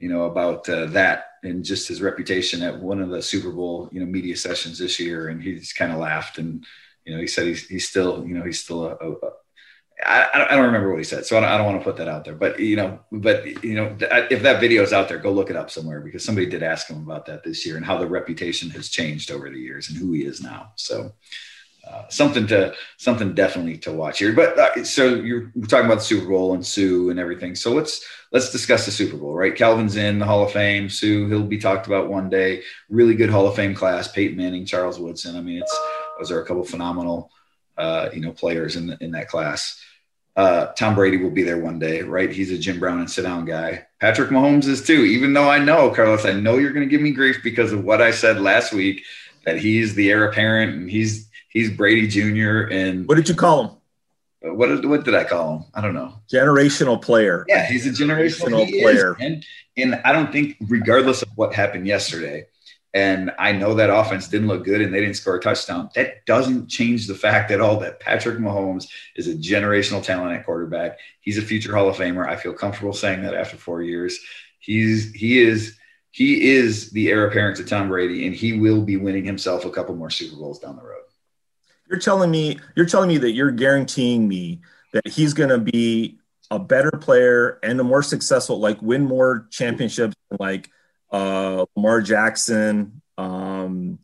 you 0.01 0.09
know, 0.09 0.23
about 0.23 0.67
uh, 0.67 0.87
that 0.87 1.25
and 1.43 1.63
just 1.63 1.87
his 1.87 2.01
reputation 2.01 2.61
at 2.61 2.79
one 2.79 3.01
of 3.01 3.09
the 3.09 3.21
Super 3.21 3.51
Bowl, 3.51 3.89
you 3.91 3.99
know, 3.99 4.05
media 4.05 4.35
sessions 4.35 4.77
this 4.77 4.99
year, 4.99 5.29
and 5.29 5.41
he 5.41 5.55
just 5.55 5.77
kind 5.77 5.91
of 5.91 5.99
laughed 5.99 6.37
and 6.37 6.65
you 7.05 7.13
know 7.13 7.19
he 7.19 7.27
said 7.27 7.47
he's 7.47 7.67
he's 7.67 7.89
still 7.89 8.25
you 8.25 8.35
know 8.35 8.43
he's 8.43 8.63
still 8.63 8.85
a, 8.85 8.95
a, 8.95 9.11
a 9.11 9.31
I, 10.03 10.47
I 10.49 10.55
don't 10.55 10.65
remember 10.65 10.89
what 10.89 10.97
he 10.97 11.03
said, 11.03 11.25
so 11.25 11.37
I 11.37 11.41
don't, 11.41 11.49
I 11.49 11.57
don't, 11.57 11.65
want 11.67 11.79
to 11.79 11.83
put 11.83 11.97
that 11.97 12.07
out 12.07 12.25
there. 12.25 12.33
But 12.33 12.59
you 12.59 12.75
know, 12.75 12.99
but 13.11 13.45
you 13.63 13.75
know, 13.75 13.95
if 13.99 14.41
that 14.41 14.59
video 14.59 14.81
is 14.81 14.93
out 14.93 15.07
there, 15.07 15.19
go 15.19 15.31
look 15.31 15.51
it 15.51 15.55
up 15.55 15.69
somewhere 15.69 16.01
because 16.01 16.23
somebody 16.23 16.47
did 16.47 16.63
ask 16.63 16.87
him 16.87 17.03
about 17.03 17.27
that 17.27 17.43
this 17.43 17.65
year 17.65 17.77
and 17.77 17.85
how 17.85 17.97
the 17.97 18.07
reputation 18.07 18.69
has 18.71 18.89
changed 18.89 19.29
over 19.29 19.49
the 19.49 19.59
years 19.59 19.89
and 19.89 19.97
who 19.97 20.11
he 20.13 20.23
is 20.23 20.41
now. 20.41 20.71
So 20.75 21.13
uh, 21.87 22.07
something 22.09 22.47
to 22.47 22.73
something 22.97 23.33
definitely 23.33 23.77
to 23.79 23.91
watch 23.91 24.19
here. 24.19 24.33
But 24.33 24.57
uh, 24.57 24.83
so 24.83 25.15
you're 25.15 25.51
talking 25.67 25.85
about 25.85 25.99
the 25.99 26.03
Super 26.03 26.27
Bowl 26.27 26.53
and 26.53 26.65
Suh 26.65 27.09
and 27.09 27.19
everything. 27.19 27.55
So 27.55 27.71
let's 27.71 28.05
let's 28.31 28.51
discuss 28.51 28.85
the 28.85 28.91
Super 28.91 29.17
Bowl, 29.17 29.33
right? 29.33 29.55
Calvin's 29.55 29.95
in 29.95 30.19
the 30.19 30.25
Hall 30.25 30.43
of 30.43 30.51
Fame. 30.51 30.89
Suh, 30.89 31.27
he'll 31.27 31.43
be 31.43 31.57
talked 31.57 31.87
about 31.87 32.09
one 32.09 32.29
day. 32.29 32.61
Really 32.89 33.15
good 33.15 33.29
Hall 33.29 33.47
of 33.47 33.55
Fame 33.55 33.73
class. 33.73 34.11
Peyton 34.11 34.37
Manning, 34.37 34.65
Charles 34.65 34.99
Woodson. 34.99 35.35
I 35.35 35.41
mean, 35.41 35.61
it's 35.61 35.79
those 36.19 36.31
are 36.31 36.41
a 36.41 36.45
couple 36.45 36.63
phenomenal, 36.63 37.31
uh, 37.77 38.09
you 38.13 38.21
know, 38.21 38.31
players 38.31 38.75
in 38.75 38.87
the, 38.87 38.97
in 39.01 39.11
that 39.11 39.27
class. 39.27 39.81
Uh, 40.35 40.67
Tom 40.73 40.95
Brady 40.95 41.17
will 41.17 41.31
be 41.31 41.43
there 41.43 41.57
one 41.57 41.77
day, 41.77 42.03
right? 42.03 42.31
He's 42.31 42.51
a 42.51 42.57
Jim 42.57 42.79
Brown 42.79 42.99
and 42.99 43.11
sit 43.11 43.23
down 43.23 43.43
guy. 43.43 43.85
Patrick 43.99 44.29
Mahomes 44.29 44.65
is 44.65 44.85
too. 44.85 45.03
Even 45.03 45.33
though 45.33 45.49
I 45.49 45.59
know, 45.59 45.89
Carlos, 45.89 46.25
I 46.25 46.31
know 46.31 46.57
you're 46.57 46.71
going 46.71 46.87
to 46.87 46.89
give 46.89 47.01
me 47.01 47.11
grief 47.11 47.41
because 47.43 47.73
of 47.73 47.83
what 47.83 48.01
I 48.01 48.11
said 48.11 48.39
last 48.39 48.71
week 48.71 49.03
that 49.45 49.57
he's 49.57 49.93
the 49.93 50.09
heir 50.09 50.25
apparent 50.25 50.73
and 50.73 50.89
he's 50.89 51.29
he's 51.51 51.69
Brady 51.71 52.07
Jr. 52.07 52.71
And 52.71 53.07
what 53.07 53.15
did 53.15 53.29
you 53.29 53.35
call 53.35 53.63
him? 53.63 53.75
Uh, 54.43 54.53
what 54.55 54.67
did, 54.67 54.85
what 54.85 55.05
did 55.05 55.13
I 55.13 55.23
call 55.23 55.57
him? 55.57 55.65
I 55.73 55.81
don't 55.81 55.93
know. 55.93 56.13
Generational 56.31 56.99
player. 57.01 57.45
Yeah, 57.47 57.67
he's 57.67 57.85
a 57.85 57.91
generational, 57.91 58.65
generational 58.65 58.81
player. 58.81 59.17
And, 59.19 59.45
and 59.77 60.01
I 60.03 60.11
don't 60.11 60.31
think, 60.31 60.57
regardless 60.67 61.21
of 61.21 61.29
what 61.35 61.53
happened 61.53 61.85
yesterday, 61.85 62.47
and 62.93 63.31
I 63.39 63.53
know 63.53 63.75
that 63.75 63.89
offense 63.89 64.27
didn't 64.27 64.47
look 64.47 64.65
good 64.65 64.81
and 64.81 64.93
they 64.93 64.99
didn't 64.99 65.15
score 65.15 65.35
a 65.35 65.41
touchdown. 65.41 65.89
That 65.95 66.25
doesn't 66.25 66.67
change 66.67 67.07
the 67.07 67.15
fact 67.15 67.49
at 67.51 67.61
all 67.61 67.79
that 67.79 68.01
Patrick 68.01 68.37
Mahomes 68.37 68.87
is 69.15 69.27
a 69.27 69.35
generational 69.35 70.03
talent 70.03 70.37
at 70.37 70.45
quarterback. 70.45 70.99
He's 71.21 71.37
a 71.37 71.41
future 71.41 71.73
Hall 71.73 71.87
of 71.87 71.95
Famer. 71.95 72.27
I 72.27 72.35
feel 72.35 72.53
comfortable 72.53 72.93
saying 72.93 73.23
that 73.23 73.33
after 73.33 73.55
four 73.55 73.81
years. 73.81 74.19
He's 74.59 75.11
he 75.13 75.39
is 75.39 75.77
he 76.11 76.51
is 76.51 76.91
the 76.91 77.09
heir 77.09 77.25
apparent 77.27 77.57
to 77.57 77.63
Tom 77.63 77.87
Brady, 77.87 78.27
and 78.27 78.35
he 78.35 78.59
will 78.59 78.81
be 78.81 78.97
winning 78.97 79.23
himself 79.23 79.63
a 79.63 79.71
couple 79.71 79.95
more 79.95 80.09
Super 80.09 80.35
Bowls 80.35 80.59
down 80.59 80.75
the 80.75 80.83
road. 80.83 80.90
You're 81.91 81.99
telling 81.99 82.31
me 82.31 82.57
you're 82.73 82.85
telling 82.85 83.09
me 83.09 83.17
that 83.17 83.31
you're 83.31 83.51
guaranteeing 83.51 84.25
me 84.25 84.61
that 84.93 85.05
he's 85.05 85.33
going 85.33 85.49
to 85.49 85.57
be 85.57 86.19
a 86.49 86.57
better 86.57 86.91
player 86.91 87.59
and 87.63 87.79
a 87.81 87.83
more 87.83 88.01
successful, 88.01 88.59
like 88.59 88.81
win 88.81 89.03
more 89.03 89.47
championships, 89.51 90.15
like 90.39 90.69
uh, 91.11 91.65
Lamar 91.75 92.01
Jackson, 92.01 93.01
um, 93.17 93.99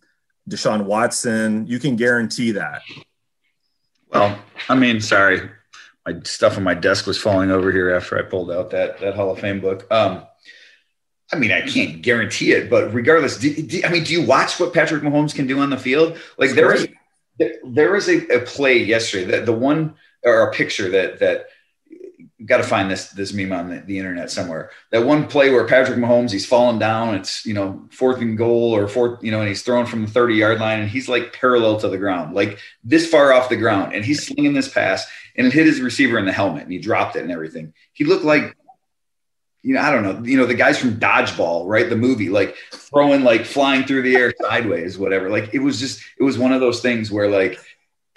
Deshaun 0.50 0.84
Watson. 0.84 1.66
You 1.68 1.80
can 1.80 1.96
guarantee 1.96 2.52
that. 2.52 2.82
Well, 4.12 4.38
I 4.68 4.76
mean, 4.76 5.00
sorry, 5.00 5.50
my 6.06 6.20
stuff 6.24 6.58
on 6.58 6.64
my 6.64 6.74
desk 6.74 7.08
was 7.08 7.18
falling 7.18 7.52
over 7.52 7.72
here 7.72 7.90
after 7.96 8.20
I 8.20 8.24
pulled 8.24 8.52
out 8.52 8.70
that 8.72 9.00
that 9.00 9.16
Hall 9.16 9.32
of 9.32 9.40
Fame 9.40 9.62
book. 9.62 9.90
Um, 9.90 10.28
I 11.32 11.38
mean, 11.38 11.54
I 11.54 11.62
can't 11.62 12.02
guarantee 12.02 12.52
it, 12.52 12.70
but 12.70 12.94
regardless, 12.94 13.38
do, 13.38 13.54
do, 13.62 13.82
I 13.86 13.90
mean, 13.90 14.04
do 14.04 14.12
you 14.12 14.26
watch 14.26 14.60
what 14.60 14.74
Patrick 14.74 15.04
Mahomes 15.04 15.34
can 15.34 15.48
do 15.48 15.60
on 15.60 15.70
the 15.70 15.78
field? 15.78 16.18
Like 16.38 16.52
there 16.52 16.74
is, 16.74 16.88
there 17.64 17.92
was 17.92 18.08
a, 18.10 18.26
a 18.28 18.40
play 18.42 18.78
yesterday 18.78 19.26
that 19.32 19.46
the 19.46 19.54
one 19.54 19.96
or 20.24 20.50
a 20.50 20.52
picture 20.52 20.90
that 20.90 21.20
that 21.20 21.48
got 22.46 22.58
to 22.58 22.64
find 22.64 22.90
this 22.90 23.10
this 23.10 23.34
meme 23.34 23.52
on 23.52 23.70
the, 23.70 23.80
the, 23.82 23.98
internet 23.98 24.30
somewhere. 24.30 24.70
That 24.92 25.06
one 25.06 25.28
play 25.28 25.50
where 25.50 25.66
Patrick 25.66 25.98
Mahomes 25.98 26.32
he's 26.32 26.46
falling 26.46 26.80
down. 26.80 27.16
It's 27.16 27.46
you 27.46 27.54
know 27.54 27.88
fourth 27.92 28.20
and 28.22 28.38
goal 28.38 28.76
or 28.76 28.88
fourth 28.88 29.24
you 29.24 29.32
know, 29.32 29.40
and 29.40 29.48
he's 29.48 29.64
thrown 29.64 29.86
from 29.86 30.06
the 30.06 30.12
thirty 30.12 30.36
yard 30.36 30.60
line 30.60 30.80
and 30.80 30.90
he's 30.90 31.10
like 31.10 31.34
parallel 31.34 31.80
to 31.80 31.90
the 31.90 31.98
ground, 31.98 32.36
like 32.36 32.60
this 32.84 33.08
far 33.08 33.34
off 33.34 33.50
the 33.50 33.56
ground, 33.56 33.94
and 33.94 34.06
he's 34.06 34.26
slinging 34.26 34.54
this 34.54 34.72
pass 34.72 35.06
and 35.36 35.48
it 35.48 35.54
hit 35.54 35.66
his 35.66 35.82
receiver 35.82 36.18
in 36.18 36.26
the 36.26 36.32
helmet 36.32 36.64
and 36.64 36.72
he 36.72 36.80
dropped 36.80 37.16
it 37.16 37.24
and 37.24 37.32
everything. 37.32 37.74
He 37.94 38.06
looked 38.06 38.26
like. 38.26 38.56
You 39.64 39.74
know, 39.74 39.82
I 39.82 39.92
don't 39.92 40.04
know. 40.04 40.24
You 40.24 40.38
know, 40.38 40.46
the 40.46 40.54
guys 40.54 40.78
from 40.78 41.00
Dodgeball, 41.00 41.66
right? 41.68 41.90
The 41.90 41.96
movie, 41.96 42.30
like 42.30 42.56
throwing, 42.72 43.24
like 43.24 43.46
flying 43.46 43.84
through 43.84 44.04
the 44.04 44.16
air 44.16 44.34
sideways, 44.42 44.98
whatever. 44.98 45.30
Like 45.30 45.54
it 45.54 45.60
was 45.60 45.80
just, 45.80 46.02
it 46.20 46.24
was 46.24 46.38
one 46.38 46.54
of 46.54 46.62
those 46.62 46.82
things 46.82 47.12
where, 47.12 47.30
like, 47.30 47.60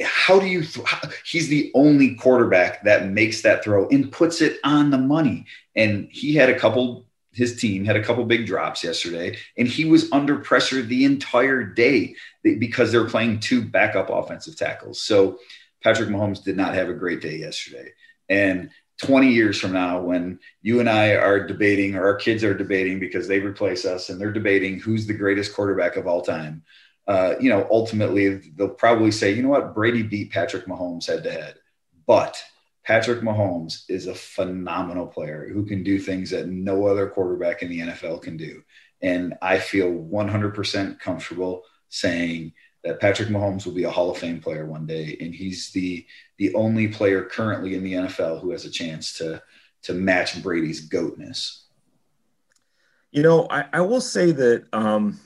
how 0.03 0.39
do 0.39 0.47
you 0.47 0.65
th- 0.65 0.87
he's 1.25 1.49
the 1.49 1.71
only 1.75 2.15
quarterback 2.15 2.83
that 2.85 3.09
makes 3.09 3.43
that 3.43 3.63
throw 3.63 3.89
and 3.89 4.11
puts 4.11 4.41
it 4.41 4.59
on 4.65 4.91
the 4.91 4.99
money 4.99 5.47
and 5.77 6.09
he 6.11 6.35
had 6.35 6.49
a 6.49 6.59
couple 6.59 7.07
his 7.33 7.57
team 7.57 7.85
had 7.85 7.97
a 7.97 8.03
couple 8.03 8.25
big 8.25 8.47
drops 8.47 8.83
yesterday 8.83 9.37
and 9.57 9.69
he 9.69 9.85
was 9.85 10.11
under 10.13 10.39
pressure 10.39 10.83
the 10.83 11.05
entire 11.05 11.63
day 11.63 12.15
because 12.43 12.91
they're 12.91 13.05
playing 13.05 13.39
two 13.39 13.63
backup 13.63 14.11
offensive 14.11 14.57
tackles 14.57 15.03
so 15.03 15.39
patrick 15.83 16.09
mahomes 16.09 16.43
did 16.43 16.57
not 16.57 16.75
have 16.75 16.89
a 16.89 16.95
great 16.95 17.21
day 17.21 17.37
yesterday 17.37 17.93
and 18.29 18.71
20 19.01 19.33
years 19.33 19.59
from 19.59 19.73
now 19.73 20.01
when 20.01 20.39
you 20.63 20.81
and 20.81 20.89
i 20.89 21.15
are 21.15 21.47
debating 21.47 21.95
or 21.95 22.05
our 22.05 22.17
kids 22.17 22.45
are 22.45 22.57
debating 22.57 22.99
because 22.99 23.27
they 23.27 23.39
replace 23.39 23.85
us 23.85 24.09
and 24.09 24.21
they're 24.21 24.33
debating 24.33 24.79
who's 24.79 25.07
the 25.07 25.15
greatest 25.15 25.55
quarterback 25.55 25.97
of 25.97 26.07
all 26.07 26.23
time 26.23 26.63
uh, 27.11 27.35
you 27.41 27.51
know, 27.51 27.67
ultimately 27.73 28.37
they'll 28.55 28.69
probably 28.69 29.11
say, 29.11 29.33
you 29.33 29.43
know 29.43 29.49
what, 29.49 29.75
Brady 29.75 30.05
beat 30.05 30.31
Patrick 30.31 30.67
Mahomes 30.67 31.09
head 31.09 31.25
to 31.25 31.33
head. 31.33 31.57
But 32.07 32.41
Patrick 32.85 33.21
Mahomes 33.21 33.83
is 33.89 34.07
a 34.07 34.15
phenomenal 34.15 35.09
player 35.09 35.49
who 35.53 35.67
can 35.67 35.83
do 35.83 35.99
things 35.99 36.31
that 36.31 36.47
no 36.47 36.87
other 36.87 37.09
quarterback 37.09 37.63
in 37.63 37.69
the 37.69 37.81
NFL 37.81 38.23
can 38.23 38.37
do. 38.37 38.63
And 39.03 39.35
I 39.43 39.59
feel 39.59 39.91
100% 39.91 41.01
comfortable 41.01 41.63
saying 41.89 42.53
that 42.85 43.01
Patrick 43.01 43.29
Mahomes 43.29 43.67
will 43.67 43.73
be 43.73 43.85
a 43.85 43.91
Hall 43.91 44.11
of 44.11 44.19
Fame 44.19 44.41
player 44.41 44.67
one 44.67 44.87
day, 44.87 45.17
and 45.21 45.35
he's 45.35 45.71
the 45.71 46.07
the 46.39 46.55
only 46.55 46.89
player 46.89 47.23
currently 47.23 47.75
in 47.75 47.85
the 47.85 47.95
NFL 47.95 48.41
who 48.41 48.51
has 48.51 48.65
a 48.65 48.71
chance 48.71 49.15
to 49.19 49.43
to 49.83 49.95
match 49.95 50.43
Brady's 50.43 50.89
goatness. 50.89 51.65
You 53.11 53.23
know, 53.23 53.47
I, 53.51 53.65
I 53.73 53.81
will 53.81 54.01
say 54.01 54.31
that 54.31 54.67
um, 54.73 55.19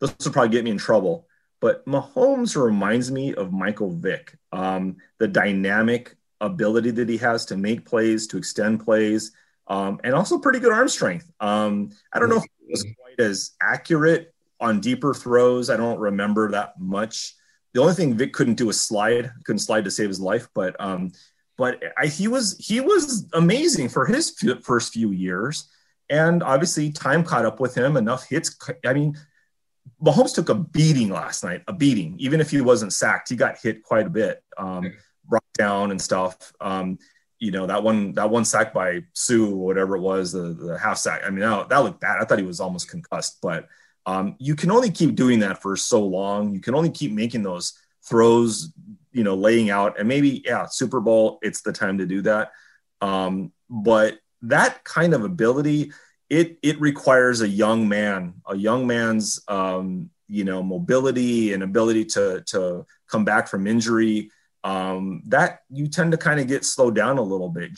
this 0.00 0.14
will 0.24 0.32
probably 0.32 0.50
get 0.50 0.64
me 0.64 0.70
in 0.70 0.78
trouble. 0.78 1.26
But 1.60 1.84
Mahomes 1.86 2.60
reminds 2.60 3.10
me 3.10 3.34
of 3.34 3.52
Michael 3.52 3.90
Vick. 3.90 4.36
Um, 4.52 4.96
the 5.18 5.26
dynamic 5.26 6.16
ability 6.40 6.92
that 6.92 7.08
he 7.08 7.16
has 7.18 7.46
to 7.46 7.56
make 7.56 7.84
plays, 7.84 8.28
to 8.28 8.38
extend 8.38 8.84
plays, 8.84 9.32
um, 9.66 10.00
and 10.04 10.14
also 10.14 10.38
pretty 10.38 10.60
good 10.60 10.72
arm 10.72 10.88
strength. 10.88 11.30
Um, 11.40 11.90
I 12.12 12.18
don't 12.18 12.28
know 12.28 12.36
if 12.36 12.44
it 12.44 12.70
was 12.70 12.82
quite 12.82 13.20
as 13.26 13.52
accurate 13.60 14.32
on 14.60 14.80
deeper 14.80 15.14
throws. 15.14 15.70
I 15.70 15.76
don't 15.76 15.98
remember 15.98 16.50
that 16.50 16.78
much. 16.78 17.34
The 17.74 17.80
only 17.80 17.94
thing 17.94 18.14
Vick 18.14 18.32
couldn't 18.32 18.54
do 18.54 18.66
was 18.66 18.80
slide. 18.80 19.30
Couldn't 19.44 19.60
slide 19.60 19.84
to 19.84 19.90
save 19.90 20.08
his 20.08 20.20
life, 20.20 20.48
but 20.54 20.76
um, 20.80 21.12
but 21.56 21.82
I, 21.96 22.06
he 22.06 22.28
was 22.28 22.56
he 22.58 22.80
was 22.80 23.28
amazing 23.34 23.88
for 23.88 24.06
his 24.06 24.34
first 24.62 24.92
few 24.92 25.10
years, 25.10 25.68
and 26.08 26.42
obviously 26.42 26.90
time 26.90 27.24
caught 27.24 27.44
up 27.44 27.60
with 27.60 27.74
him. 27.74 27.96
Enough 27.96 28.28
hits. 28.28 28.56
I 28.86 28.92
mean, 28.94 29.16
Mahomes 30.02 30.34
took 30.34 30.48
a 30.48 30.54
beating 30.54 31.10
last 31.10 31.44
night, 31.44 31.62
a 31.68 31.72
beating. 31.72 32.16
Even 32.18 32.40
if 32.40 32.50
he 32.50 32.60
wasn't 32.60 32.92
sacked, 32.92 33.28
he 33.28 33.36
got 33.36 33.58
hit 33.58 33.82
quite 33.82 34.06
a 34.06 34.10
bit, 34.10 34.42
um, 34.56 34.94
brought 35.24 35.44
down 35.56 35.90
and 35.90 36.00
stuff. 36.00 36.52
Um, 36.60 36.98
you 37.38 37.52
know 37.52 37.66
that 37.66 37.82
one 37.82 38.12
that 38.14 38.30
one 38.30 38.44
sack 38.44 38.72
by 38.72 39.02
Suh, 39.12 39.46
whatever 39.46 39.96
it 39.96 40.00
was, 40.00 40.32
the, 40.32 40.54
the 40.54 40.78
half 40.78 40.98
sack. 40.98 41.22
I 41.24 41.30
mean, 41.30 41.40
that, 41.40 41.68
that 41.68 41.78
looked 41.78 42.00
bad. 42.00 42.18
I 42.20 42.24
thought 42.24 42.38
he 42.38 42.44
was 42.44 42.60
almost 42.60 42.90
concussed. 42.90 43.38
But 43.40 43.68
um, 44.06 44.36
you 44.38 44.56
can 44.56 44.70
only 44.70 44.90
keep 44.90 45.14
doing 45.14 45.40
that 45.40 45.60
for 45.60 45.76
so 45.76 46.04
long. 46.04 46.54
You 46.54 46.60
can 46.60 46.74
only 46.74 46.90
keep 46.90 47.12
making 47.12 47.42
those 47.42 47.74
throws, 48.04 48.72
you 49.12 49.24
know, 49.24 49.34
laying 49.34 49.70
out. 49.70 49.98
And 49.98 50.08
maybe 50.08 50.42
yeah, 50.44 50.66
Super 50.66 51.00
Bowl, 51.00 51.38
it's 51.42 51.62
the 51.62 51.72
time 51.72 51.98
to 51.98 52.06
do 52.06 52.22
that. 52.22 52.52
Um, 53.00 53.52
but 53.68 54.18
that 54.42 54.84
kind 54.84 55.14
of 55.14 55.24
ability 55.24 55.92
it 56.30 56.58
it 56.62 56.80
requires 56.80 57.40
a 57.40 57.48
young 57.48 57.88
man, 57.88 58.34
a 58.46 58.56
young 58.56 58.86
man's 58.86 59.40
um, 59.48 60.10
you 60.28 60.44
know 60.44 60.62
mobility 60.62 61.52
and 61.52 61.62
ability 61.62 62.04
to 62.04 62.42
to 62.48 62.86
come 63.06 63.24
back 63.24 63.48
from 63.48 63.66
injury. 63.66 64.30
Um, 64.64 65.22
that 65.26 65.60
you 65.70 65.88
tend 65.88 66.12
to 66.12 66.18
kind 66.18 66.40
of 66.40 66.48
get 66.48 66.64
slowed 66.64 66.94
down 66.94 67.18
a 67.18 67.22
little 67.22 67.48
bit. 67.48 67.70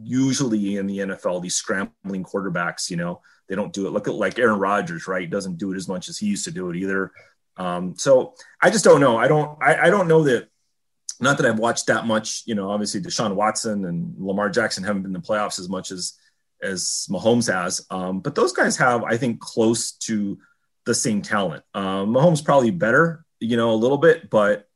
Usually 0.00 0.76
in 0.76 0.86
the 0.86 0.98
NFL, 0.98 1.42
these 1.42 1.56
scrambling 1.56 2.24
quarterbacks, 2.24 2.90
you 2.90 2.96
know, 2.96 3.22
they 3.48 3.54
don't 3.54 3.72
do 3.72 3.86
it. 3.86 3.90
Look 3.90 4.08
at 4.08 4.14
like 4.14 4.38
Aaron 4.38 4.58
Rodgers, 4.58 5.08
right? 5.08 5.28
Doesn't 5.28 5.58
do 5.58 5.72
it 5.72 5.76
as 5.76 5.88
much 5.88 6.08
as 6.08 6.18
he 6.18 6.26
used 6.26 6.44
to 6.44 6.50
do 6.50 6.70
it 6.70 6.76
either. 6.76 7.12
Um, 7.56 7.96
so 7.96 8.34
I 8.62 8.70
just 8.70 8.84
don't 8.84 9.00
know. 9.00 9.16
I 9.16 9.28
don't. 9.28 9.58
I, 9.62 9.86
I 9.86 9.90
don't 9.90 10.08
know 10.08 10.22
that. 10.24 10.48
Not 11.20 11.36
that 11.38 11.46
I've 11.46 11.58
watched 11.58 11.88
that 11.88 12.06
much. 12.06 12.42
You 12.46 12.54
know, 12.54 12.70
obviously 12.70 13.00
Deshaun 13.00 13.34
Watson 13.34 13.84
and 13.84 14.14
Lamar 14.18 14.50
Jackson 14.50 14.84
haven't 14.84 15.02
been 15.02 15.14
in 15.14 15.20
the 15.20 15.26
playoffs 15.26 15.58
as 15.58 15.68
much 15.68 15.90
as 15.90 16.14
as 16.62 17.06
Mahomes 17.10 17.52
has. 17.52 17.84
Um, 17.90 18.20
but 18.20 18.34
those 18.34 18.52
guys 18.52 18.76
have, 18.76 19.04
I 19.04 19.16
think, 19.16 19.40
close 19.40 19.92
to 19.92 20.38
the 20.84 20.94
same 20.94 21.22
talent. 21.22 21.64
Um, 21.74 22.14
Mahomes 22.14 22.44
probably 22.44 22.70
better, 22.70 23.24
you 23.40 23.56
know, 23.56 23.72
a 23.72 23.76
little 23.76 23.98
bit, 23.98 24.30
but 24.30 24.68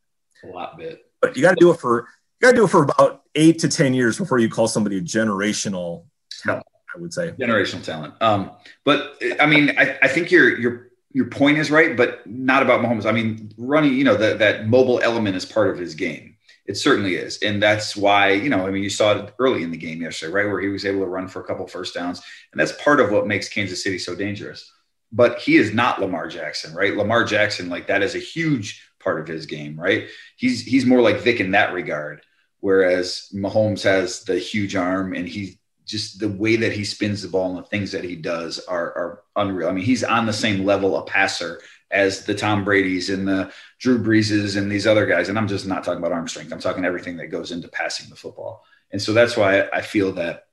a 0.45 0.49
lot 0.49 0.77
bit. 0.77 1.05
But 1.21 1.37
you 1.37 1.43
got 1.43 1.51
to 1.51 1.61
do 1.61 1.71
it 1.71 1.79
for 1.79 2.09
you 2.41 2.47
got 2.47 2.51
to 2.51 2.57
do 2.57 2.65
it 2.65 2.71
for 2.71 2.83
about 2.83 3.23
eight 3.35 3.61
to 3.61 3.69
ten 3.69 3.95
years 3.95 4.19
before 4.19 4.39
you 4.39 4.49
call 4.49 4.67
somebody 4.67 4.99
a 4.99 5.03
generational 5.03 6.07
talent. 6.43 6.67
I 6.95 6.99
would 6.99 7.13
say 7.13 7.33
generational 7.33 7.83
talent. 7.83 8.15
Um, 8.21 8.51
but 8.85 9.19
I 9.41 9.47
mean, 9.47 9.71
I, 9.79 9.99
I 10.03 10.09
think 10.09 10.31
your 10.31 10.59
your 10.59 10.89
your 11.13 11.27
point 11.27 11.59
is 11.59 11.71
right, 11.71 11.97
but 11.97 12.27
not 12.27 12.63
about 12.63 12.81
Mahomes. 12.81 13.07
I 13.07 13.13
mean, 13.13 13.53
running, 13.57 13.95
you 13.95 14.05
know, 14.05 14.17
that 14.17 14.39
that 14.39 14.69
mobile 14.69 15.01
element 15.01 15.37
is 15.37 15.45
part 15.45 15.69
of 15.69 15.79
his 15.79 15.95
game. 15.95 16.37
It 16.67 16.77
certainly 16.77 17.17
is. 17.17 17.39
And 17.43 17.63
that's 17.63 17.97
why, 17.97 18.33
you 18.33 18.49
know, 18.49 18.67
I 18.67 18.71
mean, 18.71 18.85
you 18.85 18.91
saw 18.91 19.13
it 19.13 19.35
early 19.39 19.63
in 19.63 19.73
the 19.73 19.77
game 19.77 20.01
yesterday, 20.01 20.33
right? 20.33 20.47
Where 20.47 20.61
he 20.61 20.69
was 20.69 20.87
able 20.87 21.01
to 21.01 21.07
run 21.07 21.27
for 21.27 21.41
a 21.41 21.45
couple 21.45 21.67
first 21.67 21.95
downs. 21.95 22.23
And 22.53 22.61
that's 22.61 22.73
part 22.83 23.01
of 23.01 23.11
what 23.11 23.27
makes 23.27 23.49
Kansas 23.49 23.83
City 23.83 23.99
so 23.99 24.15
dangerous. 24.15 24.71
But 25.11 25.41
he 25.41 25.57
is 25.57 25.75
not 25.75 26.01
Lamar 26.01 26.29
Jackson, 26.29 26.73
right? 26.73 26.97
Lamar 26.97 27.25
Jackson, 27.25 27.69
like 27.69 27.89
that 27.89 28.03
is 28.03 28.15
a 28.15 28.21
huge 28.21 28.89
part 29.01 29.21
of 29.21 29.27
his 29.27 29.47
game, 29.47 29.79
right? 29.79 30.07
He's 30.37 30.63
he's 30.63 30.87
more 30.87 31.03
like 31.03 31.21
Vick 31.21 31.41
in 31.41 31.51
that 31.51 31.75
regard. 31.75 32.23
Whereas 32.61 33.29
Mahomes 33.35 33.83
has 33.83 34.23
the 34.23 34.39
huge 34.39 34.77
arm 34.77 35.15
and 35.15 35.29
he 35.29 35.59
just 35.87 36.21
the 36.21 36.29
way 36.29 36.57
that 36.57 36.73
he 36.73 36.85
spins 36.85 37.23
the 37.23 37.29
ball 37.29 37.51
and 37.51 37.59
the 37.59 37.69
things 37.69 37.93
that 37.93 38.05
he 38.05 38.17
does 38.17 38.59
are, 38.61 38.87
are 38.87 39.23
unreal. 39.37 39.69
I 39.69 39.73
mean, 39.73 39.85
he's 39.85 40.05
on 40.05 40.27
the 40.27 40.33
same 40.33 40.65
level 40.65 40.97
a 40.97 41.05
passer 41.05 41.61
as 41.91 42.25
the 42.25 42.35
Tom 42.35 42.65
Brady's 42.65 43.11
and 43.11 43.29
the 43.29 43.53
Drew 43.79 44.03
Breeses 44.03 44.57
and 44.57 44.71
these 44.71 44.87
other 44.87 45.07
guys. 45.07 45.29
And 45.29 45.39
I'm 45.39 45.49
just 45.49 45.67
not 45.67 45.85
talking 45.85 45.99
about 45.99 46.13
arm 46.13 46.29
strength. 46.29 46.53
I'm 46.53 46.61
talking 46.61 46.85
everything 46.85 47.17
that 47.19 47.27
goes 47.27 47.53
into 47.53 47.69
passing 47.69 48.09
the 48.09 48.17
football. 48.17 48.65
And 48.91 49.01
so 49.01 49.13
that's 49.13 49.37
why 49.37 49.69
I 49.73 49.83
feel 49.83 50.13
that 50.13 50.47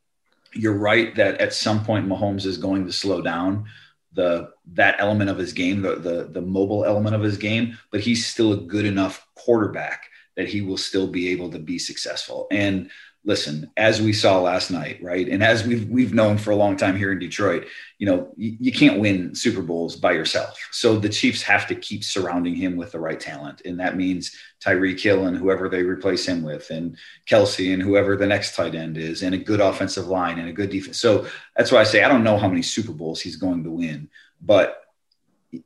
you're 0.53 0.77
right 0.77 1.15
that 1.15 1.39
at 1.39 1.53
some 1.53 1.85
point 1.85 2.07
Mahomes 2.07 2.45
is 2.45 2.57
going 2.57 2.85
to 2.85 2.91
slow 2.91 3.21
down 3.21 3.65
the 4.13 4.51
that 4.73 4.95
element 4.99 5.29
of 5.29 5.37
his 5.37 5.53
game, 5.53 5.81
the 5.81 5.95
the 5.95 6.29
the 6.31 6.41
mobile 6.41 6.83
element 6.83 7.15
of 7.15 7.21
his 7.21 7.37
game, 7.37 7.77
but 7.91 8.01
he's 8.01 8.25
still 8.25 8.53
a 8.53 8.57
good 8.57 8.85
enough 8.85 9.25
quarterback 9.35 10.09
that 10.35 10.49
he 10.49 10.61
will 10.61 10.77
still 10.77 11.07
be 11.07 11.29
able 11.29 11.51
to 11.51 11.59
be 11.59 11.77
successful. 11.77 12.47
And 12.49 12.89
listen, 13.25 13.69
as 13.75 14.01
we 14.01 14.13
saw 14.13 14.39
last 14.39 14.71
night, 14.71 15.01
right, 15.03 15.27
and 15.27 15.43
as 15.43 15.65
we've 15.65 15.87
we've 15.89 16.13
known 16.13 16.37
for 16.37 16.51
a 16.51 16.55
long 16.55 16.77
time 16.77 16.95
here 16.95 17.11
in 17.11 17.19
Detroit, 17.19 17.67
you 17.97 18.05
know, 18.05 18.31
you, 18.37 18.55
you, 18.59 18.71
can't 18.71 18.99
win 18.99 19.35
Super 19.35 19.61
Bowls 19.61 19.95
by 19.95 20.13
yourself. 20.13 20.57
So 20.71 20.97
the 20.97 21.09
Chiefs 21.09 21.41
have 21.41 21.67
to 21.67 21.75
keep 21.75 22.03
surrounding 22.03 22.55
him 22.55 22.77
with 22.77 22.91
the 22.91 22.99
right 22.99 23.19
talent, 23.19 23.61
and 23.65 23.79
that 23.79 23.97
means 23.97 24.35
Tyreek 24.63 24.99
Hill 24.99 25.27
and 25.27 25.37
whoever 25.37 25.67
they 25.67 25.83
replace 25.83 26.25
him 26.25 26.43
with, 26.43 26.69
and 26.69 26.97
Kelce 27.29 27.73
and 27.73 27.81
whoever 27.81 28.15
the 28.15 28.27
next 28.27 28.55
tight 28.55 28.75
end 28.75 28.97
is, 28.97 29.21
and 29.21 29.35
a 29.35 29.37
good 29.37 29.59
offensive 29.59 30.07
line 30.07 30.39
and 30.39 30.49
a 30.49 30.53
good 30.53 30.69
defense. 30.69 30.99
So 30.99 31.27
that's 31.55 31.71
why 31.71 31.79
I 31.79 31.85
say 31.85 32.03
I 32.03 32.09
don't 32.09 32.23
know 32.23 32.37
how 32.37 32.47
many 32.47 32.61
Super 32.61 32.93
Bowls 32.93 33.21
he's 33.21 33.35
going 33.35 33.63
to 33.65 33.71
win, 33.71 34.09
but 34.41 34.83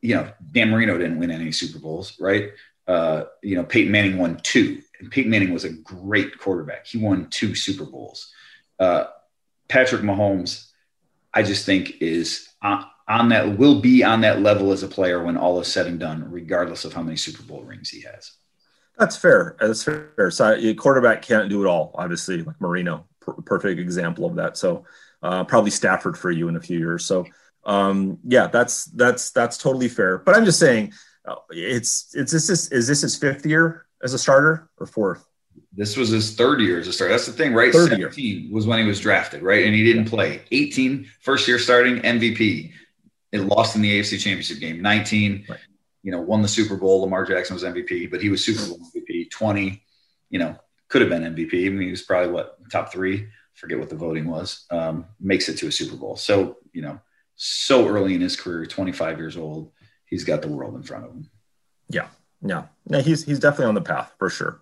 you 0.02 0.16
know, 0.16 0.32
Dan 0.52 0.70
Marino 0.70 0.98
didn't 0.98 1.20
win 1.20 1.32
any 1.32 1.52
Super 1.52 1.80
Bowls, 1.80 2.20
right? 2.20 2.52
Uh, 2.88 3.24
you 3.42 3.56
know, 3.56 3.64
Peyton 3.64 3.92
Manning 3.92 4.18
won 4.18 4.40
two 4.44 4.82
and 5.04 5.12
Peyton 5.12 5.30
Manning 5.30 5.54
was 5.54 5.66
a 5.66 5.70
great 5.70 6.38
quarterback. 6.40 6.88
He 6.88 6.98
won 6.98 7.28
two 7.30 7.56
Super 7.56 7.86
Bowls. 7.86 8.32
Uh, 8.80 9.06
Patrick 9.68 10.02
Mahomes, 10.02 10.70
I 11.34 11.44
just 11.44 11.66
think 11.66 12.02
is 12.02 12.48
on, 12.62 12.86
on, 13.08 13.30
that 13.30 13.58
will 13.58 13.82
be 13.82 14.04
on 14.04 14.22
that 14.22 14.42
level 14.42 14.72
as 14.72 14.82
a 14.82 14.88
player 14.88 15.22
when 15.22 15.36
all 15.36 15.60
is 15.60 15.68
said 15.68 15.88
and 15.88 16.00
done, 16.00 16.32
regardless 16.32 16.86
of 16.86 16.94
how 16.94 17.04
many 17.04 17.18
Super 17.18 17.44
Bowl 17.44 17.64
rings 17.64 17.90
he 17.90 18.02
has. 18.02 18.32
That's 18.98 19.18
fair. 19.18 19.58
That's 19.60 19.84
fair. 19.84 20.32
So 20.32 20.54
a 20.54 20.74
quarterback 20.74 21.22
can't 21.22 21.50
do 21.50 21.64
it 21.64 21.68
all. 21.68 21.92
Obviously, 21.96 22.42
like 22.42 22.62
Marino, 22.62 23.06
per- 23.20 23.34
perfect 23.34 23.80
example 23.80 24.26
of 24.26 24.36
that. 24.36 24.56
So 24.56 24.86
uh, 25.22 25.44
probably 25.44 25.72
Stafford 25.72 26.18
for 26.18 26.32
you 26.32 26.48
in 26.48 26.56
a 26.56 26.62
few 26.62 26.80
years. 26.80 27.04
So 27.04 27.26
um, 27.66 28.20
yeah, 28.24 28.48
that's 28.48 28.86
that's 28.86 29.32
that's 29.32 29.58
totally 29.58 29.90
fair. 29.90 30.20
But 30.20 30.36
I'm 30.36 30.46
just 30.46 30.60
saying, 30.60 30.94
it's 31.52 32.14
it's 32.14 32.32
this 32.32 32.50
is 32.50 32.72
is 32.72 32.88
this 32.88 33.02
his 33.02 33.18
fifth 33.18 33.46
year 33.46 33.86
as 34.04 34.14
a 34.14 34.20
starter 34.20 34.70
or 34.78 34.86
fourth? 34.86 35.26
This 35.76 35.98
was 35.98 36.10
his 36.10 36.36
third 36.36 36.62
year 36.62 36.80
as 36.80 36.88
a 36.88 36.94
starter. 36.94 37.14
That's 37.14 37.26
the 37.26 37.32
thing, 37.32 37.54
right? 37.54 37.72
Third 37.72 37.90
17 37.90 38.44
year. 38.44 38.54
was 38.54 38.68
when 38.68 38.80
he 38.80 38.86
was 38.86 39.00
drafted, 39.00 39.42
right? 39.42 39.66
And 39.66 39.74
he 39.74 39.84
didn't 39.84 40.06
play. 40.06 40.42
18, 40.52 41.08
first 41.22 41.48
year 41.48 41.58
starting 41.58 41.98
MVP. 42.02 42.72
It 43.32 43.42
lost 43.42 43.76
in 43.76 43.82
the 43.82 44.00
AFC 44.00 44.20
Championship 44.20 44.60
game. 44.60 44.82
19, 44.82 45.46
right. 45.50 45.60
you 46.04 46.12
know, 46.12 46.22
won 46.22 46.44
the 46.44 46.48
Super 46.48 46.76
Bowl. 46.76 47.02
Lamar 47.02 47.26
Jackson 47.26 47.56
was 47.56 47.64
MVP, 47.64 48.12
but 48.12 48.22
he 48.22 48.30
was 48.30 48.46
Super 48.46 48.68
Bowl 48.68 48.80
MVP. 48.96 49.32
20, 49.32 49.84
you 50.30 50.38
know, 50.38 50.56
could 50.90 51.02
have 51.02 51.10
been 51.10 51.24
MVP. 51.24 51.66
I 51.66 51.70
mean, 51.70 51.82
he 51.82 51.90
was 51.90 52.04
probably 52.04 52.32
what 52.32 52.58
top 52.70 52.92
three. 52.92 53.28
Forget 53.56 53.80
what 53.80 53.90
the 53.90 53.96
voting 53.96 54.28
was. 54.28 54.66
Um, 54.70 55.06
makes 55.20 55.50
it 55.50 55.58
to 55.58 55.68
a 55.68 55.72
Super 55.72 55.96
Bowl. 55.96 56.16
So 56.16 56.58
you 56.72 56.84
know, 56.84 57.00
so 57.36 57.88
early 57.88 58.14
in 58.14 58.22
his 58.22 58.36
career, 58.36 58.66
25 58.66 59.18
years 59.18 59.38
old, 59.38 59.72
he's 60.14 60.24
got 60.24 60.44
the 60.44 60.48
world 60.48 60.76
in 60.76 60.84
front 60.84 61.06
of 61.06 61.12
him. 61.12 61.30
Yeah, 61.90 62.08
yeah, 62.42 62.66
yeah. 62.88 63.02
He's 63.02 63.26
he's 63.26 63.40
definitely 63.40 63.66
on 63.66 63.76
the 63.76 63.82
path 63.82 64.14
for 64.20 64.30
sure. 64.30 64.62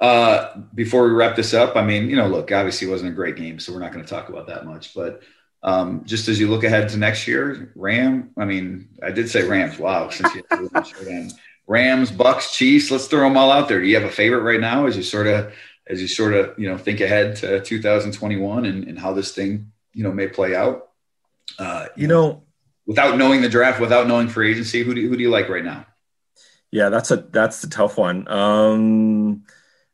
Uh, 0.00 0.56
before 0.74 1.04
we 1.04 1.10
wrap 1.10 1.36
this 1.36 1.52
up, 1.52 1.76
I 1.76 1.84
mean, 1.84 2.08
you 2.08 2.16
know, 2.16 2.28
look, 2.28 2.50
obviously 2.52 2.88
it 2.88 2.90
wasn't 2.90 3.12
a 3.12 3.14
great 3.14 3.36
game, 3.36 3.58
so 3.58 3.72
we're 3.72 3.80
not 3.80 3.92
going 3.92 4.04
to 4.04 4.10
talk 4.10 4.28
about 4.28 4.46
that 4.46 4.64
much. 4.64 4.94
But 4.94 5.22
um, 5.62 6.04
just 6.04 6.28
as 6.28 6.40
you 6.40 6.48
look 6.48 6.64
ahead 6.64 6.88
to 6.90 6.96
next 6.96 7.28
year, 7.28 7.70
Ram. 7.74 8.30
I 8.36 8.44
mean, 8.44 8.88
I 9.02 9.10
did 9.10 9.28
say 9.28 9.42
Rams. 9.42 9.78
Wow, 9.78 10.08
since 10.08 10.34
you 10.34 10.42
Rams, 11.66 12.10
Bucs, 12.10 12.54
Chiefs. 12.54 12.90
Let's 12.90 13.08
throw 13.08 13.20
them 13.20 13.36
all 13.36 13.50
out 13.50 13.68
there. 13.68 13.80
Do 13.80 13.86
you 13.86 13.96
have 13.96 14.08
a 14.08 14.12
favorite 14.12 14.40
right 14.40 14.60
now 14.60 14.86
as 14.86 14.96
you 14.96 15.02
sort 15.02 15.26
of 15.26 15.52
as 15.86 16.00
you 16.00 16.08
sort 16.08 16.32
of 16.32 16.58
you 16.58 16.68
know 16.68 16.78
think 16.78 17.00
ahead 17.00 17.36
to 17.36 17.60
2021 17.60 18.64
and, 18.64 18.84
and 18.84 18.98
how 18.98 19.12
this 19.12 19.34
thing 19.34 19.70
you 19.92 20.02
know 20.02 20.12
may 20.12 20.28
play 20.28 20.56
out? 20.56 20.88
Uh, 21.58 21.86
you, 21.96 22.02
you 22.02 22.08
know, 22.08 22.42
without 22.88 23.16
knowing 23.18 23.42
the 23.42 23.48
draft, 23.48 23.80
without 23.80 24.08
knowing 24.08 24.26
free 24.28 24.50
agency, 24.50 24.82
who 24.82 24.94
do 24.94 25.08
who 25.08 25.16
do 25.16 25.22
you 25.22 25.30
like 25.30 25.48
right 25.48 25.64
now? 25.64 25.86
Yeah, 26.72 26.88
that's 26.88 27.12
a 27.12 27.16
that's 27.16 27.60
the 27.60 27.68
tough 27.68 27.96
one. 27.96 28.26
Um, 28.26 29.44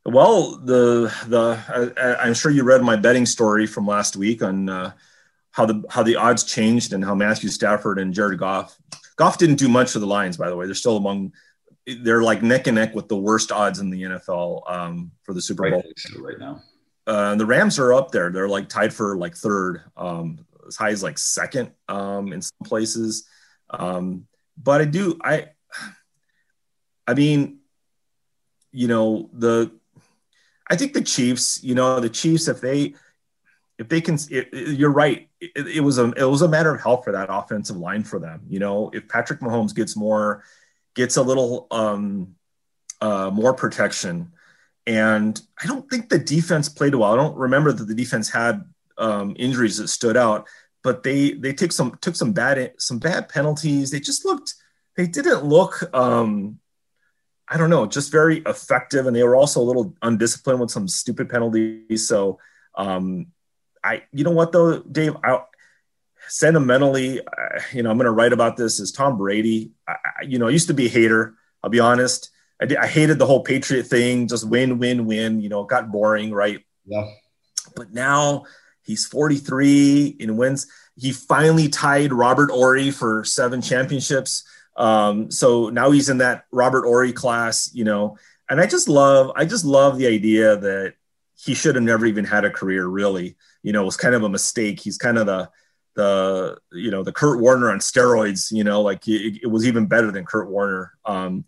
well, 0.07 0.57
the 0.57 1.13
the 1.27 1.93
I, 2.19 2.27
am 2.27 2.35
sure 2.35 2.51
you 2.51 2.63
read 2.65 2.83
my 2.83 2.97
betting 2.97 3.27
story 3.27 3.67
from 3.67 3.87
last 3.87 4.17
week 4.17 4.43
on 4.43 4.71
uh, 4.71 4.93
how 5.51 5.67
the 5.67 5.85
how 5.91 6.03
the 6.03 6.17
odds 6.17 6.45
changed 6.45 6.95
and 6.95 7.05
how 7.05 7.15
Matthew 7.15 7.51
Stafford 7.51 7.99
and 7.99 8.15
Jared 8.15 8.39
Goff 8.39 8.79
Goff 9.17 9.39
didn't 9.39 9.57
do 9.57 9.69
much 9.69 9.93
for 9.93 9.99
the 9.99 10.07
Lions. 10.07 10.37
By 10.37 10.49
the 10.49 10.57
way, 10.57 10.67
they're 10.67 10.75
still 10.75 10.97
among 10.97 11.33
they're 11.87 12.23
like 12.23 12.43
neck 12.43 12.67
and 12.67 12.77
neck 12.77 12.95
with 12.95 13.09
the 13.09 13.17
worst 13.17 13.53
odds 13.53 13.79
in 13.79 13.91
the 13.91 14.03
NFL 14.03 14.71
um, 14.71 15.11
for 15.23 15.35
the 15.35 15.43
Super 15.43 15.71
Bowl 15.71 15.83
right, 15.83 16.21
right 16.21 16.39
now. 16.39 16.63
Uh, 17.07 17.35
the 17.35 17.45
Rams 17.45 17.79
are 17.79 17.93
up 17.93 18.11
there. 18.11 18.31
They're 18.31 18.49
like 18.49 18.69
tied 18.69 18.95
for 18.95 19.17
like 19.17 19.37
third, 19.37 19.83
um, 19.97 20.47
as 20.67 20.77
high 20.77 20.91
as 20.91 21.03
like 21.03 21.19
second 21.19 21.73
um, 21.89 22.33
in 22.33 22.43
some 22.43 22.65
places. 22.65 23.27
Um, 23.71 24.27
but 24.57 24.81
I 24.81 24.85
do 24.85 25.19
I 25.23 25.49
I 27.07 27.15
mean, 27.15 27.59
you 28.73 28.89
know, 28.89 29.31
the 29.33 29.73
I 30.69 30.77
think 30.77 30.95
the 30.95 31.03
Chiefs, 31.03 31.63
you 31.63 31.75
know, 31.75 32.01
the 32.01 32.09
Chiefs, 32.09 32.49
if 32.49 32.61
they 32.61 32.95
if 33.79 33.89
they 33.89 34.01
can, 34.01 34.15
it, 34.31 34.49
it, 34.53 34.79
you're 34.79 34.91
right. 34.91 35.29
It, 35.41 35.67
it, 35.67 35.81
was 35.81 35.99
a 35.99 36.13
it 36.13 36.25
was 36.25 36.43
a 36.43 36.49
matter 36.49 36.75
of 36.75 36.81
health 36.81 37.05
for 37.05 37.13
that 37.13 37.29
offensive 37.31 37.77
line 37.77 38.05
for 38.05 38.19
them. 38.19 38.43
You 38.49 38.61
know, 38.61 38.91
if 38.93 39.09
Patrick 39.09 39.41
Mahomes 39.41 39.75
gets 39.75 39.97
more, 39.97 40.45
gets 40.95 41.17
a 41.17 41.23
little 41.23 41.67
um, 41.71 42.37
uh, 43.01 43.31
more 43.33 43.53
protection, 43.53 44.33
and 44.87 45.41
I 45.63 45.67
don't 45.67 45.89
think 45.91 46.09
the 46.09 46.19
defense 46.19 46.69
played 46.69 46.95
well. 46.95 47.13
I 47.13 47.17
don't 47.17 47.37
remember 47.37 47.73
that 47.73 47.85
the 47.85 47.95
defense 47.95 48.31
had 48.31 48.65
um, 48.99 49.35
injuries 49.39 49.79
that 49.79 49.89
stood 49.89 50.17
out, 50.17 50.47
but 50.83 51.03
they 51.03 51.33
they 51.33 51.53
took 51.53 51.73
some 51.73 51.99
took 52.01 52.17
some 52.17 52.33
bad 52.33 52.75
some 52.79 52.99
bad 52.99 53.29
penalties. 53.29 53.91
They 53.91 54.01
just 54.01 54.25
looked 54.25 54.55
they 54.97 55.07
didn't 55.07 55.45
look 55.45 55.83
um, 55.95 56.59
I 57.49 57.57
don't 57.57 57.71
know, 57.71 57.87
just 57.87 58.11
very 58.11 58.39
effective. 58.47 59.07
And 59.07 59.15
they 59.15 59.23
were 59.23 59.37
also 59.37 59.61
a 59.61 59.65
little 59.65 59.95
undisciplined 60.03 60.61
with 60.61 60.71
some 60.71 60.89
stupid 60.89 61.29
penalties. 61.29 62.09
So, 62.09 62.39
um, 62.75 63.29
I, 63.83 64.05
you 64.13 64.25
know 64.25 64.31
what 64.31 64.53
though, 64.53 64.79
Dave, 64.81 65.15
I, 65.23 65.41
sentimentally, 66.29 67.21
uh, 67.21 67.61
you 67.73 67.83
know, 67.83 67.91
I'm 67.91 67.99
going 67.99 68.07
to 68.07 68.13
write 68.13 68.33
about 68.33 68.57
this 68.57 68.81
as 68.81 68.93
Tom 68.93 69.19
Brady. 69.19 69.73
I, 69.87 69.97
you 70.23 70.39
know, 70.39 70.49
I 70.49 70.51
used 70.51 70.69
to 70.69 70.75
be 70.75 70.87
a 70.87 70.91
hater. 70.91 71.35
I'll 71.63 71.71
be 71.71 71.81
honest. 71.81 72.31
I, 72.61 72.67
did, 72.67 72.79
I 72.79 72.87
hated 72.87 73.19
the 73.19 73.27
whole 73.27 73.43
Patriot 73.43 73.85
thing, 73.85 74.27
just 74.27 74.49
win, 74.49 74.79
win, 74.79 75.07
win. 75.07 75.41
You 75.41 75.51
know, 75.51 75.63
it 75.63 75.69
got 75.69 75.93
boring, 75.93 76.33
right? 76.33 76.65
Yeah. 76.87 77.11
But 77.77 77.93
now 77.93 78.45
he's 78.85 79.07
43 79.07 80.17
and 80.21 80.39
wins. 80.39 80.67
He 80.97 81.13
finally 81.13 81.69
tied 81.69 82.13
Robert 82.13 82.51
Horry 82.51 82.91
for 82.91 83.25
seven 83.25 83.61
championships. 83.61 84.45
Um, 84.77 85.31
so 85.31 85.71
now 85.71 85.91
he's 85.91 86.09
in 86.09 86.19
that 86.19 86.45
Robert 86.53 86.85
Horry 86.85 87.13
class, 87.13 87.71
you 87.75 87.85
know, 87.85 88.17
and 88.49 88.61
I 88.61 88.67
just 88.67 88.89
love, 88.89 89.33
I 89.37 89.45
just 89.45 89.65
love 89.65 89.99
the 89.99 90.07
idea 90.07 90.57
that 90.57 90.95
he 91.37 91.55
should 91.55 91.75
have 91.75 91.85
never 91.85 92.07
even 92.07 92.25
had 92.25 92.45
a 92.45 92.51
career 92.51 92.87
really, 92.87 93.37
you 93.63 93.73
know, 93.73 93.83
it 93.83 93.87
was 93.87 93.97
kind 93.97 94.15
of 94.15 94.23
a 94.23 94.29
mistake. 94.29 94.81
He's 94.81 94.99
kind 94.99 95.19
of 95.19 95.27
the, 95.27 95.51
the, 95.95 96.59
you 96.73 96.91
know, 96.91 97.03
the 97.03 97.13
Kurt 97.13 97.41
Warner 97.41 97.71
on 97.71 97.79
steroids, 97.79 98.53
you 98.53 98.65
know, 98.65 98.83
like 98.83 99.07
it, 99.09 99.41
it 99.43 99.47
was 99.47 99.67
even 99.67 99.87
better 99.87 100.11
than 100.11 100.25
Kurt 100.25 100.51
Warner. 100.51 100.93
Um, 101.05 101.45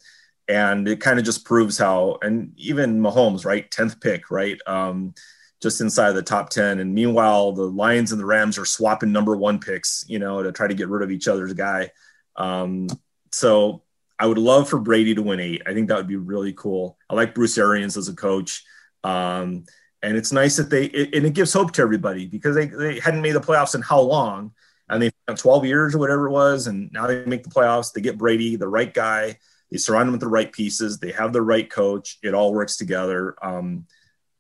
and 0.49 0.87
it 0.87 1.01
kind 1.01 1.19
of 1.19 1.25
just 1.25 1.45
proves 1.45 1.77
how, 1.77 2.19
and 2.23 2.53
even 2.57 3.01
Mahomes, 3.01 3.45
right. 3.45 3.69
10th 3.71 4.01
pick, 4.01 4.31
right. 4.31 4.59
Um, 4.67 5.15
just 5.63 5.81
inside 5.81 6.13
the 6.13 6.23
top 6.23 6.51
10. 6.51 6.81
And 6.81 6.95
meanwhile, 6.95 7.53
the 7.53 7.65
Lions 7.65 8.13
and 8.13 8.21
the 8.21 8.27
Rams 8.27 8.59
are 8.59 8.65
swapping 8.65 9.13
number 9.13 9.37
one 9.37 9.59
picks, 9.59 10.05
you 10.09 10.19
know, 10.19 10.43
to 10.43 10.53
try 10.53 10.67
to 10.67 10.75
get 10.75 10.89
rid 10.89 11.03
of 11.03 11.11
each 11.11 11.29
other's 11.29 11.55
guy. 11.55 11.91
Um, 12.37 12.89
so 13.33 13.83
I 14.19 14.27
would 14.27 14.39
love 14.39 14.69
for 14.69 14.79
Brady 14.79 15.15
to 15.15 15.23
win 15.23 15.41
eight. 15.41 15.63
I 15.67 15.75
think 15.75 15.89
that 15.89 15.97
would 15.97 16.07
be 16.07 16.17
really 16.17 16.53
cool. 16.53 16.99
I 17.09 17.15
like 17.15 17.35
Bruce 17.35 17.59
Arians 17.59 17.97
as 17.97 18.09
a 18.09 18.15
coach. 18.15 18.65
Um, 19.05 19.65
and 20.03 20.17
it's 20.17 20.33
nice 20.33 20.57
that 20.57 20.71
they, 20.71 20.87
it, 20.87 21.15
and 21.15 21.27
it 21.27 21.35
gives 21.35 21.53
hope 21.53 21.73
to 21.73 21.83
everybody 21.83 22.27
because 22.27 22.55
they, 22.55 22.67
they 22.67 23.01
hadn't 23.01 23.23
made 23.23 23.33
the 23.33 23.41
playoffs 23.41 23.75
in 23.75 23.83
how 23.83 24.01
long? 24.01 24.53
And 24.89 25.03
they 25.03 25.11
12 25.35 25.65
years 25.65 25.95
or 25.95 25.99
whatever 25.99 26.29
it 26.29 26.33
was. 26.33 26.67
And 26.67 26.93
now 26.93 27.07
they 27.07 27.25
make 27.25 27.43
the 27.43 27.51
playoffs. 27.51 27.93
They 27.93 28.01
get 28.01 28.19
Brady, 28.19 28.57
the 28.57 28.69
right 28.69 28.93
guy. 28.93 29.39
They 29.71 29.79
surround 29.79 30.07
him 30.09 30.13
with 30.13 30.21
the 30.21 30.29
right 30.29 30.53
pieces. 30.53 30.99
They 30.99 31.11
have 31.13 31.33
the 31.33 31.43
right 31.43 31.69
coach. 31.69 32.19
It 32.23 32.35
all 32.35 32.55
works 32.55 32.77
together. 32.77 33.35
Um, 33.43 33.87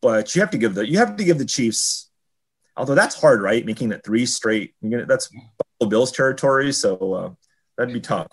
but 0.06 0.36
you 0.36 0.40
have 0.40 0.52
to 0.52 0.58
give 0.58 0.76
the 0.76 0.88
you 0.88 0.98
have 0.98 1.16
to 1.16 1.24
give 1.24 1.36
the 1.36 1.44
Chiefs, 1.44 2.08
although 2.76 2.94
that's 2.94 3.20
hard, 3.20 3.42
right? 3.42 3.66
Making 3.66 3.90
it 3.90 4.04
three 4.04 4.24
straight. 4.24 4.72
Gonna, 4.80 5.04
that's 5.04 5.28
Bills 5.88 6.12
territory, 6.12 6.72
so 6.72 7.12
uh, 7.12 7.30
that'd 7.76 7.92
be 7.92 8.00
tough. 8.00 8.28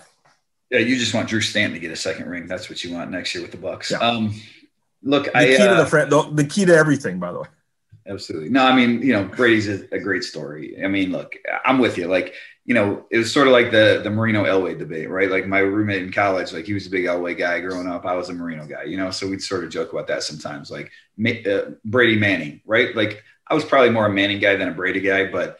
Yeah, 0.69 0.81
you 0.81 0.99
just 0.99 1.15
want 1.15 1.29
Drew 1.29 1.41
Stanton 1.41 1.73
to 1.73 1.79
get 1.79 1.89
a 1.91 1.95
second 1.95 2.29
ring. 2.29 2.45
That's 2.45 2.69
what 2.69 2.83
you 2.83 2.93
want 2.93 3.09
next 3.09 3.33
year 3.33 3.41
with 3.41 3.49
the 3.49 3.57
Bucs. 3.57 3.89
Yeah. 3.89 3.97
Um, 3.97 4.39
look, 5.01 5.25
the 5.25 5.35
I, 5.35 5.45
key 5.47 5.55
uh, 5.57 5.77
to 5.77 5.83
the, 5.83 5.89
friend, 5.89 6.11
the, 6.11 6.21
the 6.31 6.43
key 6.43 6.63
to 6.65 6.75
everything, 6.75 7.17
by 7.17 7.31
the 7.31 7.39
way. 7.39 7.47
Absolutely. 8.07 8.49
No, 8.49 8.63
I 8.63 8.75
mean, 8.75 9.01
you 9.01 9.13
know, 9.13 9.23
Brady's 9.23 9.67
a, 9.67 9.87
a, 9.95 9.99
great 9.99 10.23
story. 10.23 10.83
I 10.83 10.87
mean, 10.87 11.11
look, 11.11 11.35
I'm 11.65 11.79
with 11.79 11.97
you. 11.97 12.05
Like, 12.05 12.35
you 12.65 12.73
know, 12.73 13.05
it 13.11 13.17
was 13.17 13.33
sort 13.33 13.47
of 13.47 13.53
like 13.53 13.71
the 13.71 14.01
the 14.03 14.09
Marino 14.09 14.45
Elway 14.45 14.77
debate, 14.77 15.09
right? 15.09 15.29
Like 15.29 15.47
my 15.47 15.59
roommate 15.59 16.03
in 16.03 16.11
college, 16.11 16.53
like 16.53 16.65
he 16.65 16.73
was 16.73 16.87
a 16.87 16.89
big 16.89 17.05
Elway 17.05 17.37
guy 17.37 17.59
growing 17.59 17.87
up. 17.87 18.05
I 18.05 18.15
was 18.15 18.29
a 18.29 18.33
Marino 18.33 18.65
guy, 18.65 18.83
you 18.83 18.97
know. 18.97 19.11
So 19.11 19.27
we'd 19.27 19.41
sort 19.41 19.63
of 19.63 19.69
joke 19.69 19.91
about 19.91 20.07
that 20.07 20.23
sometimes, 20.23 20.71
like 20.71 20.91
uh, 21.45 21.71
Brady 21.83 22.17
Manning, 22.17 22.61
right? 22.65 22.95
Like 22.95 23.23
I 23.47 23.53
was 23.53 23.65
probably 23.65 23.89
more 23.89 24.05
a 24.05 24.13
Manning 24.13 24.39
guy 24.39 24.55
than 24.55 24.69
a 24.69 24.73
Brady 24.73 25.01
guy, 25.01 25.29
but 25.29 25.59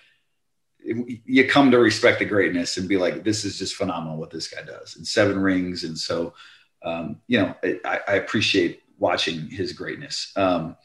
it, 0.80 1.22
you 1.26 1.48
come 1.48 1.72
to 1.72 1.80
respect 1.80 2.20
the 2.20 2.26
greatness 2.26 2.78
and 2.78 2.88
be 2.88 2.98
like, 2.98 3.24
this 3.24 3.44
is 3.44 3.58
just 3.58 3.76
phenomenal 3.76 4.18
what 4.18 4.32
this 4.32 4.48
guy 4.48 4.62
does, 4.62 4.96
and 4.96 5.06
seven 5.06 5.40
rings, 5.40 5.84
and 5.84 5.98
so 5.98 6.34
um, 6.84 7.22
you 7.28 7.40
know, 7.40 7.56
I, 7.86 8.00
I, 8.08 8.14
appreciate 8.16 8.82
watching 9.00 9.48
his 9.48 9.72
greatness. 9.74 10.34
Um, 10.36 10.76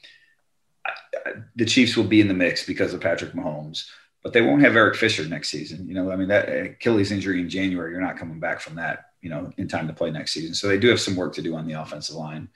the 1.57 1.65
Chiefs 1.65 1.97
will 1.97 2.05
be 2.05 2.21
in 2.21 2.29
the 2.29 2.35
mix 2.35 2.65
because 2.65 2.95
of 2.95 3.01
Patrick 3.01 3.33
Mahomes, 3.33 3.89
but 4.23 4.33
they 4.33 4.43
won't 4.43 4.63
have 4.63 4.77
Eric 4.77 4.97
Fisher 4.97 5.27
next 5.27 5.51
season. 5.51 5.87
You 5.87 5.95
know, 5.95 6.11
I 6.11 6.17
mean 6.17 6.29
that 6.29 6.49
Achilles 6.49 7.13
injury 7.13 7.41
in 7.41 7.49
January, 7.49 7.93
you're 7.93 8.01
not 8.01 8.17
coming 8.17 8.41
back 8.41 8.61
from 8.61 8.77
that. 8.77 9.07
You 9.21 9.31
know, 9.31 9.51
in 9.57 9.67
time 9.67 9.89
to 9.89 9.93
play 9.93 10.11
next 10.11 10.33
season. 10.33 10.55
So 10.55 10.69
they 10.69 10.79
do 10.79 10.89
have 10.89 11.01
some 11.01 11.17
work 11.17 11.35
to 11.35 11.43
do 11.43 11.57
on 11.57 11.67
the 11.67 11.81
offensive 11.81 12.15
line. 12.15 12.49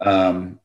Um, 0.00 0.60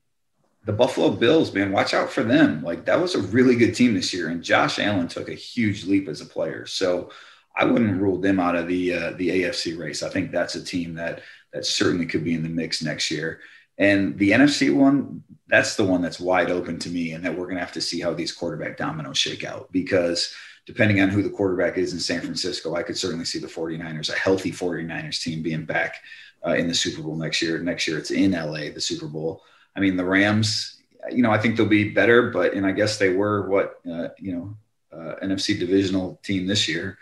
the 0.63 0.71
Buffalo 0.71 1.09
Bills, 1.09 1.53
man, 1.53 1.71
watch 1.71 1.93
out 1.93 2.09
for 2.09 2.23
them. 2.23 2.63
Like 2.63 2.85
that 2.85 3.01
was 3.01 3.15
a 3.15 3.21
really 3.21 3.55
good 3.55 3.75
team 3.75 3.93
this 3.93 4.13
year, 4.13 4.29
and 4.29 4.43
Josh 4.43 4.79
Allen 4.79 5.07
took 5.07 5.27
a 5.27 5.33
huge 5.33 5.85
leap 5.85 6.07
as 6.07 6.21
a 6.21 6.25
player. 6.25 6.65
So 6.65 7.11
I 7.55 7.65
wouldn't 7.65 8.01
rule 8.01 8.17
them 8.17 8.39
out 8.39 8.55
of 8.55 8.67
the 8.67 8.93
uh, 8.93 9.11
the 9.11 9.29
AFC 9.29 9.77
race. 9.77 10.03
I 10.03 10.09
think 10.09 10.31
that's 10.31 10.55
a 10.55 10.63
team 10.63 10.95
that 10.95 11.21
that 11.53 11.65
certainly 11.65 12.05
could 12.05 12.23
be 12.23 12.33
in 12.33 12.43
the 12.43 12.49
mix 12.49 12.81
next 12.81 13.11
year. 13.11 13.41
And 13.77 14.17
the 14.17 14.31
NFC 14.31 14.73
one, 14.73 15.23
that's 15.47 15.75
the 15.75 15.83
one 15.83 16.01
that's 16.01 16.19
wide 16.19 16.51
open 16.51 16.79
to 16.79 16.89
me, 16.89 17.11
and 17.11 17.25
that 17.25 17.35
we're 17.37 17.45
going 17.45 17.55
to 17.55 17.61
have 17.61 17.73
to 17.73 17.81
see 17.81 17.99
how 17.99 18.13
these 18.13 18.31
quarterback 18.31 18.77
dominoes 18.77 19.17
shake 19.17 19.43
out 19.43 19.71
because 19.71 20.33
depending 20.65 21.01
on 21.01 21.09
who 21.09 21.23
the 21.23 21.29
quarterback 21.29 21.77
is 21.77 21.93
in 21.93 21.99
San 21.99 22.21
Francisco, 22.21 22.75
I 22.75 22.83
could 22.83 22.97
certainly 22.97 23.25
see 23.25 23.39
the 23.39 23.47
49ers, 23.47 24.09
a 24.09 24.17
healthy 24.17 24.51
49ers 24.51 25.21
team, 25.21 25.41
being 25.41 25.65
back 25.65 26.03
uh, 26.45 26.51
in 26.51 26.67
the 26.67 26.75
Super 26.75 27.01
Bowl 27.01 27.15
next 27.15 27.41
year. 27.41 27.59
Next 27.59 27.87
year, 27.87 27.97
it's 27.97 28.11
in 28.11 28.31
LA, 28.31 28.71
the 28.73 28.81
Super 28.81 29.07
Bowl. 29.07 29.43
I 29.75 29.79
mean, 29.79 29.97
the 29.97 30.05
Rams, 30.05 30.77
you 31.11 31.23
know, 31.23 31.31
I 31.31 31.37
think 31.37 31.57
they'll 31.57 31.65
be 31.65 31.89
better, 31.89 32.29
but, 32.29 32.53
and 32.53 32.65
I 32.65 32.71
guess 32.71 32.97
they 32.97 33.09
were 33.09 33.47
what, 33.49 33.79
uh, 33.89 34.09
you 34.17 34.33
know, 34.35 34.55
uh, 34.93 35.15
NFC 35.23 35.57
divisional 35.57 36.19
team 36.23 36.45
this 36.45 36.67
year. 36.67 36.97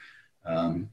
Um, 0.45 0.89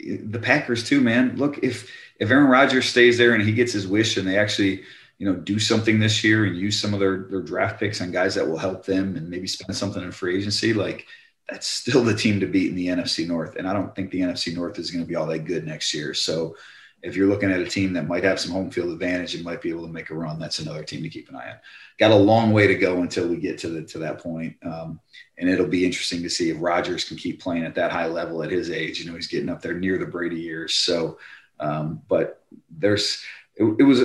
the 0.00 0.38
Packers, 0.38 0.84
too, 0.84 1.00
man. 1.00 1.36
Look, 1.36 1.58
if, 1.58 1.90
if 2.20 2.30
Aaron 2.30 2.48
Rodgers 2.48 2.86
stays 2.86 3.18
there 3.18 3.34
and 3.34 3.42
he 3.42 3.52
gets 3.52 3.72
his 3.72 3.86
wish 3.86 4.16
and 4.16 4.26
they 4.26 4.38
actually, 4.38 4.82
you 5.18 5.26
know, 5.26 5.34
do 5.34 5.58
something 5.58 5.98
this 5.98 6.22
year 6.24 6.44
and 6.44 6.56
use 6.56 6.80
some 6.80 6.94
of 6.94 7.00
their, 7.00 7.26
their 7.30 7.42
draft 7.42 7.80
picks 7.80 8.00
on 8.00 8.10
guys 8.10 8.34
that 8.34 8.46
will 8.46 8.58
help 8.58 8.84
them 8.84 9.16
and 9.16 9.28
maybe 9.28 9.46
spend 9.46 9.76
something 9.76 10.02
in 10.02 10.12
free 10.12 10.38
agency, 10.38 10.72
like 10.72 11.06
that's 11.48 11.66
still 11.66 12.02
the 12.02 12.14
team 12.14 12.40
to 12.40 12.46
beat 12.46 12.70
in 12.70 12.76
the 12.76 12.88
NFC 12.88 13.26
North. 13.26 13.56
And 13.56 13.68
I 13.68 13.72
don't 13.72 13.94
think 13.94 14.10
the 14.10 14.20
NFC 14.20 14.54
North 14.54 14.78
is 14.78 14.90
going 14.90 15.04
to 15.04 15.08
be 15.08 15.16
all 15.16 15.26
that 15.26 15.44
good 15.44 15.66
next 15.66 15.92
year. 15.92 16.14
So 16.14 16.56
if 17.04 17.16
you're 17.16 17.28
looking 17.28 17.52
at 17.52 17.60
a 17.60 17.66
team 17.66 17.92
that 17.92 18.08
might 18.08 18.24
have 18.24 18.40
some 18.40 18.50
home 18.50 18.70
field 18.70 18.90
advantage 18.90 19.34
and 19.34 19.44
might 19.44 19.60
be 19.60 19.68
able 19.68 19.86
to 19.86 19.92
make 19.92 20.08
a 20.08 20.14
run, 20.14 20.38
that's 20.38 20.58
another 20.58 20.82
team 20.82 21.02
to 21.02 21.10
keep 21.10 21.28
an 21.28 21.36
eye 21.36 21.50
on. 21.50 21.56
Got 21.98 22.12
a 22.12 22.16
long 22.16 22.50
way 22.50 22.66
to 22.66 22.74
go 22.74 23.02
until 23.02 23.28
we 23.28 23.36
get 23.36 23.58
to 23.58 23.68
the 23.68 23.82
to 23.82 23.98
that 23.98 24.20
point. 24.20 24.56
Um, 24.64 24.98
and 25.36 25.50
it'll 25.50 25.66
be 25.66 25.84
interesting 25.84 26.22
to 26.22 26.30
see 26.30 26.48
if 26.48 26.56
Rodgers 26.58 27.04
can 27.04 27.18
keep 27.18 27.42
playing 27.42 27.64
at 27.64 27.74
that 27.74 27.92
high 27.92 28.06
level 28.06 28.42
at 28.42 28.50
his 28.50 28.70
age. 28.70 28.98
You 28.98 29.10
know, 29.10 29.16
he's 29.16 29.28
getting 29.28 29.50
up 29.50 29.60
there 29.60 29.74
near 29.74 29.98
the 29.98 30.06
Brady 30.06 30.40
years. 30.40 30.74
So, 30.74 31.18
um, 31.64 32.02
but 32.08 32.44
there's 32.70 33.22
it, 33.56 33.64
it 33.78 33.84
was 33.84 34.02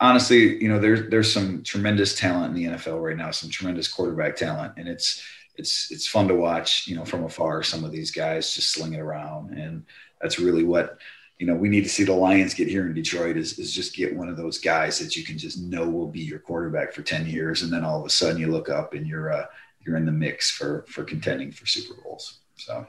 honestly, 0.00 0.62
you 0.62 0.68
know, 0.68 0.78
there's 0.78 1.08
there's 1.10 1.32
some 1.32 1.62
tremendous 1.62 2.14
talent 2.14 2.56
in 2.56 2.62
the 2.62 2.76
NFL 2.76 3.02
right 3.02 3.16
now, 3.16 3.30
some 3.30 3.50
tremendous 3.50 3.88
quarterback 3.88 4.36
talent, 4.36 4.74
and 4.76 4.88
it's 4.88 5.22
it's 5.56 5.90
it's 5.90 6.06
fun 6.06 6.28
to 6.28 6.34
watch, 6.34 6.86
you 6.86 6.96
know, 6.96 7.04
from 7.04 7.24
afar. 7.24 7.62
Some 7.62 7.84
of 7.84 7.92
these 7.92 8.10
guys 8.10 8.54
just 8.54 8.72
sling 8.72 8.94
it 8.94 9.00
around, 9.00 9.58
and 9.58 9.84
that's 10.20 10.38
really 10.38 10.64
what 10.64 10.98
you 11.38 11.46
know 11.46 11.54
we 11.54 11.68
need 11.68 11.84
to 11.84 11.90
see 11.90 12.04
the 12.04 12.12
Lions 12.12 12.54
get 12.54 12.68
here 12.68 12.86
in 12.86 12.94
Detroit 12.94 13.36
is 13.36 13.58
is 13.58 13.72
just 13.72 13.96
get 13.96 14.14
one 14.14 14.28
of 14.28 14.36
those 14.36 14.58
guys 14.58 14.98
that 14.98 15.16
you 15.16 15.24
can 15.24 15.38
just 15.38 15.58
know 15.60 15.88
will 15.88 16.08
be 16.08 16.20
your 16.20 16.38
quarterback 16.38 16.92
for 16.92 17.02
ten 17.02 17.26
years, 17.26 17.62
and 17.62 17.72
then 17.72 17.84
all 17.84 18.00
of 18.00 18.06
a 18.06 18.10
sudden 18.10 18.40
you 18.40 18.48
look 18.48 18.68
up 18.68 18.94
and 18.94 19.06
you're 19.06 19.32
uh, 19.32 19.46
you're 19.80 19.96
in 19.96 20.06
the 20.06 20.12
mix 20.12 20.50
for 20.50 20.84
for 20.88 21.04
contending 21.04 21.52
for 21.52 21.66
Super 21.66 22.00
Bowls. 22.02 22.40
So. 22.56 22.86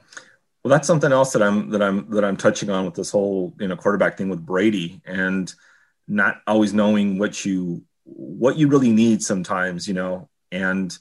Well, 0.64 0.70
that's 0.70 0.88
something 0.88 1.12
else 1.12 1.34
that 1.34 1.42
I'm 1.42 1.70
that 1.70 1.82
I'm 1.82 2.10
that 2.12 2.26
I'm 2.26 2.38
touching 2.38 2.70
on 2.70 2.86
with 2.86 2.96
this 2.96 3.12
whole 3.12 3.54
you 3.60 3.68
know 3.68 3.76
quarterback 3.76 4.18
thing 4.18 4.30
with 4.30 4.46
Brady 4.46 5.02
and 5.06 5.54
not 6.08 6.42
always 6.48 6.74
knowing 6.74 7.18
what 7.18 7.46
you 7.46 7.84
what 8.04 8.58
you 8.58 8.68
really 8.68 8.92
need 8.92 9.22
sometimes, 9.24 9.88
you 9.88 9.94
know, 9.94 10.30
and 10.52 10.98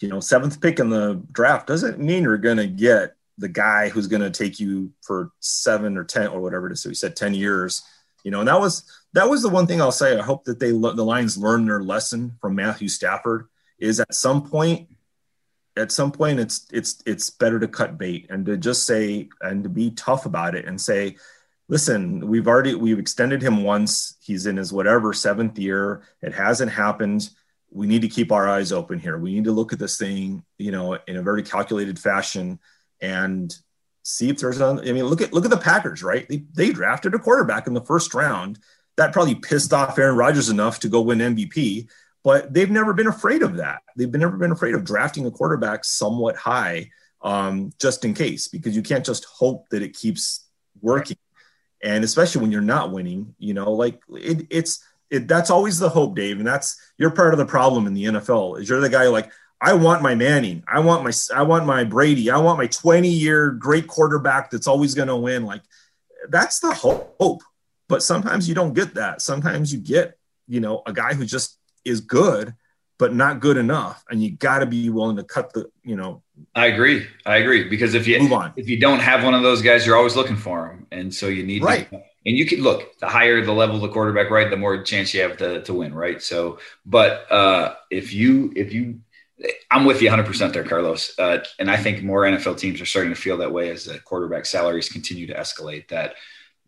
you 0.00 0.08
know, 0.08 0.20
seventh 0.20 0.60
pick 0.60 0.78
in 0.78 0.90
the 0.90 1.22
draft 1.32 1.66
doesn't 1.66 1.98
mean 1.98 2.22
you're 2.22 2.38
going 2.38 2.58
to 2.58 2.66
get 2.66 3.14
the 3.38 3.48
guy 3.48 3.88
who's 3.88 4.06
going 4.06 4.22
to 4.22 4.30
take 4.30 4.60
you 4.60 4.92
for 5.02 5.30
seven 5.40 5.96
or 5.96 6.04
10 6.04 6.28
or 6.28 6.40
whatever 6.40 6.66
it 6.66 6.72
is. 6.72 6.82
So 6.82 6.88
he 6.88 6.94
said 6.94 7.16
10 7.16 7.34
years, 7.34 7.82
you 8.24 8.30
know, 8.30 8.40
and 8.40 8.48
that 8.48 8.60
was, 8.60 8.84
that 9.14 9.28
was 9.28 9.42
the 9.42 9.48
one 9.48 9.66
thing 9.66 9.80
I'll 9.80 9.92
say. 9.92 10.18
I 10.18 10.22
hope 10.22 10.44
that 10.44 10.58
they, 10.58 10.70
the 10.70 10.76
Lions 10.76 11.38
learn 11.38 11.66
their 11.66 11.82
lesson 11.82 12.36
from 12.40 12.54
Matthew 12.54 12.88
Stafford 12.88 13.46
is 13.78 14.00
at 14.00 14.14
some 14.14 14.48
point, 14.48 14.88
at 15.78 15.92
some 15.92 16.12
point 16.12 16.40
it's, 16.40 16.66
it's, 16.72 17.02
it's 17.06 17.30
better 17.30 17.60
to 17.60 17.68
cut 17.68 17.98
bait 17.98 18.26
and 18.30 18.44
to 18.46 18.56
just 18.56 18.84
say, 18.84 19.28
and 19.40 19.62
to 19.62 19.68
be 19.68 19.90
tough 19.92 20.26
about 20.26 20.54
it 20.54 20.66
and 20.66 20.80
say, 20.80 21.16
listen, 21.68 22.26
we've 22.26 22.48
already, 22.48 22.74
we've 22.74 22.98
extended 22.98 23.42
him 23.42 23.62
once. 23.62 24.16
He's 24.20 24.46
in 24.46 24.56
his 24.56 24.72
whatever 24.72 25.12
seventh 25.12 25.58
year. 25.58 26.02
It 26.22 26.34
hasn't 26.34 26.72
happened 26.72 27.30
we 27.70 27.86
need 27.86 28.02
to 28.02 28.08
keep 28.08 28.32
our 28.32 28.48
eyes 28.48 28.72
open 28.72 28.98
here. 28.98 29.18
We 29.18 29.34
need 29.34 29.44
to 29.44 29.52
look 29.52 29.72
at 29.72 29.78
this 29.78 29.98
thing, 29.98 30.42
you 30.56 30.70
know, 30.70 30.98
in 31.06 31.16
a 31.16 31.22
very 31.22 31.42
calculated 31.42 31.98
fashion 31.98 32.58
and 33.00 33.54
see 34.02 34.30
if 34.30 34.38
there's 34.38 34.60
i 34.60 34.72
mean, 34.74 35.04
look 35.04 35.20
at 35.20 35.32
look 35.32 35.44
at 35.44 35.50
the 35.50 35.56
Packers, 35.56 36.02
right? 36.02 36.26
They 36.28 36.44
they 36.54 36.72
drafted 36.72 37.14
a 37.14 37.18
quarterback 37.18 37.66
in 37.66 37.74
the 37.74 37.84
first 37.84 38.14
round. 38.14 38.58
That 38.96 39.12
probably 39.12 39.34
pissed 39.34 39.72
off 39.72 39.98
Aaron 39.98 40.16
Rodgers 40.16 40.48
enough 40.48 40.80
to 40.80 40.88
go 40.88 41.02
win 41.02 41.18
MVP, 41.18 41.88
but 42.28 42.52
they've 42.52 42.70
never 42.70 42.92
been 42.92 43.06
afraid 43.06 43.42
of 43.42 43.56
that. 43.56 43.80
They've 43.96 44.12
been, 44.12 44.20
never 44.20 44.36
been 44.36 44.52
afraid 44.52 44.74
of 44.74 44.84
drafting 44.84 45.24
a 45.24 45.30
quarterback 45.30 45.82
somewhat 45.82 46.36
high, 46.36 46.90
um, 47.22 47.72
just 47.80 48.04
in 48.04 48.12
case, 48.12 48.48
because 48.48 48.76
you 48.76 48.82
can't 48.82 49.06
just 49.06 49.24
hope 49.24 49.66
that 49.70 49.80
it 49.80 49.96
keeps 49.96 50.44
working. 50.82 51.16
And 51.82 52.04
especially 52.04 52.42
when 52.42 52.52
you're 52.52 52.60
not 52.60 52.92
winning, 52.92 53.34
you 53.38 53.54
know, 53.54 53.72
like 53.72 54.02
it, 54.10 54.46
it's 54.50 54.84
it, 55.08 55.26
that's 55.26 55.48
always 55.48 55.78
the 55.78 55.88
hope, 55.88 56.16
Dave, 56.16 56.36
and 56.36 56.46
that's 56.46 56.78
you're 56.98 57.08
part 57.08 57.32
of 57.32 57.38
the 57.38 57.46
problem 57.46 57.86
in 57.86 57.94
the 57.94 58.04
NFL. 58.04 58.60
Is 58.60 58.68
you're 58.68 58.80
the 58.80 58.90
guy 58.90 59.06
like 59.06 59.32
I 59.58 59.72
want 59.72 60.02
my 60.02 60.14
Manning, 60.14 60.64
I 60.68 60.80
want 60.80 61.04
my 61.04 61.12
I 61.34 61.44
want 61.44 61.64
my 61.64 61.84
Brady, 61.84 62.30
I 62.30 62.36
want 62.36 62.58
my 62.58 62.66
20 62.66 63.08
year 63.08 63.52
great 63.52 63.86
quarterback 63.86 64.50
that's 64.50 64.66
always 64.66 64.92
going 64.94 65.08
to 65.08 65.16
win. 65.16 65.46
Like 65.46 65.62
that's 66.28 66.60
the 66.60 66.74
hope, 66.74 67.42
but 67.88 68.02
sometimes 68.02 68.50
you 68.50 68.54
don't 68.54 68.74
get 68.74 68.96
that. 68.96 69.22
Sometimes 69.22 69.72
you 69.72 69.80
get 69.80 70.18
you 70.46 70.60
know 70.60 70.82
a 70.84 70.92
guy 70.92 71.14
who 71.14 71.24
just 71.24 71.57
is 71.88 72.00
good 72.00 72.54
but 72.98 73.14
not 73.14 73.38
good 73.38 73.56
enough. 73.56 74.04
And 74.10 74.20
you 74.20 74.32
got 74.32 74.58
to 74.58 74.66
be 74.66 74.90
willing 74.90 75.16
to 75.16 75.24
cut 75.24 75.52
the 75.52 75.70
you 75.84 75.96
know 75.96 76.22
i 76.54 76.66
agree. 76.66 77.06
I 77.26 77.36
agree. 77.36 77.68
Because 77.68 77.94
if 77.94 78.06
you 78.06 78.20
move 78.20 78.32
on. 78.32 78.52
if 78.56 78.68
you 78.68 78.78
don't 78.78 79.00
have 79.00 79.24
one 79.24 79.34
of 79.34 79.42
those 79.42 79.62
guys 79.62 79.86
you're 79.86 79.96
always 79.96 80.16
looking 80.16 80.36
for 80.36 80.68
them 80.68 80.86
and 80.90 81.14
so 81.14 81.28
you 81.28 81.44
need 81.44 81.62
right. 81.62 81.88
To, 81.90 82.02
and 82.26 82.36
you 82.36 82.44
can 82.44 82.60
look 82.60 82.98
the 82.98 83.08
higher 83.08 83.42
the 83.42 83.52
level 83.52 83.76
of 83.76 83.82
the 83.82 83.88
quarterback, 83.88 84.30
right, 84.30 84.50
the 84.50 84.56
more 84.56 84.82
chance 84.82 85.14
you 85.14 85.22
have 85.22 85.38
to, 85.38 85.62
to 85.62 85.72
win, 85.72 85.94
right? 85.94 86.20
So, 86.20 86.58
but 86.84 87.30
uh, 87.32 87.76
if 87.90 88.12
you 88.12 88.52
if 88.54 88.70
you, 88.70 89.00
I'm 89.70 89.86
with 89.86 90.02
you 90.02 90.08
100 90.08 90.26
percent 90.26 90.52
there, 90.52 90.64
Carlos, 90.64 91.18
uh, 91.18 91.38
and 91.58 91.70
I 91.70 91.76
think 91.78 92.02
more 92.02 92.24
NFL 92.24 92.58
teams 92.58 92.82
are 92.82 92.86
starting 92.86 93.14
to 93.14 93.20
feel 93.20 93.38
that 93.38 93.52
way 93.52 93.70
as 93.70 93.84
the 93.84 93.98
quarterback 94.00 94.44
salaries 94.44 94.90
continue 94.90 95.26
to 95.28 95.34
escalate. 95.34 95.88
That 95.88 96.16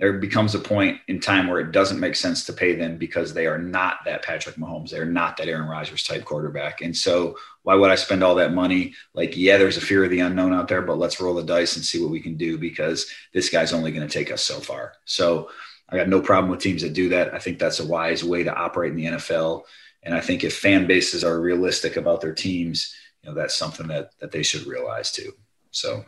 there 0.00 0.14
becomes 0.14 0.54
a 0.54 0.58
point 0.58 0.98
in 1.08 1.20
time 1.20 1.46
where 1.46 1.60
it 1.60 1.72
doesn't 1.72 2.00
make 2.00 2.16
sense 2.16 2.44
to 2.46 2.54
pay 2.54 2.74
them 2.74 2.96
because 2.96 3.34
they 3.34 3.46
are 3.46 3.58
not 3.58 3.98
that 4.06 4.22
Patrick 4.22 4.56
Mahomes. 4.56 4.88
They're 4.88 5.04
not 5.04 5.36
that 5.36 5.46
Aaron 5.46 5.68
Rodgers 5.68 6.02
type 6.02 6.24
quarterback. 6.24 6.80
And 6.80 6.96
so 6.96 7.36
why 7.64 7.74
would 7.74 7.90
I 7.90 7.96
spend 7.96 8.24
all 8.24 8.34
that 8.36 8.54
money? 8.54 8.94
Like, 9.12 9.36
yeah, 9.36 9.58
there's 9.58 9.76
a 9.76 9.82
fear 9.82 10.02
of 10.02 10.10
the 10.10 10.20
unknown 10.20 10.54
out 10.54 10.68
there, 10.68 10.80
but 10.80 10.96
let's 10.96 11.20
roll 11.20 11.34
the 11.34 11.42
dice 11.42 11.76
and 11.76 11.84
see 11.84 12.00
what 12.00 12.10
we 12.10 12.18
can 12.18 12.38
do 12.38 12.56
because 12.56 13.10
this 13.34 13.50
guy's 13.50 13.74
only 13.74 13.92
going 13.92 14.08
to 14.08 14.12
take 14.12 14.32
us 14.32 14.40
so 14.40 14.58
far. 14.58 14.94
So 15.04 15.50
I 15.90 15.98
got 15.98 16.08
no 16.08 16.22
problem 16.22 16.50
with 16.50 16.60
teams 16.60 16.80
that 16.80 16.94
do 16.94 17.10
that. 17.10 17.34
I 17.34 17.38
think 17.38 17.58
that's 17.58 17.80
a 17.80 17.86
wise 17.86 18.24
way 18.24 18.42
to 18.42 18.54
operate 18.54 18.92
in 18.92 18.96
the 18.96 19.04
NFL. 19.04 19.64
And 20.02 20.14
I 20.14 20.20
think 20.20 20.44
if 20.44 20.56
fan 20.56 20.86
bases 20.86 21.24
are 21.24 21.38
realistic 21.38 21.98
about 21.98 22.22
their 22.22 22.32
teams, 22.32 22.94
you 23.22 23.28
know, 23.28 23.34
that's 23.34 23.54
something 23.54 23.88
that 23.88 24.12
that 24.20 24.30
they 24.30 24.42
should 24.42 24.66
realize 24.66 25.12
too. 25.12 25.32
So 25.72 26.06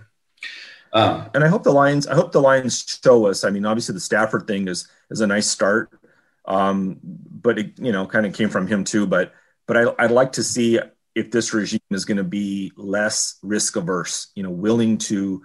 um, 0.92 1.30
and 1.34 1.42
I 1.42 1.48
hope 1.48 1.62
the 1.62 1.72
Lions. 1.72 2.06
I 2.06 2.14
hope 2.14 2.32
the 2.32 2.40
Lions 2.40 3.00
show 3.02 3.26
us. 3.26 3.44
I 3.44 3.50
mean, 3.50 3.64
obviously 3.64 3.94
the 3.94 4.00
Stafford 4.00 4.46
thing 4.46 4.68
is 4.68 4.88
is 5.10 5.20
a 5.20 5.26
nice 5.26 5.50
start, 5.50 5.90
um, 6.44 6.98
but 7.02 7.58
it 7.58 7.78
you 7.78 7.92
know 7.92 8.06
kind 8.06 8.26
of 8.26 8.34
came 8.34 8.50
from 8.50 8.66
him 8.66 8.84
too. 8.84 9.06
But 9.06 9.32
but 9.66 9.76
I, 9.76 10.04
I'd 10.04 10.10
like 10.10 10.32
to 10.32 10.42
see 10.42 10.78
if 11.14 11.30
this 11.30 11.54
regime 11.54 11.80
is 11.90 12.04
going 12.04 12.18
to 12.18 12.24
be 12.24 12.72
less 12.76 13.38
risk 13.42 13.76
averse. 13.76 14.32
You 14.34 14.42
know, 14.42 14.50
willing 14.50 14.98
to 14.98 15.42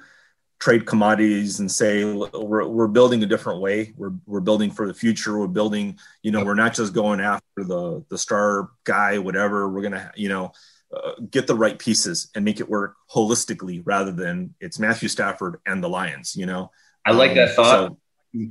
trade 0.60 0.88
commodities 0.88 1.60
and 1.60 1.72
say 1.72 2.04
we're, 2.04 2.68
we're 2.68 2.88
building 2.88 3.22
a 3.24 3.28
different 3.28 3.62
way. 3.62 3.94
We're 3.96 4.14
we're 4.26 4.42
building 4.42 4.72
for 4.72 4.86
the 4.86 4.94
future. 4.94 5.38
We're 5.38 5.48
building. 5.48 5.98
You 6.24 6.32
know, 6.32 6.44
we're 6.44 6.56
not 6.56 6.74
just 6.74 6.94
going 6.94 7.22
after 7.22 7.64
the 7.64 8.04
the 8.10 8.18
star 8.18 8.70
guy, 8.84 9.20
whatever. 9.20 9.70
We're 9.70 9.84
gonna 9.84 10.12
you 10.16 10.28
know 10.28 10.52
uh, 10.96 11.12
get 11.30 11.48
the 11.48 11.56
right 11.56 11.78
pieces 11.78 12.30
and 12.36 12.46
make 12.46 12.60
it 12.60 12.70
work 12.70 12.96
holistically 13.14 13.82
rather 13.84 14.12
than 14.12 14.56
it's 14.60 14.80
Matthew 14.80 15.10
Stafford 15.10 15.60
and 15.66 15.84
the 15.84 15.90
Lions. 15.90 16.36
You 16.36 16.46
know, 16.46 16.72
I 17.06 17.12
like 17.12 17.36
that 17.36 17.50
um, 17.50 17.56
thought. 17.56 17.98
So, 18.34 18.50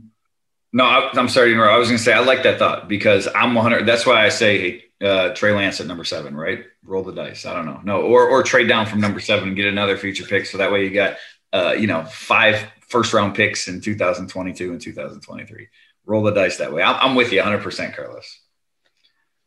no, 0.72 0.84
I, 0.84 1.18
am 1.18 1.28
sorry 1.28 1.48
to 1.48 1.54
interrupt. 1.54 1.72
I 1.72 1.78
was 1.78 1.88
going 1.88 1.98
to 1.98 2.04
say 2.04 2.12
I 2.12 2.20
like 2.20 2.42
that 2.42 2.58
thought 2.58 2.88
because 2.88 3.26
I'm 3.34 3.54
100. 3.54 3.86
That's 3.86 4.04
why 4.04 4.24
I 4.24 4.28
say 4.28 4.58
hey, 5.00 5.06
uh, 5.06 5.34
Trey 5.34 5.52
Lance 5.52 5.80
at 5.80 5.86
number 5.86 6.04
seven, 6.04 6.36
right? 6.36 6.64
Roll 6.84 7.02
the 7.02 7.12
dice. 7.12 7.46
I 7.46 7.54
don't 7.54 7.66
know, 7.66 7.80
no, 7.84 8.02
or 8.02 8.28
or 8.28 8.42
trade 8.42 8.68
down 8.68 8.86
from 8.86 9.00
number 9.00 9.20
seven 9.20 9.48
and 9.48 9.56
get 9.56 9.66
another 9.66 9.96
future 9.96 10.24
pick, 10.24 10.46
so 10.46 10.58
that 10.58 10.72
way 10.72 10.84
you 10.84 10.90
got 10.90 11.16
uh, 11.52 11.72
you 11.72 11.86
know 11.86 12.04
five 12.04 12.66
first 12.80 13.12
round 13.12 13.34
picks 13.34 13.68
in 13.68 13.80
2022 13.80 14.72
and 14.72 14.80
2023. 14.80 15.68
Roll 16.04 16.22
the 16.22 16.30
dice 16.30 16.58
that 16.58 16.72
way. 16.72 16.82
I'm, 16.82 16.96
I'm 17.00 17.14
with 17.14 17.32
you 17.32 17.38
100, 17.38 17.62
percent 17.62 17.96
Carlos. 17.96 18.40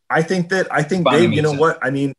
I 0.10 0.24
think 0.24 0.50
that 0.50 0.74
I 0.74 0.84
think 0.84 1.10
Dave. 1.10 1.34
You 1.34 1.42
know 1.42 1.54
what 1.54 1.80
I 1.82 1.92
mean 1.92 2.14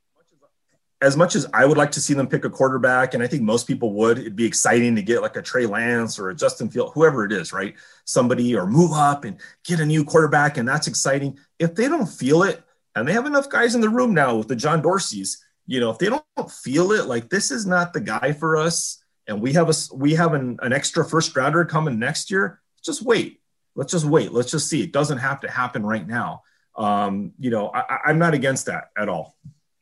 as 1.03 1.17
much 1.17 1.35
as 1.35 1.47
I 1.55 1.65
would 1.65 1.79
like 1.79 1.93
to 1.93 2.01
see 2.01 2.13
them 2.13 2.27
pick 2.27 2.45
a 2.45 2.51
quarterback, 2.51 3.15
and 3.15 3.23
I 3.23 3.27
think 3.27 3.43
most 3.43 3.67
people 3.67 3.95
would, 3.95 4.19
it'd 4.19 4.37
be 4.37 4.45
exciting 4.45 4.95
to 4.97 5.03
get 5.03 5.23
like 5.23 5.37
a 5.37 5.43
Trey 5.43 5.65
Lance 5.65 6.19
or 6.19 6.29
a 6.29 6.35
Justin 6.35 6.69
Field, 6.69 6.93
whoever 6.95 7.25
it 7.25 7.33
is, 7.33 7.53
right? 7.53 7.75
Somebody 8.05 8.55
or 8.55 8.67
move 8.67 8.93
up 8.93 9.25
and 9.25 9.39
get 9.65 9.81
a 9.81 9.87
new 9.87 10.05
quarterback, 10.05 10.59
and 10.59 10.69
that's 10.69 10.87
exciting. 10.87 11.39
If 11.59 11.75
they 11.75 11.89
don't 11.89 12.07
feel 12.07 12.43
it, 12.43 12.63
and 12.95 13.07
they 13.07 13.13
have 13.13 13.27
enough 13.27 13.49
guys 13.49 13.75
in 13.75 13.81
the 13.81 13.89
room 13.89 14.13
now 14.13 14.37
with 14.37 14.49
the 14.49 14.57
John 14.57 14.83
Dorseys, 14.83 15.39
you 15.67 15.81
know, 15.81 15.91
if 15.91 15.99
they 15.99 16.09
don't 16.09 16.51
feel 16.51 16.93
it, 16.93 17.07
like 17.07 17.31
this 17.31 17.51
is 17.51 17.65
not 17.65 17.93
the 17.93 18.01
guy 18.01 18.33
for 18.33 18.57
us, 18.57 19.03
and 19.27 19.41
we 19.41 19.53
have 19.55 19.71
a 19.71 19.75
we 19.95 20.15
have 20.15 20.35
an, 20.35 20.59
an 20.61 20.73
extra 20.73 21.05
first 21.05 21.35
rounder 21.35 21.65
coming 21.65 21.99
next 21.99 22.31
year, 22.31 22.61
just 22.85 23.03
wait. 23.03 23.41
Let's 23.77 23.93
just 23.93 24.05
wait. 24.05 24.33
Let's 24.33 24.51
just 24.51 24.69
see. 24.69 24.83
It 24.83 24.93
doesn't 24.93 25.19
have 25.19 25.41
to 25.41 25.51
happen 25.51 25.87
right 25.87 26.07
now. 26.07 26.43
Um, 26.77 27.33
you 27.39 27.51
know, 27.51 27.71
I, 27.73 28.01
I'm 28.07 28.19
not 28.19 28.35
against 28.35 28.67
that 28.67 28.91
at 28.99 29.09
all. 29.09 29.37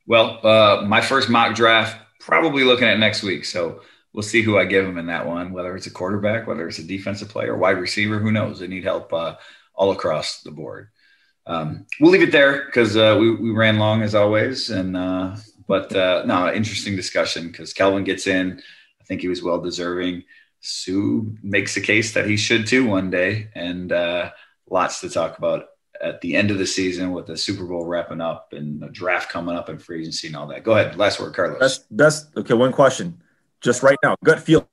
Well, 0.09 0.41
uh, 0.43 0.87
my 0.87 1.03
first 1.03 1.29
mock 1.29 1.55
draft, 1.55 1.95
probably 2.19 2.65
looking 2.65 2.89
at 2.89 2.99
next 2.99 3.23
week. 3.23 3.45
So 3.45 3.83
we'll 4.15 4.23
see 4.23 4.41
who 4.41 4.57
I 4.57 4.65
give 4.65 4.87
them 4.87 4.97
in 4.97 5.07
that 5.09 5.27
one, 5.27 5.53
whether 5.53 5.77
it's 5.77 5.87
a 5.87 5.91
quarterback, 5.91 6.47
whether 6.47 6.67
it's 6.67 6.79
a 6.79 6.83
defensive 6.83 7.29
player, 7.29 7.55
wide 7.55 7.79
receiver, 7.79 8.19
who 8.19 8.33
knows? 8.33 8.59
They 8.59 8.69
need 8.69 8.85
help 8.85 9.13
uh, 9.13 9.35
all 9.75 9.91
across 9.93 10.41
the 10.41 10.51
board. 10.51 10.89
Um, 11.47 11.85
we'll 12.01 12.11
leave 12.11 12.23
it 12.23 12.33
there 12.33 12.65
because 12.65 12.97
uh, 12.97 13.19
we, 13.21 13.35
we 13.35 13.51
ran 13.51 13.79
long 13.79 14.01
as 14.01 14.15
always. 14.15 14.71
And, 14.71 14.97
uh, 14.97 15.37
but 15.67 15.95
uh, 15.95 16.23
no, 16.25 16.51
interesting 16.55 16.97
discussion 16.97 17.49
because 17.49 17.75
Calvin 17.75 18.05
gets 18.05 18.27
in. 18.27 18.63
I 19.03 19.05
think 19.05 19.21
he 19.21 19.29
was 19.29 19.43
well 19.43 19.61
deserving. 19.61 20.25
Suh 20.61 21.21
makes 21.43 21.77
a 21.77 21.83
case 21.83 22.15
that 22.15 22.27
he 22.27 22.39
should 22.39 22.67
too 22.67 22.87
one 22.87 23.11
day, 23.11 23.51
and 23.55 23.93
uh, 23.93 24.31
lots 24.71 25.03
to 25.03 25.11
talk 25.11 25.37
about 25.37 25.67
at 26.01 26.21
the 26.21 26.37
end 26.37 26.51
of 26.51 26.59
the 26.59 26.67
season 26.67 27.13
with 27.13 27.27
the 27.27 27.37
Super 27.37 27.65
Bowl 27.65 27.85
wrapping 27.85 28.21
up 28.21 28.53
and 28.53 28.81
the 28.81 28.89
draft 28.89 29.31
coming 29.31 29.57
up 29.57 29.69
and 29.69 29.83
free 29.83 30.01
agency 30.01 30.29
and 30.29 30.37
all 30.37 30.47
that. 30.49 30.65
Go 30.65 30.73
ahead. 30.73 30.97
Last 30.97 31.21
word, 31.21 31.35
Carlos. 31.35 31.59
That's, 31.61 31.79
best. 31.91 32.37
Okay, 32.37 32.55
one 32.55 32.73
question. 32.73 33.21
Just 33.61 33.83
right 33.83 33.99
now, 34.03 34.17
gut 34.25 34.41
feeling. 34.41 34.67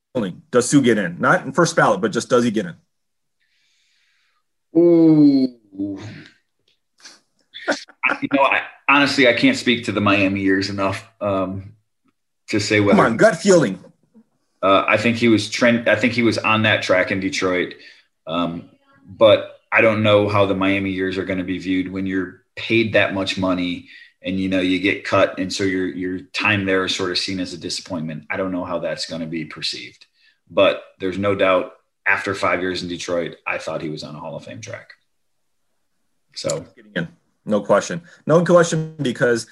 Does 0.51 0.69
Suh 0.69 0.81
get 0.81 0.97
in? 0.97 1.19
Not 1.19 1.45
in 1.45 1.51
first 1.51 1.75
ballot, 1.75 2.01
but 2.01 2.11
just 2.11 2.29
does 2.29 2.43
he 2.43 2.51
get 2.51 2.67
in? 2.67 2.75
Ooh. 4.77 5.57
you 5.77 5.99
know, 8.33 8.43
I, 8.43 8.61
honestly, 8.87 9.27
I 9.27 9.33
can't 9.33 9.57
speak 9.57 9.85
to 9.85 9.91
the 9.91 10.01
Miami 10.01 10.41
years 10.41 10.69
enough 10.69 11.07
um, 11.21 11.75
to 12.49 12.59
say 12.59 12.79
whether. 12.79 12.97
Come 12.97 13.05
on, 13.05 13.17
gut 13.17 13.37
feeling. 13.37 13.83
Uh, 14.61 14.85
I 14.87 14.97
think 14.97 15.17
he 15.17 15.27
was 15.27 15.49
trend. 15.49 15.89
I 15.89 15.95
think 15.95 16.13
he 16.13 16.23
was 16.23 16.37
on 16.37 16.63
that 16.63 16.81
track 16.81 17.11
in 17.11 17.19
Detroit, 17.19 17.75
um, 18.25 18.69
but 19.05 19.54
I 19.75 19.81
don't 19.81 20.03
know 20.03 20.29
how 20.29 20.45
the 20.45 20.55
Miami 20.55 20.91
years 20.91 21.17
are 21.17 21.25
going 21.25 21.39
to 21.39 21.43
be 21.43 21.57
viewed 21.57 21.91
when 21.91 22.05
you're 22.05 22.45
paid 22.55 22.93
that 22.93 23.13
much 23.13 23.37
money 23.37 23.89
and 24.21 24.39
you 24.39 24.47
know 24.47 24.61
you 24.61 24.79
get 24.79 25.03
cut 25.03 25.37
and 25.37 25.51
so 25.51 25.65
your 25.65 25.87
your 25.87 26.19
time 26.19 26.65
there 26.65 26.85
is 26.85 26.95
sort 26.95 27.11
of 27.11 27.17
seen 27.17 27.41
as 27.41 27.53
a 27.53 27.57
disappointment. 27.57 28.25
I 28.29 28.37
don't 28.37 28.53
know 28.53 28.63
how 28.63 28.79
that's 28.79 29.05
going 29.05 29.19
to 29.19 29.27
be 29.27 29.43
perceived. 29.43 30.05
But 30.49 30.81
there's 30.99 31.17
no 31.17 31.35
doubt 31.35 31.73
after 32.05 32.33
5 32.33 32.61
years 32.61 32.83
in 32.83 32.87
Detroit, 32.87 33.35
I 33.45 33.57
thought 33.57 33.81
he 33.81 33.89
was 33.89 34.03
on 34.03 34.15
a 34.15 34.19
Hall 34.19 34.37
of 34.37 34.45
Fame 34.45 34.61
track. 34.61 34.93
So, 36.35 36.65
no 37.45 37.61
question. 37.61 38.01
No 38.25 38.45
question 38.45 38.95
because 39.01 39.47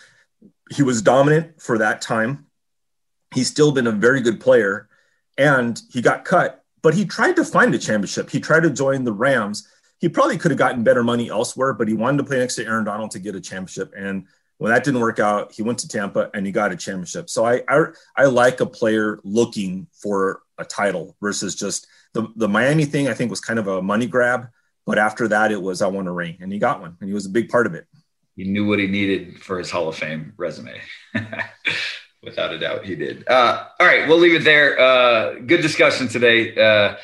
he 0.71 0.83
was 0.83 1.01
dominant 1.01 1.61
for 1.61 1.79
that 1.79 2.01
time. 2.01 2.45
He's 3.33 3.47
still 3.47 3.71
been 3.73 3.87
a 3.87 3.91
very 3.91 4.21
good 4.21 4.39
player 4.39 4.87
and 5.37 5.81
he 5.91 6.01
got 6.01 6.23
cut, 6.23 6.63
but 6.81 6.93
he 6.93 7.05
tried 7.05 7.35
to 7.35 7.43
find 7.43 7.75
a 7.75 7.79
championship. 7.79 8.29
He 8.29 8.39
tried 8.39 8.63
to 8.63 8.69
join 8.69 9.03
the 9.03 9.13
Rams 9.13 9.67
he 10.03 10.09
probably 10.09 10.37
could 10.37 10.51
have 10.51 10.57
gotten 10.57 10.83
better 10.83 11.01
money 11.01 11.29
elsewhere, 11.29 11.71
but 11.71 11.87
he 11.87 11.93
wanted 11.93 12.17
to 12.17 12.25
play 12.25 12.37
next 12.37 12.55
to 12.55 12.65
Aaron 12.65 12.83
Donald 12.83 13.11
to 13.11 13.19
get 13.19 13.35
a 13.35 13.39
championship. 13.39 13.93
And 13.95 14.27
when 14.57 14.73
that 14.73 14.83
didn't 14.83 14.99
work 14.99 15.17
out, 15.17 15.53
he 15.53 15.61
went 15.61 15.79
to 15.79 15.87
Tampa 15.87 16.29
and 16.33 16.45
he 16.45 16.51
got 16.51 16.73
a 16.73 16.75
championship. 16.75 17.29
So 17.29 17.45
I 17.45 17.63
I, 17.69 17.85
I 18.17 18.25
like 18.25 18.59
a 18.59 18.65
player 18.65 19.21
looking 19.23 19.87
for 19.93 20.41
a 20.57 20.65
title 20.65 21.15
versus 21.21 21.55
just 21.55 21.87
the, 22.11 22.27
the 22.35 22.49
Miami 22.49 22.83
thing, 22.83 23.07
I 23.07 23.13
think 23.13 23.29
was 23.29 23.39
kind 23.39 23.57
of 23.57 23.69
a 23.69 23.81
money 23.81 24.05
grab. 24.05 24.49
But 24.85 24.97
after 24.97 25.29
that, 25.29 25.53
it 25.53 25.61
was 25.61 25.81
I 25.81 25.87
want 25.87 26.09
a 26.09 26.11
ring, 26.11 26.35
and 26.41 26.51
he 26.51 26.59
got 26.59 26.81
one, 26.81 26.97
and 26.99 27.07
he 27.07 27.13
was 27.13 27.25
a 27.25 27.29
big 27.29 27.47
part 27.47 27.65
of 27.65 27.73
it. 27.73 27.87
He 28.35 28.43
knew 28.43 28.67
what 28.67 28.79
he 28.79 28.87
needed 28.87 29.41
for 29.41 29.57
his 29.57 29.71
Hall 29.71 29.87
of 29.87 29.95
Fame 29.95 30.33
resume. 30.35 30.81
Without 32.21 32.51
a 32.51 32.59
doubt, 32.59 32.83
he 32.83 32.97
did. 32.97 33.25
Uh, 33.25 33.67
all 33.79 33.87
right, 33.87 34.05
we'll 34.09 34.19
leave 34.19 34.35
it 34.35 34.43
there. 34.43 34.77
Uh, 34.77 35.35
good 35.35 35.61
discussion 35.61 36.09
today. 36.09 36.53
Uh, 36.57 36.97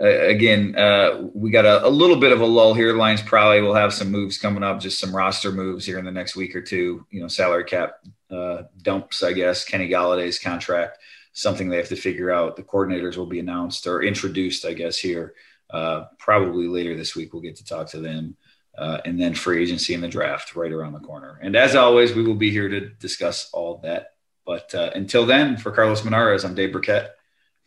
again, 0.00 0.76
uh, 0.76 1.28
we 1.34 1.50
got 1.50 1.64
a, 1.64 1.86
a, 1.86 1.88
little 1.88 2.16
bit 2.16 2.32
of 2.32 2.40
a 2.40 2.46
lull 2.46 2.74
here. 2.74 2.94
Lions 2.94 3.22
probably 3.22 3.60
will 3.60 3.74
have 3.74 3.92
some 3.92 4.10
moves 4.10 4.38
coming 4.38 4.62
up, 4.62 4.80
just 4.80 4.98
some 4.98 5.14
roster 5.14 5.50
moves 5.50 5.84
here 5.84 5.98
in 5.98 6.04
the 6.04 6.12
next 6.12 6.36
week 6.36 6.54
or 6.54 6.62
two. 6.62 7.04
You 7.10 7.20
know, 7.20 7.28
salary 7.28 7.64
cap 7.64 7.94
uh, 8.30 8.62
dumps, 8.82 9.22
I 9.22 9.32
guess. 9.32 9.64
Kenny 9.64 9.88
Golladay's 9.88 10.38
contract, 10.38 10.98
something 11.32 11.68
they 11.68 11.78
have 11.78 11.88
to 11.88 11.96
figure 11.96 12.30
out. 12.30 12.56
The 12.56 12.62
coordinators 12.62 13.16
will 13.16 13.26
be 13.26 13.40
announced 13.40 13.86
or 13.86 14.02
introduced, 14.02 14.64
I 14.64 14.72
guess, 14.72 14.98
here 14.98 15.34
uh, 15.70 16.04
probably 16.18 16.68
later 16.68 16.96
this 16.96 17.16
week. 17.16 17.32
We'll 17.32 17.42
get 17.42 17.56
to 17.56 17.64
talk 17.64 17.88
to 17.90 18.00
them. 18.00 18.36
Uh, 18.76 19.00
and 19.04 19.20
then 19.20 19.34
free 19.34 19.60
agency 19.60 19.92
and 19.92 20.04
the 20.04 20.08
draft 20.08 20.54
right 20.54 20.70
around 20.70 20.92
the 20.92 21.00
corner. 21.00 21.40
And 21.42 21.56
as 21.56 21.74
always, 21.74 22.14
we 22.14 22.22
will 22.22 22.36
be 22.36 22.52
here 22.52 22.68
to 22.68 22.90
discuss 22.90 23.50
all 23.52 23.78
that. 23.78 24.12
But 24.46 24.72
uh, 24.72 24.90
until 24.94 25.26
then, 25.26 25.56
for 25.56 25.72
Carlos 25.72 26.02
Monarrez, 26.02 26.44
I'm 26.44 26.54
Dave 26.54 26.72
Birkett, 26.72 27.10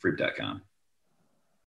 Freep.com. 0.01 0.61